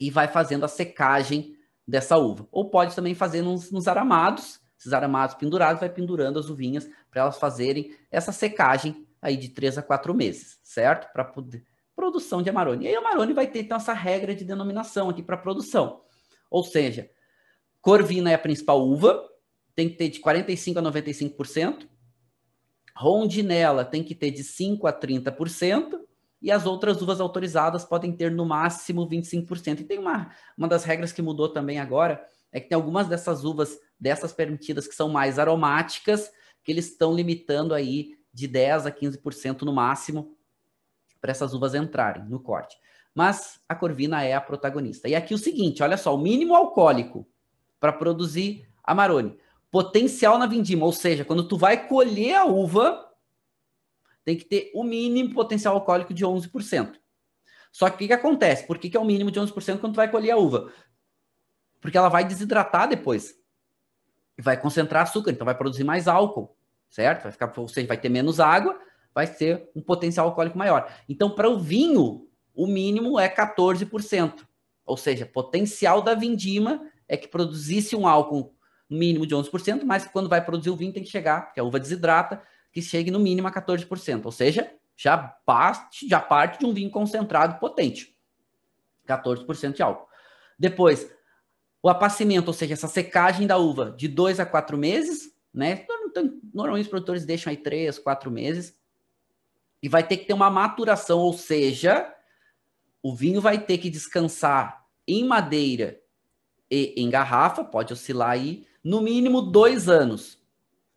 e 0.00 0.10
vai 0.10 0.28
fazendo 0.28 0.64
a 0.64 0.68
secagem 0.68 1.56
dessa 1.86 2.16
uva. 2.16 2.48
Ou 2.50 2.70
pode 2.70 2.94
também 2.94 3.14
fazer 3.14 3.42
nos, 3.42 3.70
nos 3.70 3.86
aramados, 3.86 4.60
esses 4.78 4.92
aramados 4.92 5.34
pendurados, 5.34 5.80
vai 5.80 5.88
pendurando 5.88 6.38
as 6.38 6.48
uvinhas 6.48 6.88
para 7.10 7.22
elas 7.22 7.38
fazerem 7.38 7.96
essa 8.10 8.32
secagem 8.32 9.06
aí 9.20 9.36
de 9.36 9.48
três 9.48 9.78
a 9.78 9.82
quatro 9.82 10.14
meses, 10.14 10.58
certo? 10.62 11.12
Para 11.12 11.24
poder 11.24 11.64
produção 11.94 12.42
de 12.42 12.50
Amarone. 12.50 12.84
E 12.84 12.88
aí 12.88 12.96
Amarone 12.96 13.32
vai 13.32 13.46
ter 13.46 13.60
então 13.60 13.76
essa 13.76 13.92
regra 13.92 14.34
de 14.34 14.44
denominação 14.44 15.08
aqui 15.08 15.22
para 15.22 15.36
produção. 15.36 16.02
Ou 16.50 16.64
seja, 16.64 17.10
Corvina 17.80 18.30
é 18.30 18.34
a 18.34 18.38
principal 18.38 18.86
uva, 18.86 19.22
tem 19.74 19.88
que 19.88 19.96
ter 19.96 20.08
de 20.08 20.20
45 20.20 20.78
a 20.78 20.82
95%. 20.82 21.88
Rondinela 22.96 23.84
tem 23.84 24.02
que 24.04 24.14
ter 24.14 24.30
de 24.30 24.44
5 24.44 24.86
a 24.86 24.92
30%. 24.92 26.00
E 26.40 26.50
as 26.50 26.66
outras 26.66 27.00
uvas 27.00 27.20
autorizadas 27.20 27.84
podem 27.84 28.12
ter 28.12 28.30
no 28.30 28.44
máximo 28.44 29.08
25%. 29.08 29.80
E 29.80 29.84
tem 29.84 29.98
uma, 29.98 30.30
uma 30.56 30.68
das 30.68 30.84
regras 30.84 31.10
que 31.10 31.22
mudou 31.22 31.48
também 31.48 31.80
agora, 31.80 32.22
é 32.52 32.60
que 32.60 32.68
tem 32.68 32.76
algumas 32.76 33.08
dessas 33.08 33.44
uvas, 33.44 33.78
dessas 33.98 34.32
permitidas, 34.32 34.86
que 34.86 34.94
são 34.94 35.08
mais 35.08 35.38
aromáticas, 35.38 36.30
que 36.62 36.70
eles 36.70 36.90
estão 36.90 37.14
limitando 37.14 37.74
aí 37.74 38.18
de 38.32 38.46
10 38.46 38.86
a 38.86 38.92
15% 38.92 39.62
no 39.62 39.72
máximo 39.72 40.36
para 41.20 41.30
essas 41.30 41.54
uvas 41.54 41.74
entrarem 41.74 42.24
no 42.26 42.38
corte. 42.38 42.76
Mas 43.14 43.60
a 43.68 43.74
corvina 43.74 44.22
é 44.22 44.34
a 44.34 44.40
protagonista. 44.40 45.08
E 45.08 45.14
aqui 45.14 45.32
o 45.32 45.38
seguinte, 45.38 45.82
olha 45.82 45.96
só, 45.96 46.14
o 46.14 46.18
mínimo 46.18 46.54
alcoólico 46.54 47.26
para 47.80 47.92
produzir 47.92 48.68
amarone. 48.82 49.38
Potencial 49.74 50.38
na 50.38 50.46
vindima, 50.46 50.86
ou 50.86 50.92
seja, 50.92 51.24
quando 51.24 51.48
tu 51.48 51.56
vai 51.56 51.88
colher 51.88 52.36
a 52.36 52.44
uva, 52.44 53.10
tem 54.24 54.36
que 54.36 54.44
ter 54.44 54.70
o 54.72 54.84
mínimo 54.84 55.34
potencial 55.34 55.74
alcoólico 55.74 56.14
de 56.14 56.24
11%. 56.24 56.94
Só 57.72 57.88
que 57.90 57.96
o 57.96 57.98
que, 57.98 58.06
que 58.06 58.12
acontece? 58.12 58.68
Por 58.68 58.78
que, 58.78 58.88
que 58.88 58.96
é 58.96 59.00
o 59.00 59.04
mínimo 59.04 59.32
de 59.32 59.40
11% 59.40 59.80
quando 59.80 59.94
tu 59.94 59.96
vai 59.96 60.08
colher 60.08 60.30
a 60.30 60.36
uva? 60.36 60.72
porque 61.84 61.98
ela 61.98 62.08
vai 62.08 62.24
desidratar 62.24 62.88
depois. 62.88 63.34
E 64.38 64.40
vai 64.40 64.58
concentrar 64.58 65.02
açúcar, 65.02 65.30
então 65.30 65.44
vai 65.44 65.54
produzir 65.54 65.84
mais 65.84 66.08
álcool, 66.08 66.56
certo? 66.88 67.24
Vai 67.24 67.32
ficar, 67.32 67.52
ou 67.58 67.68
seja, 67.68 67.86
vai 67.86 67.98
ter 67.98 68.08
menos 68.08 68.40
água, 68.40 68.80
vai 69.14 69.26
ter 69.26 69.70
um 69.76 69.82
potencial 69.82 70.26
alcoólico 70.28 70.56
maior. 70.56 70.90
Então, 71.06 71.28
para 71.28 71.46
o 71.46 71.58
vinho, 71.58 72.26
o 72.54 72.66
mínimo 72.66 73.20
é 73.20 73.28
14%. 73.28 74.46
Ou 74.86 74.96
seja, 74.96 75.26
potencial 75.26 76.00
da 76.00 76.14
vindima 76.14 76.90
é 77.06 77.18
que 77.18 77.28
produzisse 77.28 77.94
um 77.94 78.08
álcool 78.08 78.56
mínimo 78.88 79.26
de 79.26 79.34
11%, 79.34 79.82
mas 79.84 80.06
quando 80.06 80.28
vai 80.28 80.44
produzir 80.44 80.70
o 80.70 80.76
vinho 80.76 80.92
tem 80.92 81.02
que 81.02 81.10
chegar, 81.10 81.46
porque 81.46 81.60
a 81.60 81.64
uva 81.64 81.80
desidrata, 81.80 82.42
que 82.72 82.82
chegue 82.82 83.10
no 83.10 83.20
mínimo 83.20 83.48
a 83.48 83.52
14%. 83.52 84.24
Ou 84.24 84.32
seja, 84.32 84.70
já 84.96 85.16
parte, 85.16 86.08
já 86.08 86.20
parte 86.20 86.58
de 86.58 86.66
um 86.66 86.72
vinho 86.72 86.90
concentrado 86.90 87.58
potente. 87.58 88.16
14% 89.06 89.74
de 89.74 89.82
álcool. 89.82 90.08
Depois, 90.58 91.10
o 91.82 91.88
apacimento, 91.88 92.48
ou 92.48 92.54
seja, 92.54 92.72
essa 92.72 92.88
secagem 92.88 93.46
da 93.46 93.58
uva 93.58 93.94
de 93.96 94.08
dois 94.08 94.40
a 94.40 94.46
quatro 94.46 94.78
meses, 94.78 95.34
né? 95.52 95.86
Normalmente 96.52 96.84
os 96.84 96.90
produtores 96.90 97.24
deixam 97.24 97.50
aí 97.50 97.56
três, 97.56 97.98
quatro 97.98 98.30
meses. 98.30 98.76
E 99.82 99.88
vai 99.88 100.02
ter 100.06 100.16
que 100.16 100.26
ter 100.26 100.32
uma 100.32 100.50
maturação, 100.50 101.18
ou 101.18 101.32
seja, 101.34 102.10
o 103.02 103.14
vinho 103.14 103.40
vai 103.40 103.58
ter 103.58 103.78
que 103.78 103.90
descansar 103.90 104.86
em 105.06 105.24
madeira 105.24 106.00
e 106.70 106.94
em 106.96 107.10
garrafa, 107.10 107.62
pode 107.62 107.92
oscilar 107.92 108.30
aí, 108.30 108.66
no 108.84 109.00
mínimo 109.00 109.40
dois 109.40 109.88
anos 109.88 110.38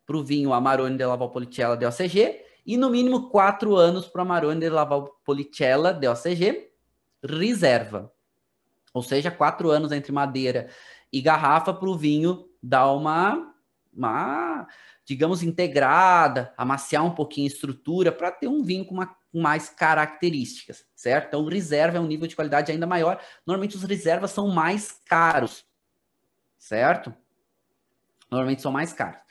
para 0.05 0.17
o 0.17 0.23
vinho 0.23 0.53
Amarone 0.53 0.97
de 0.97 1.05
Laval 1.05 1.31
de 1.77 1.85
OCG 1.85 2.43
e 2.65 2.75
no 2.75 2.89
mínimo 2.89 3.29
quatro 3.29 3.75
anos 3.75 4.07
para 4.07 4.19
o 4.19 4.21
Amarone 4.23 4.59
de 4.59 4.69
Laval 4.69 5.17
de 5.99 6.07
OCG 6.07 6.69
reserva. 7.23 8.11
Ou 8.93 9.01
seja, 9.01 9.31
quatro 9.31 9.69
anos 9.69 9.91
entre 9.91 10.11
madeira 10.11 10.69
e 11.11 11.21
garrafa 11.21 11.73
para 11.73 11.89
o 11.89 11.97
vinho 11.97 12.49
dar 12.61 12.91
uma 12.91 13.53
uma, 13.97 14.67
digamos, 15.03 15.41
integrada, 15.41 16.53
amaciar 16.55 17.03
um 17.03 17.15
pouquinho 17.15 17.47
a 17.47 17.51
estrutura 17.51 18.11
para 18.11 18.31
ter 18.31 18.47
um 18.47 18.63
vinho 18.63 18.85
com, 18.85 18.93
uma, 18.93 19.17
mais 19.33 19.69
características, 19.69 20.85
certo? 20.95 21.27
Então, 21.29 21.45
reserva 21.45 21.97
é 21.97 21.99
um 21.99 22.05
nível 22.05 22.27
de 22.27 22.35
qualidade 22.35 22.71
ainda 22.71 22.85
maior. 22.85 23.19
Normalmente, 23.45 23.75
os 23.75 23.83
reservas 23.83 24.31
são 24.31 24.49
mais 24.49 25.01
caros, 25.05 25.65
certo? 26.59 27.11
Normalmente 28.30 28.61
são 28.61 28.71
mais 28.71 28.93
caros. 28.93 29.21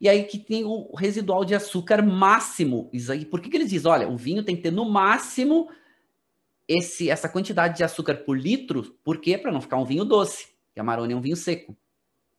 E 0.00 0.08
aí 0.08 0.24
que 0.24 0.38
tem 0.38 0.64
o 0.64 0.94
residual 0.94 1.44
de 1.44 1.54
açúcar 1.54 2.02
máximo. 2.02 2.88
Isso 2.92 3.10
aí, 3.10 3.24
por 3.24 3.40
que, 3.40 3.50
que 3.50 3.56
eles 3.56 3.70
dizem? 3.70 3.90
Olha, 3.90 4.08
o 4.08 4.16
vinho 4.16 4.44
tem 4.44 4.54
que 4.54 4.62
ter 4.62 4.70
no 4.70 4.88
máximo 4.88 5.68
esse, 6.68 7.08
essa 7.10 7.28
quantidade 7.28 7.78
de 7.78 7.84
açúcar 7.84 8.16
por 8.16 8.38
litro, 8.38 8.96
por 9.02 9.18
quê? 9.20 9.38
Para 9.38 9.50
não 9.50 9.60
ficar 9.60 9.78
um 9.78 9.86
vinho 9.86 10.04
doce, 10.04 10.48
que 10.74 10.78
a 10.78 10.82
Amarone 10.82 11.14
é 11.14 11.16
um 11.16 11.20
vinho 11.20 11.36
seco, 11.36 11.74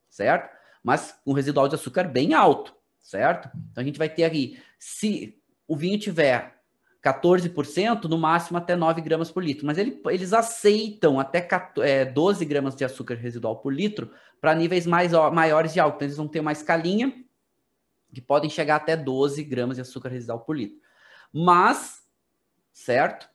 certo? 0.07 0.55
Mas 0.83 1.19
com 1.25 1.33
residual 1.33 1.67
de 1.67 1.75
açúcar 1.75 2.03
bem 2.03 2.33
alto, 2.35 2.75
certo? 3.01 3.49
Então 3.71 3.81
a 3.81 3.83
gente 3.83 3.97
vai 3.97 4.07
ter 4.07 4.23
aqui, 4.23 4.61
se 4.77 5.41
o 5.67 5.75
vinho 5.75 5.99
tiver 5.99 6.58
14%, 7.03 8.05
no 8.05 8.17
máximo 8.17 8.57
até 8.57 8.75
9 8.75 9.01
gramas 9.01 9.31
por 9.31 9.43
litro. 9.43 9.65
Mas 9.65 9.77
ele, 9.77 10.01
eles 10.07 10.33
aceitam 10.33 11.19
até 11.19 11.41
14, 11.41 11.89
é, 11.89 12.05
12 12.05 12.45
gramas 12.45 12.75
de 12.75 12.83
açúcar 12.83 13.15
residual 13.15 13.57
por 13.57 13.73
litro 13.73 14.11
para 14.41 14.55
níveis 14.55 14.85
mais, 14.85 15.11
maiores 15.33 15.73
de 15.73 15.79
álcool. 15.79 15.95
Então, 15.97 16.05
eles 16.05 16.17
vão 16.17 16.27
ter 16.27 16.39
uma 16.39 16.51
escalinha 16.51 17.13
que 18.13 18.21
podem 18.21 18.49
chegar 18.49 18.77
até 18.77 18.97
12 18.97 19.43
gramas 19.43 19.77
de 19.77 19.81
açúcar 19.81 20.09
residual 20.09 20.41
por 20.41 20.57
litro. 20.57 20.77
Mas, 21.31 22.03
certo? 22.73 23.29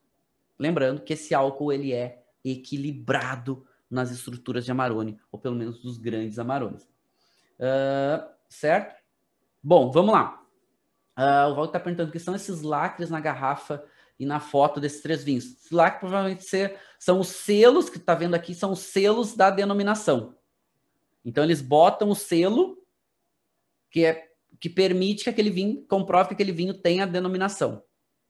Lembrando 0.59 1.03
que 1.03 1.12
esse 1.15 1.35
álcool 1.35 1.73
ele 1.73 1.93
é 1.93 2.23
equilibrado 2.45 3.67
nas 3.91 4.11
estruturas 4.11 4.65
de 4.65 4.73
Amarone, 4.73 5.19
ou 5.31 5.39
pelo 5.39 5.55
menos 5.55 5.81
dos 5.81 5.97
grandes 5.97 6.39
Amarones. 6.39 6.85
Uh, 7.59 8.29
certo? 8.49 9.01
Bom, 9.62 9.91
vamos 9.91 10.12
lá. 10.12 10.44
Uh, 11.17 11.51
o 11.51 11.55
Walter 11.55 11.69
está 11.69 11.81
perguntando 11.81 12.09
o 12.09 12.12
que 12.12 12.19
são 12.19 12.35
esses 12.35 12.62
lacres 12.62 13.09
na 13.09 13.21
garrafa 13.21 13.85
e 14.19 14.27
na 14.27 14.41
foto 14.41 14.81
desses 14.81 15.01
três 15.01 15.23
vinhos. 15.23 15.45
Esses 15.45 15.71
lacres 15.71 16.01
provavelmente 16.01 16.45
ser, 16.45 16.79
são 16.99 17.21
os 17.21 17.29
selos 17.29 17.89
que 17.89 17.99
está 17.99 18.15
vendo 18.15 18.35
aqui, 18.35 18.55
são 18.55 18.73
os 18.73 18.81
selos 18.81 19.35
da 19.37 19.51
denominação. 19.51 20.37
Então 21.25 21.43
eles 21.43 21.61
botam 21.61 22.11
o 22.11 22.15
selo 22.15 22.79
que 23.91 24.05
é 24.05 24.31
que 24.61 24.69
permite 24.69 25.25
que 25.25 25.31
aquele 25.31 25.51
vinho 25.51 25.85
comprove 25.87 26.29
que 26.29 26.35
aquele 26.35 26.53
vinho 26.53 26.75
tem 26.75 27.01
a 27.01 27.07
denominação, 27.07 27.83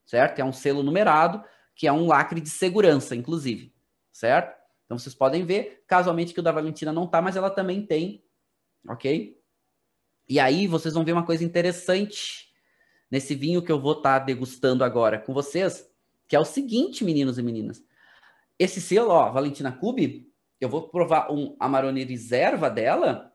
certo? 0.04 0.38
É 0.38 0.44
um 0.44 0.52
selo 0.52 0.82
numerado 0.82 1.44
que 1.74 1.86
é 1.86 1.92
um 1.92 2.06
lacre 2.06 2.40
de 2.40 2.50
segurança, 2.50 3.14
inclusive, 3.14 3.74
certo? 4.12 4.56
Então 4.84 4.98
vocês 4.98 5.14
podem 5.14 5.44
ver, 5.44 5.84
casualmente 5.86 6.32
que 6.32 6.40
o 6.40 6.42
da 6.42 6.52
Valentina 6.52 6.92
não 6.92 7.06
tá, 7.06 7.20
mas 7.22 7.36
ela 7.36 7.50
também 7.50 7.84
tem, 7.84 8.24
ok? 8.88 9.38
E 10.28 10.40
aí 10.40 10.66
vocês 10.66 10.94
vão 10.94 11.04
ver 11.04 11.12
uma 11.12 11.24
coisa 11.26 11.44
interessante 11.44 12.53
nesse 13.14 13.32
vinho 13.32 13.62
que 13.62 13.70
eu 13.70 13.78
vou 13.78 13.92
estar 13.92 14.18
tá 14.18 14.24
degustando 14.24 14.82
agora 14.82 15.20
com 15.20 15.32
vocês, 15.32 15.88
que 16.26 16.34
é 16.34 16.40
o 16.40 16.44
seguinte, 16.44 17.04
meninos 17.04 17.38
e 17.38 17.44
meninas. 17.44 17.80
Esse 18.58 18.80
selo, 18.80 19.10
ó, 19.10 19.30
Valentina 19.30 19.70
Cube, 19.70 20.28
eu 20.60 20.68
vou 20.68 20.88
provar 20.88 21.30
um 21.30 21.54
Amarone 21.60 22.02
Reserva 22.02 22.68
dela 22.68 23.32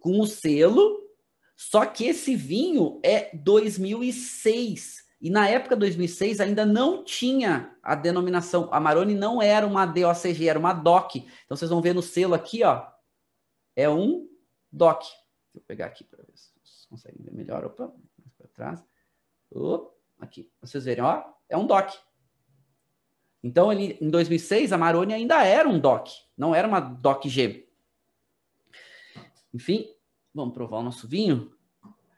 com 0.00 0.18
o 0.18 0.26
selo, 0.26 1.10
só 1.54 1.84
que 1.84 2.06
esse 2.06 2.34
vinho 2.34 3.02
é 3.04 3.36
2006 3.36 5.02
e 5.20 5.28
na 5.28 5.46
época 5.46 5.76
2006 5.76 6.40
ainda 6.40 6.64
não 6.64 7.04
tinha 7.04 7.76
a 7.82 7.94
denominação. 7.94 8.70
Amarone 8.72 9.14
não 9.14 9.42
era 9.42 9.66
uma 9.66 9.84
DOCG, 9.84 10.48
era 10.48 10.58
uma 10.58 10.72
DOC. 10.72 11.16
Então 11.44 11.54
vocês 11.54 11.70
vão 11.70 11.82
ver 11.82 11.94
no 11.94 12.00
selo 12.00 12.32
aqui, 12.32 12.64
ó. 12.64 12.82
É 13.76 13.90
um 13.90 14.26
DOC. 14.72 15.04
Vou 15.52 15.62
pegar 15.66 15.84
aqui 15.84 16.02
para 16.02 16.24
ver 16.24 16.32
se 16.34 16.50
vocês 16.64 16.86
conseguem 16.86 17.22
ver 17.22 17.34
melhor. 17.34 17.66
Opa, 17.66 17.92
Opa, 19.50 19.90
aqui. 20.20 20.50
Vocês 20.60 20.84
verem, 20.84 21.04
ó. 21.04 21.24
É 21.48 21.56
um 21.56 21.66
DOC. 21.66 21.92
Então, 23.42 23.72
ele, 23.72 23.98
em 24.00 24.08
2006, 24.08 24.72
a 24.72 24.78
Maroni 24.78 25.12
ainda 25.12 25.44
era 25.44 25.68
um 25.68 25.78
DOC, 25.78 26.10
não 26.36 26.54
era 26.54 26.66
uma 26.68 26.78
DOC 26.78 27.28
G. 27.28 27.68
Enfim, 29.52 29.88
vamos 30.32 30.54
provar 30.54 30.78
o 30.78 30.82
nosso 30.82 31.08
vinho. 31.08 31.52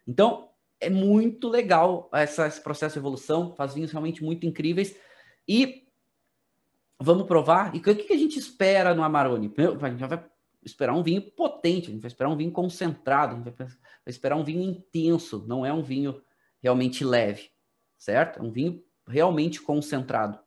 Então, 0.07 0.51
é 0.79 0.91
muito 0.91 1.49
legal 1.49 2.11
essa, 2.13 2.47
esse 2.47 2.61
processo 2.61 2.95
de 2.95 2.99
evolução, 2.99 3.55
faz 3.55 3.75
vinhos 3.75 3.91
realmente 3.91 4.23
muito 4.23 4.47
incríveis. 4.47 4.97
E 5.49 5.89
vamos 7.01 7.27
provar. 7.27 7.75
E 7.75 7.79
o 7.79 7.83
que, 7.83 7.95
que 7.95 8.13
a 8.13 8.19
gente 8.19 8.39
espera 8.39 8.95
no 8.95 9.03
Amarone? 9.03 9.53
A 9.57 9.89
gente 9.89 10.07
vai 10.07 10.25
esperar 10.63 10.95
um 10.95 11.03
vinho 11.03 11.23
potente, 11.23 11.89
a 11.89 11.93
gente 11.93 12.03
vai 12.03 12.09
esperar 12.09 12.31
um 12.31 12.37
vinho 12.37 12.53
concentrado, 12.53 13.33
a 13.33 13.37
gente 13.37 13.45
vai, 13.45 13.67
vai 13.67 13.77
esperar 14.07 14.37
um 14.37 14.45
vinho 14.45 14.63
intenso, 14.63 15.45
não 15.47 15.65
é 15.65 15.73
um 15.73 15.83
vinho 15.83 16.23
realmente 16.65 17.05
leve, 17.05 17.51
certo? 17.99 18.39
É 18.39 18.43
um 18.43 18.51
vinho 18.51 18.83
realmente 19.07 19.61
concentrado. 19.61 20.41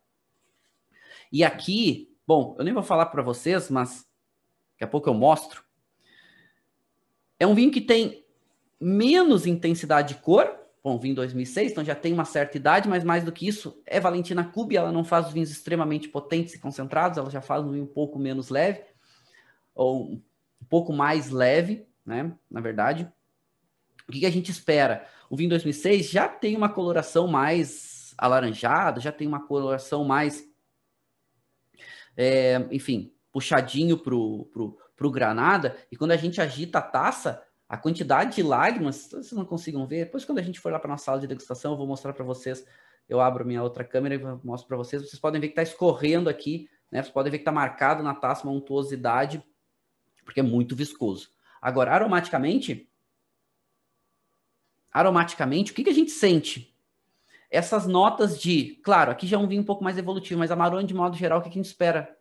E 1.32 1.44
aqui, 1.44 2.12
bom, 2.26 2.56
eu 2.58 2.66
nem 2.66 2.74
vou 2.74 2.82
falar 2.82 3.06
para 3.06 3.22
vocês, 3.22 3.70
mas 3.70 4.04
daqui 4.72 4.84
a 4.84 4.88
pouco 4.88 5.08
eu 5.08 5.14
mostro. 5.14 5.64
É 7.40 7.46
um 7.46 7.54
vinho 7.54 7.72
que 7.72 7.80
tem 7.80 8.26
menos 8.82 9.46
intensidade 9.46 10.16
de 10.16 10.20
cor. 10.20 10.60
Bom, 10.84 11.00
em 11.04 11.14
2006, 11.14 11.72
então 11.72 11.86
já 11.86 11.94
tem 11.94 12.14
uma 12.14 12.26
certa 12.26 12.58
idade, 12.58 12.90
mas 12.90 13.04
mais 13.04 13.24
do 13.24 13.32
que 13.32 13.48
isso, 13.48 13.80
é 13.86 14.00
Valentina 14.00 14.44
Cube, 14.44 14.76
ela 14.76 14.92
não 14.92 15.04
faz 15.04 15.28
os 15.28 15.34
vinhos 15.34 15.52
extremamente 15.52 16.08
potentes 16.08 16.54
e 16.54 16.60
concentrados, 16.60 17.18
ela 17.18 17.30
já 17.30 17.42
faz 17.42 17.64
um 17.64 17.72
vinho 17.72 17.84
um 17.84 17.94
pouco 17.94 18.18
menos 18.18 18.50
leve, 18.50 18.86
ou 19.76 20.14
um 20.14 20.66
pouco 20.70 20.94
mais 20.94 21.30
leve, 21.30 21.86
né, 22.06 22.34
na 22.50 22.62
verdade. 22.62 23.12
O 24.08 24.12
que, 24.14 24.22
que 24.22 24.26
a 24.26 24.32
gente 24.32 24.50
espera? 24.50 25.06
O 25.30 25.36
vinho 25.36 25.50
2006 25.50 26.10
já 26.10 26.28
tem 26.28 26.56
uma 26.56 26.70
coloração 26.70 27.28
mais 27.28 28.14
alaranjada, 28.18 29.00
já 29.00 29.12
tem 29.12 29.28
uma 29.28 29.46
coloração 29.46 30.04
mais, 30.04 30.48
é, 32.16 32.66
enfim, 32.72 33.14
puxadinho 33.32 33.98
pro, 33.98 34.46
pro, 34.52 34.78
pro 34.96 35.12
granada, 35.12 35.78
e 35.92 35.96
quando 35.96 36.12
a 36.12 36.18
gente 36.18 36.42
agita 36.42 36.80
a 36.80 36.82
taça, 36.82 37.44
a 37.70 37.78
quantidade 37.78 38.36
de 38.36 38.44
lágrimas, 38.44 39.10
vocês 39.12 39.34
não 39.34 39.46
consigam 39.46 39.86
ver. 39.86 40.06
Depois, 40.06 40.24
quando 40.24 40.40
a 40.40 40.42
gente 40.42 40.60
for 40.60 40.72
lá 40.72 40.80
para 40.80 40.90
nossa 40.90 41.06
sala 41.06 41.20
de 41.20 41.28
degustação, 41.28 41.74
eu 41.74 41.78
vou 41.78 41.86
mostrar 41.86 42.14
para 42.14 42.24
vocês. 42.24 42.66
Eu 43.10 43.20
abro 43.20 43.46
minha 43.46 43.62
outra 43.62 43.84
câmera 43.84 44.16
e 44.16 44.46
mostro 44.46 44.68
para 44.68 44.78
vocês. 44.78 45.02
Vocês 45.02 45.20
podem 45.20 45.42
ver 45.42 45.48
que 45.48 45.52
está 45.52 45.64
escorrendo 45.64 46.30
aqui, 46.30 46.70
né? 46.90 47.02
Vocês 47.02 47.14
podem 47.14 47.30
ver 47.30 47.40
que 47.40 47.42
está 47.42 47.52
marcado 47.52 48.02
na 48.02 48.16
taça 48.16 48.48
uma 48.48 48.54
untuosidade, 48.54 49.44
porque 50.24 50.40
é 50.40 50.44
muito 50.44 50.76
viscoso. 50.76 51.30
Agora, 51.62 51.92
aromaticamente, 51.92 52.90
aromaticamente, 55.00 55.72
o 55.72 55.76
que, 55.76 55.84
que 55.84 55.90
a 55.90 55.94
gente 55.94 56.12
sente? 56.12 56.76
Essas 57.50 57.88
notas 57.88 58.40
de, 58.40 58.80
claro, 58.84 59.12
aqui 59.12 59.26
já 59.26 59.38
é 59.38 59.40
um 59.40 59.48
vinho 59.48 59.62
um 59.62 59.66
pouco 59.66 59.84
mais 59.84 59.98
evolutivo, 59.98 60.40
mas 60.40 60.52
Amarone, 60.52 60.88
de 60.88 60.94
modo 60.94 61.16
geral, 61.16 61.40
o 61.40 61.42
que, 61.42 61.50
a 61.50 61.52
gente 61.52 61.66
espera 61.66 62.16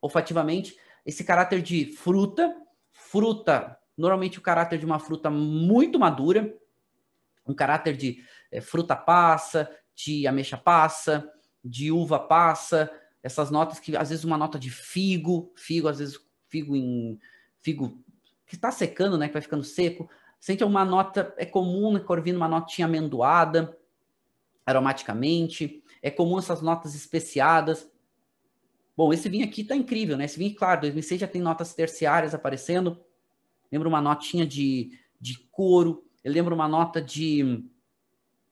olfativamente? 0.00 0.76
Esse 1.04 1.24
caráter 1.24 1.62
de 1.62 1.86
fruta, 1.92 2.54
fruta 2.92 3.78
Normalmente 3.96 4.38
o 4.38 4.42
caráter 4.42 4.78
de 4.78 4.84
uma 4.84 4.98
fruta 4.98 5.30
muito 5.30 5.98
madura, 5.98 6.54
um 7.46 7.54
caráter 7.54 7.96
de 7.96 8.22
é, 8.52 8.60
fruta 8.60 8.94
passa, 8.94 9.70
de 9.94 10.26
ameixa 10.26 10.56
passa, 10.56 11.30
de 11.64 11.90
uva 11.90 12.18
passa, 12.18 12.90
essas 13.22 13.50
notas 13.50 13.80
que 13.80 13.96
às 13.96 14.10
vezes 14.10 14.24
uma 14.24 14.36
nota 14.36 14.58
de 14.58 14.70
figo, 14.70 15.50
figo 15.56 15.88
às 15.88 15.98
vezes 15.98 16.20
figo 16.48 16.76
em 16.76 17.18
figo 17.62 18.04
que 18.46 18.54
está 18.54 18.70
secando, 18.70 19.16
né, 19.16 19.26
que 19.28 19.32
vai 19.32 19.42
ficando 19.42 19.64
seco. 19.64 20.08
Sente 20.40 20.62
uma 20.62 20.84
nota 20.84 21.34
é 21.36 21.46
comum 21.46 21.90
na 21.90 22.00
corvina 22.00 22.38
uma 22.38 22.48
notinha 22.48 22.86
amendoada 22.86 23.76
aromaticamente. 24.64 25.82
É 26.02 26.10
comum 26.10 26.38
essas 26.38 26.60
notas 26.60 26.94
especiadas. 26.94 27.90
Bom, 28.96 29.12
esse 29.12 29.28
vinho 29.28 29.44
aqui 29.44 29.64
tá 29.64 29.74
incrível, 29.76 30.16
né? 30.16 30.24
Esse 30.24 30.38
vinho, 30.38 30.54
claro, 30.54 30.82
2006 30.82 31.20
já 31.20 31.28
tem 31.28 31.42
notas 31.42 31.74
terciárias 31.74 32.34
aparecendo 32.34 33.00
lembra 33.70 33.88
uma 33.88 34.00
notinha 34.00 34.46
de, 34.46 34.98
de 35.20 35.38
couro, 35.50 36.04
ele 36.24 36.34
lembra 36.34 36.54
uma 36.54 36.68
nota 36.68 37.00
de 37.00 37.64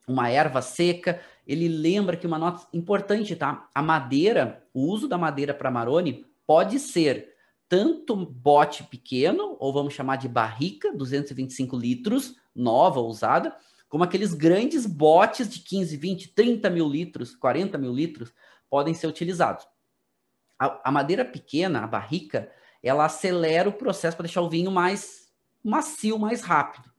uma 0.06 0.28
erva 0.28 0.60
seca, 0.60 1.20
ele 1.46 1.68
lembra 1.68 2.16
que 2.16 2.26
uma 2.26 2.38
nota 2.38 2.66
importante, 2.72 3.34
tá? 3.34 3.68
A 3.74 3.82
madeira, 3.82 4.66
o 4.72 4.82
uso 4.82 5.08
da 5.08 5.18
madeira 5.18 5.54
para 5.54 5.70
Maroni 5.70 6.26
pode 6.46 6.78
ser 6.78 7.33
tanto 7.68 8.14
bote 8.14 8.84
pequeno, 8.84 9.56
ou 9.58 9.72
vamos 9.72 9.94
chamar 9.94 10.16
de 10.16 10.28
barrica, 10.28 10.92
225 10.92 11.76
litros, 11.76 12.36
nova, 12.54 13.00
usada, 13.00 13.56
como 13.88 14.04
aqueles 14.04 14.34
grandes 14.34 14.86
botes 14.86 15.48
de 15.48 15.60
15, 15.60 15.96
20, 15.96 16.28
30 16.28 16.70
mil 16.70 16.88
litros, 16.88 17.34
40 17.34 17.78
mil 17.78 17.92
litros, 17.92 18.32
podem 18.68 18.92
ser 18.92 19.06
utilizados. 19.06 19.66
A, 20.58 20.88
a 20.88 20.92
madeira 20.92 21.24
pequena, 21.24 21.84
a 21.84 21.86
barrica, 21.86 22.50
ela 22.82 23.04
acelera 23.04 23.68
o 23.68 23.72
processo 23.72 24.16
para 24.16 24.26
deixar 24.26 24.42
o 24.42 24.50
vinho 24.50 24.70
mais 24.70 25.32
macio, 25.62 26.18
mais 26.18 26.42
rápido. 26.42 26.92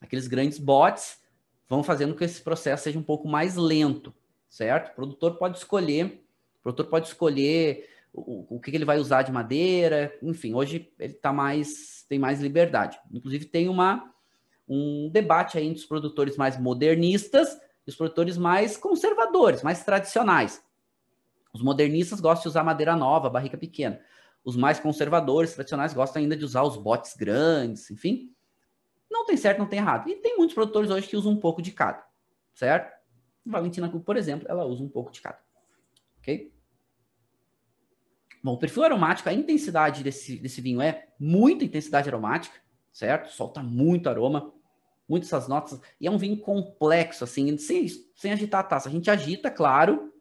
Aqueles 0.00 0.28
grandes 0.28 0.58
botes 0.58 1.20
vão 1.68 1.82
fazendo 1.82 2.12
com 2.12 2.18
que 2.18 2.24
esse 2.24 2.42
processo 2.42 2.84
seja 2.84 2.98
um 2.98 3.02
pouco 3.02 3.26
mais 3.26 3.56
lento, 3.56 4.14
certo? 4.48 4.90
O 4.90 4.94
produtor 4.94 5.38
pode 5.38 5.58
escolher, 5.58 6.24
o 6.60 6.62
produtor 6.62 6.86
pode 6.86 7.08
escolher 7.08 7.88
o, 8.12 8.56
o 8.56 8.60
que 8.60 8.70
ele 8.70 8.84
vai 8.84 8.98
usar 8.98 9.22
de 9.22 9.32
madeira, 9.32 10.12
enfim, 10.22 10.54
hoje 10.54 10.92
ele 10.98 11.14
tá 11.14 11.32
mais, 11.32 12.04
tem 12.08 12.18
mais 12.18 12.40
liberdade. 12.40 12.98
Inclusive 13.10 13.46
tem 13.46 13.68
uma, 13.68 14.12
um 14.68 15.08
debate 15.10 15.56
aí 15.56 15.66
entre 15.66 15.80
os 15.80 15.86
produtores 15.86 16.36
mais 16.36 16.58
modernistas 16.58 17.58
e 17.86 17.90
os 17.90 17.96
produtores 17.96 18.36
mais 18.36 18.76
conservadores, 18.76 19.62
mais 19.62 19.82
tradicionais. 19.84 20.62
Os 21.52 21.62
modernistas 21.62 22.20
gostam 22.20 22.42
de 22.42 22.48
usar 22.48 22.64
madeira 22.64 22.96
nova, 22.96 23.30
barrica 23.30 23.56
pequena. 23.56 24.00
Os 24.44 24.56
mais 24.56 24.80
conservadores, 24.80 25.54
tradicionais, 25.54 25.94
gostam 25.94 26.22
ainda 26.22 26.36
de 26.36 26.44
usar 26.44 26.62
os 26.62 26.76
botes 26.76 27.14
grandes, 27.14 27.90
enfim. 27.90 28.34
Não 29.10 29.24
tem 29.24 29.36
certo, 29.36 29.58
não 29.58 29.66
tem 29.66 29.78
errado. 29.78 30.08
E 30.08 30.16
tem 30.16 30.36
muitos 30.36 30.54
produtores 30.54 30.90
hoje 30.90 31.06
que 31.06 31.16
usam 31.16 31.32
um 31.32 31.40
pouco 31.40 31.60
de 31.62 31.70
cada, 31.70 32.04
certo? 32.54 32.92
Valentina 33.44 33.88
por 33.88 34.16
exemplo, 34.16 34.46
ela 34.48 34.64
usa 34.64 34.82
um 34.82 34.88
pouco 34.88 35.10
de 35.10 35.20
cada. 35.20 35.38
Ok? 36.18 36.52
Bom, 38.42 38.54
o 38.54 38.58
perfil 38.58 38.82
aromático, 38.82 39.28
a 39.28 39.32
intensidade 39.32 40.02
desse, 40.02 40.36
desse 40.36 40.60
vinho 40.60 40.82
é 40.82 41.06
muita 41.18 41.64
intensidade 41.64 42.08
aromática, 42.08 42.60
certo? 42.92 43.32
Solta 43.32 43.62
muito 43.62 44.08
aroma, 44.08 44.52
muitas 45.08 45.32
essas 45.32 45.48
notas. 45.48 45.80
E 46.00 46.08
é 46.08 46.10
um 46.10 46.18
vinho 46.18 46.38
complexo, 46.38 47.22
assim, 47.22 47.56
sem, 47.56 47.86
sem 48.16 48.32
agitar 48.32 48.60
a 48.60 48.64
taça. 48.64 48.88
A 48.88 48.92
gente 48.92 49.08
agita, 49.10 49.50
claro. 49.50 50.12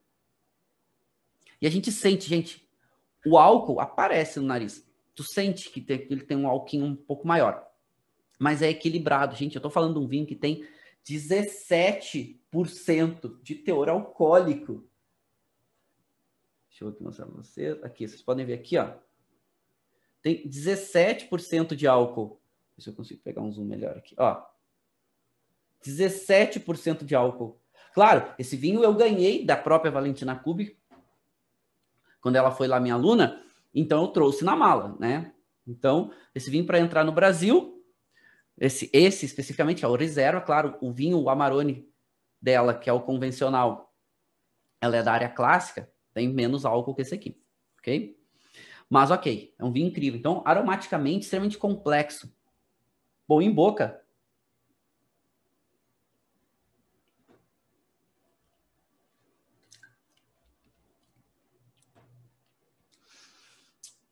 E 1.59 1.65
a 1.65 1.69
gente 1.69 1.91
sente, 1.91 2.29
gente, 2.29 2.69
o 3.25 3.37
álcool 3.37 3.79
aparece 3.79 4.39
no 4.39 4.45
nariz. 4.45 4.87
Tu 5.15 5.23
sente 5.23 5.69
que, 5.69 5.81
tem, 5.81 6.05
ele 6.09 6.23
tem 6.23 6.37
um 6.37 6.47
alquinho 6.47 6.85
um 6.85 6.95
pouco 6.95 7.27
maior. 7.27 7.67
Mas 8.39 8.61
é 8.61 8.69
equilibrado, 8.69 9.35
gente. 9.35 9.55
Eu 9.55 9.61
tô 9.61 9.69
falando 9.69 9.99
de 9.99 10.05
um 10.05 10.07
vinho 10.07 10.27
que 10.27 10.35
tem 10.35 10.63
17% 11.07 13.41
de 13.41 13.55
teor 13.55 13.89
alcoólico. 13.89 14.87
Deixa 16.81 16.99
eu 16.99 17.05
mostrar 17.05 17.25
para 17.27 17.35
vocês. 17.35 17.83
Aqui, 17.83 18.07
vocês 18.07 18.21
podem 18.21 18.45
ver 18.45 18.55
aqui, 18.55 18.77
ó. 18.77 18.93
Tem 20.21 20.47
17% 20.47 21.75
de 21.75 21.87
álcool. 21.87 22.41
Deixa 22.75 22.89
eu 22.89 22.95
consigo 22.95 23.21
pegar 23.21 23.41
um 23.41 23.51
zoom 23.51 23.65
melhor 23.65 23.97
aqui. 23.97 24.15
Ó. 24.17 24.43
17% 25.85 27.03
de 27.05 27.13
álcool. 27.13 27.59
Claro, 27.93 28.33
esse 28.39 28.55
vinho 28.55 28.83
eu 28.83 28.93
ganhei 28.93 29.45
da 29.45 29.57
própria 29.57 29.91
Valentina 29.91 30.35
Kubi, 30.35 30.79
quando 32.21 32.35
ela 32.35 32.51
foi 32.51 32.67
lá 32.67 32.79
minha 32.79 32.93
aluna, 32.93 33.43
então 33.73 34.01
eu 34.03 34.07
trouxe 34.07 34.43
na 34.45 34.55
mala, 34.55 34.95
né? 34.99 35.33
Então, 35.67 36.11
esse 36.33 36.49
vinho 36.49 36.65
para 36.65 36.79
entrar 36.79 37.03
no 37.03 37.11
Brasil, 37.11 37.83
esse, 38.57 38.89
esse 38.93 39.25
especificamente 39.25 39.83
é 39.83 39.87
o 39.87 39.95
reserva, 39.95 40.39
claro, 40.39 40.77
o 40.81 40.91
vinho, 40.91 41.19
o 41.19 41.29
Amarone 41.29 41.89
dela, 42.39 42.73
que 42.73 42.89
é 42.89 42.93
o 42.93 43.01
convencional, 43.01 43.93
ela 44.79 44.97
é 44.97 45.03
da 45.03 45.13
área 45.13 45.29
clássica, 45.29 45.90
tem 46.13 46.27
menos 46.27 46.65
álcool 46.65 46.95
que 46.95 47.01
esse 47.01 47.15
aqui, 47.15 47.37
ok? 47.79 48.17
Mas 48.89 49.09
ok, 49.09 49.53
é 49.57 49.63
um 49.63 49.71
vinho 49.71 49.87
incrível. 49.87 50.19
Então, 50.19 50.41
aromaticamente, 50.45 51.23
extremamente 51.23 51.57
complexo. 51.57 52.33
Bom 53.27 53.41
em 53.41 53.49
boca. 53.49 54.01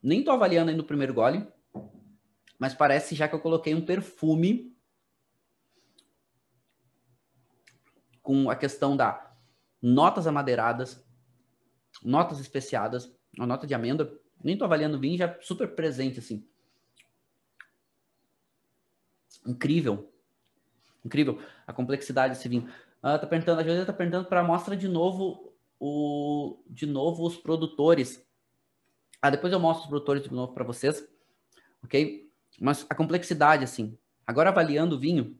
Nem 0.02 0.24
tô 0.24 0.32
avaliando 0.32 0.72
ainda 0.72 0.82
o 0.82 0.86
primeiro 0.86 1.14
gole, 1.14 1.46
mas 2.58 2.74
parece 2.74 3.16
já 3.16 3.28
que 3.28 3.36
eu 3.36 3.42
coloquei 3.42 3.76
um 3.76 3.86
perfume 3.86 4.74
com 8.22 8.50
a 8.50 8.56
questão 8.56 8.96
da 8.96 9.36
notas 9.82 10.26
amadeiradas, 10.26 11.06
notas 12.04 12.40
especiadas, 12.40 13.14
uma 13.38 13.48
nota 13.48 13.68
de 13.68 13.74
amêndoa. 13.74 14.20
Nem 14.44 14.58
tô 14.58 14.66
avaliando 14.66 15.00
vinho, 15.00 15.18
já 15.18 15.38
super 15.42 15.76
presente, 15.76 16.20
assim. 16.20 16.48
Incrível. 19.46 20.12
Incrível 21.04 21.42
a 21.66 21.74
complexidade 21.74 22.36
desse 22.36 22.50
vinho. 22.50 22.70
Ah, 23.02 23.18
tá 23.18 23.26
perguntando, 23.26 23.62
a 23.62 23.64
José 23.64 23.86
tá 23.86 23.94
perguntando 23.94 24.28
para 24.28 24.44
mostra 24.44 24.76
de 24.76 24.88
novo 24.88 25.54
o 25.80 26.62
de 26.68 26.86
novo 26.86 27.26
os 27.26 27.38
produtores. 27.38 28.26
Ah, 29.22 29.30
depois 29.30 29.54
eu 29.54 29.60
mostro 29.60 29.84
os 29.84 29.90
produtores 29.90 30.24
de 30.24 30.34
novo 30.34 30.54
para 30.54 30.64
vocês. 30.64 31.08
OK? 31.84 32.30
Mas 32.60 32.86
a 32.90 32.96
complexidade 32.96 33.64
assim. 33.64 33.98
Agora 34.28 34.50
avaliando 34.50 34.96
o 34.96 35.00
vinho, 35.00 35.39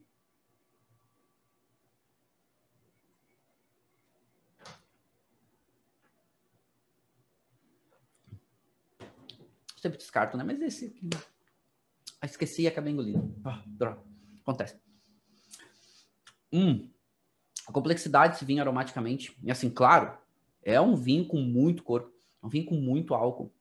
sempre 9.80 9.98
descarto, 9.98 10.36
né? 10.36 10.44
Mas 10.44 10.60
esse 10.60 10.86
aqui. 10.86 11.08
Ah, 12.20 12.26
esqueci 12.26 12.62
e 12.62 12.66
acabei 12.66 12.92
engolindo. 12.92 13.34
Ah, 13.44 13.62
droga. 13.66 14.02
Acontece. 14.42 14.78
Hum. 16.52 16.90
A 17.66 17.72
complexidade 17.72 18.34
desse 18.34 18.44
vinho 18.44 18.60
aromaticamente. 18.60 19.36
E 19.42 19.50
assim, 19.50 19.70
claro, 19.70 20.16
é 20.62 20.80
um 20.80 20.94
vinho 20.94 21.26
com 21.26 21.40
muito 21.40 21.82
corpo. 21.82 22.12
É 22.42 22.46
um 22.46 22.48
vinho 22.48 22.66
com 22.66 22.74
muito 22.74 23.14
álcool. 23.14 23.52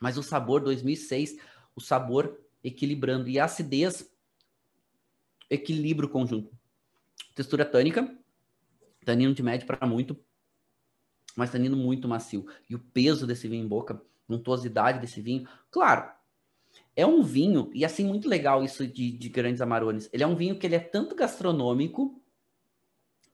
Mas 0.00 0.18
o 0.18 0.22
sabor 0.22 0.60
2006, 0.62 1.38
o 1.74 1.80
sabor 1.80 2.38
equilibrando. 2.62 3.28
E 3.28 3.38
a 3.38 3.44
acidez 3.44 4.10
equilibra 5.48 6.06
o 6.06 6.08
conjunto. 6.08 6.52
Textura 7.34 7.64
tânica. 7.64 8.14
Tanino 9.04 9.32
de 9.32 9.42
médio 9.42 9.66
para 9.66 9.86
muito. 9.86 10.18
Mas 11.34 11.50
tanino 11.50 11.76
muito 11.76 12.08
macio. 12.08 12.46
E 12.68 12.74
o 12.74 12.78
peso 12.78 13.26
desse 13.26 13.48
vinho 13.48 13.64
em 13.64 13.68
boca 13.68 14.02
untuosidade 14.34 15.00
desse 15.00 15.20
vinho. 15.20 15.48
Claro, 15.70 16.10
é 16.96 17.06
um 17.06 17.22
vinho, 17.22 17.70
e 17.74 17.84
assim, 17.84 18.04
muito 18.04 18.28
legal 18.28 18.62
isso 18.62 18.86
de, 18.86 19.10
de 19.10 19.28
grandes 19.28 19.60
amarones. 19.60 20.08
Ele 20.12 20.22
é 20.22 20.26
um 20.26 20.36
vinho 20.36 20.58
que 20.58 20.66
ele 20.66 20.76
é 20.76 20.80
tanto 20.80 21.14
gastronômico, 21.14 22.20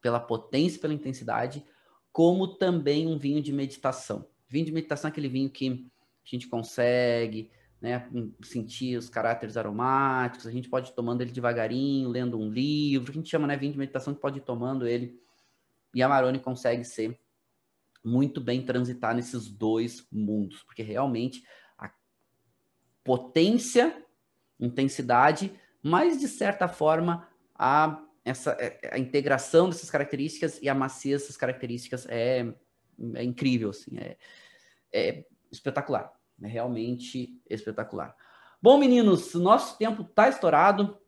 pela 0.00 0.20
potência, 0.20 0.80
pela 0.80 0.94
intensidade, 0.94 1.64
como 2.12 2.46
também 2.46 3.06
um 3.06 3.18
vinho 3.18 3.42
de 3.42 3.52
meditação. 3.52 4.26
Vinho 4.48 4.66
de 4.66 4.72
meditação 4.72 5.08
é 5.08 5.10
aquele 5.10 5.28
vinho 5.28 5.50
que 5.50 5.68
a 5.68 6.28
gente 6.28 6.46
consegue 6.46 7.50
né, 7.80 8.08
sentir 8.42 8.96
os 8.96 9.08
caráteres 9.08 9.56
aromáticos, 9.56 10.46
a 10.46 10.50
gente 10.50 10.68
pode 10.68 10.90
ir 10.90 10.94
tomando 10.94 11.22
ele 11.22 11.32
devagarinho, 11.32 12.08
lendo 12.08 12.38
um 12.38 12.48
livro, 12.48 13.10
a 13.10 13.14
gente 13.14 13.28
chama 13.28 13.46
né, 13.46 13.56
vinho 13.56 13.72
de 13.72 13.78
meditação 13.78 14.14
que 14.14 14.20
pode 14.20 14.38
ir 14.38 14.42
tomando 14.42 14.86
ele, 14.86 15.20
e 15.94 16.02
a 16.02 16.38
consegue 16.38 16.84
ser 16.84 17.18
muito 18.06 18.40
bem 18.40 18.64
transitar 18.64 19.14
nesses 19.14 19.48
dois 19.48 20.06
mundos, 20.12 20.62
porque 20.62 20.82
realmente 20.82 21.42
a 21.76 21.92
potência, 23.02 24.06
intensidade, 24.60 25.52
mas 25.82 26.20
de 26.20 26.28
certa 26.28 26.68
forma 26.68 27.28
a 27.54 28.02
essa 28.24 28.52
é, 28.52 28.90
a 28.92 28.98
integração 28.98 29.68
dessas 29.68 29.90
características 29.90 30.60
e 30.62 30.68
a 30.68 30.74
macia 30.74 31.16
dessas 31.16 31.36
características 31.36 32.06
é, 32.08 32.52
é 33.14 33.24
incrível, 33.24 33.70
assim, 33.70 33.98
é, 33.98 34.16
é 34.92 35.24
espetacular, 35.50 36.12
é 36.42 36.46
realmente 36.46 37.40
espetacular. 37.48 38.16
Bom, 38.62 38.78
meninos, 38.78 39.34
nosso 39.34 39.76
tempo 39.78 40.02
está 40.02 40.28
estourado. 40.28 40.98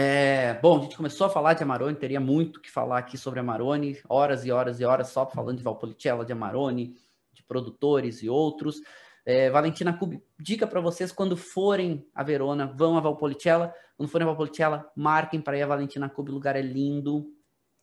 É, 0.00 0.54
bom, 0.62 0.78
a 0.78 0.82
gente 0.82 0.96
começou 0.96 1.26
a 1.26 1.30
falar 1.30 1.54
de 1.54 1.64
Amarone, 1.64 1.96
teria 1.96 2.20
muito 2.20 2.60
que 2.60 2.70
falar 2.70 2.98
aqui 2.98 3.18
sobre 3.18 3.40
Amarone, 3.40 3.98
horas 4.08 4.46
e 4.46 4.52
horas 4.52 4.78
e 4.78 4.84
horas 4.84 5.08
só 5.08 5.28
falando 5.28 5.58
de 5.58 5.64
Valpolicella, 5.64 6.24
de 6.24 6.30
Amarone, 6.30 6.96
de 7.32 7.42
produtores 7.42 8.22
e 8.22 8.28
outros. 8.28 8.80
É, 9.26 9.50
Valentina 9.50 9.92
Cubi, 9.92 10.22
dica 10.38 10.68
para 10.68 10.80
vocês 10.80 11.10
quando 11.10 11.36
forem 11.36 12.06
a 12.14 12.22
Verona, 12.22 12.64
vão 12.64 12.96
a 12.96 13.00
Valpolicella. 13.00 13.74
Quando 13.96 14.08
forem 14.08 14.24
a 14.24 14.28
Valpolicella, 14.28 14.88
marquem 14.94 15.40
para 15.40 15.58
ir 15.58 15.62
a 15.62 15.66
Valentina 15.66 16.08
Cubi, 16.08 16.30
o 16.30 16.34
lugar 16.34 16.54
é 16.54 16.62
lindo. 16.62 17.34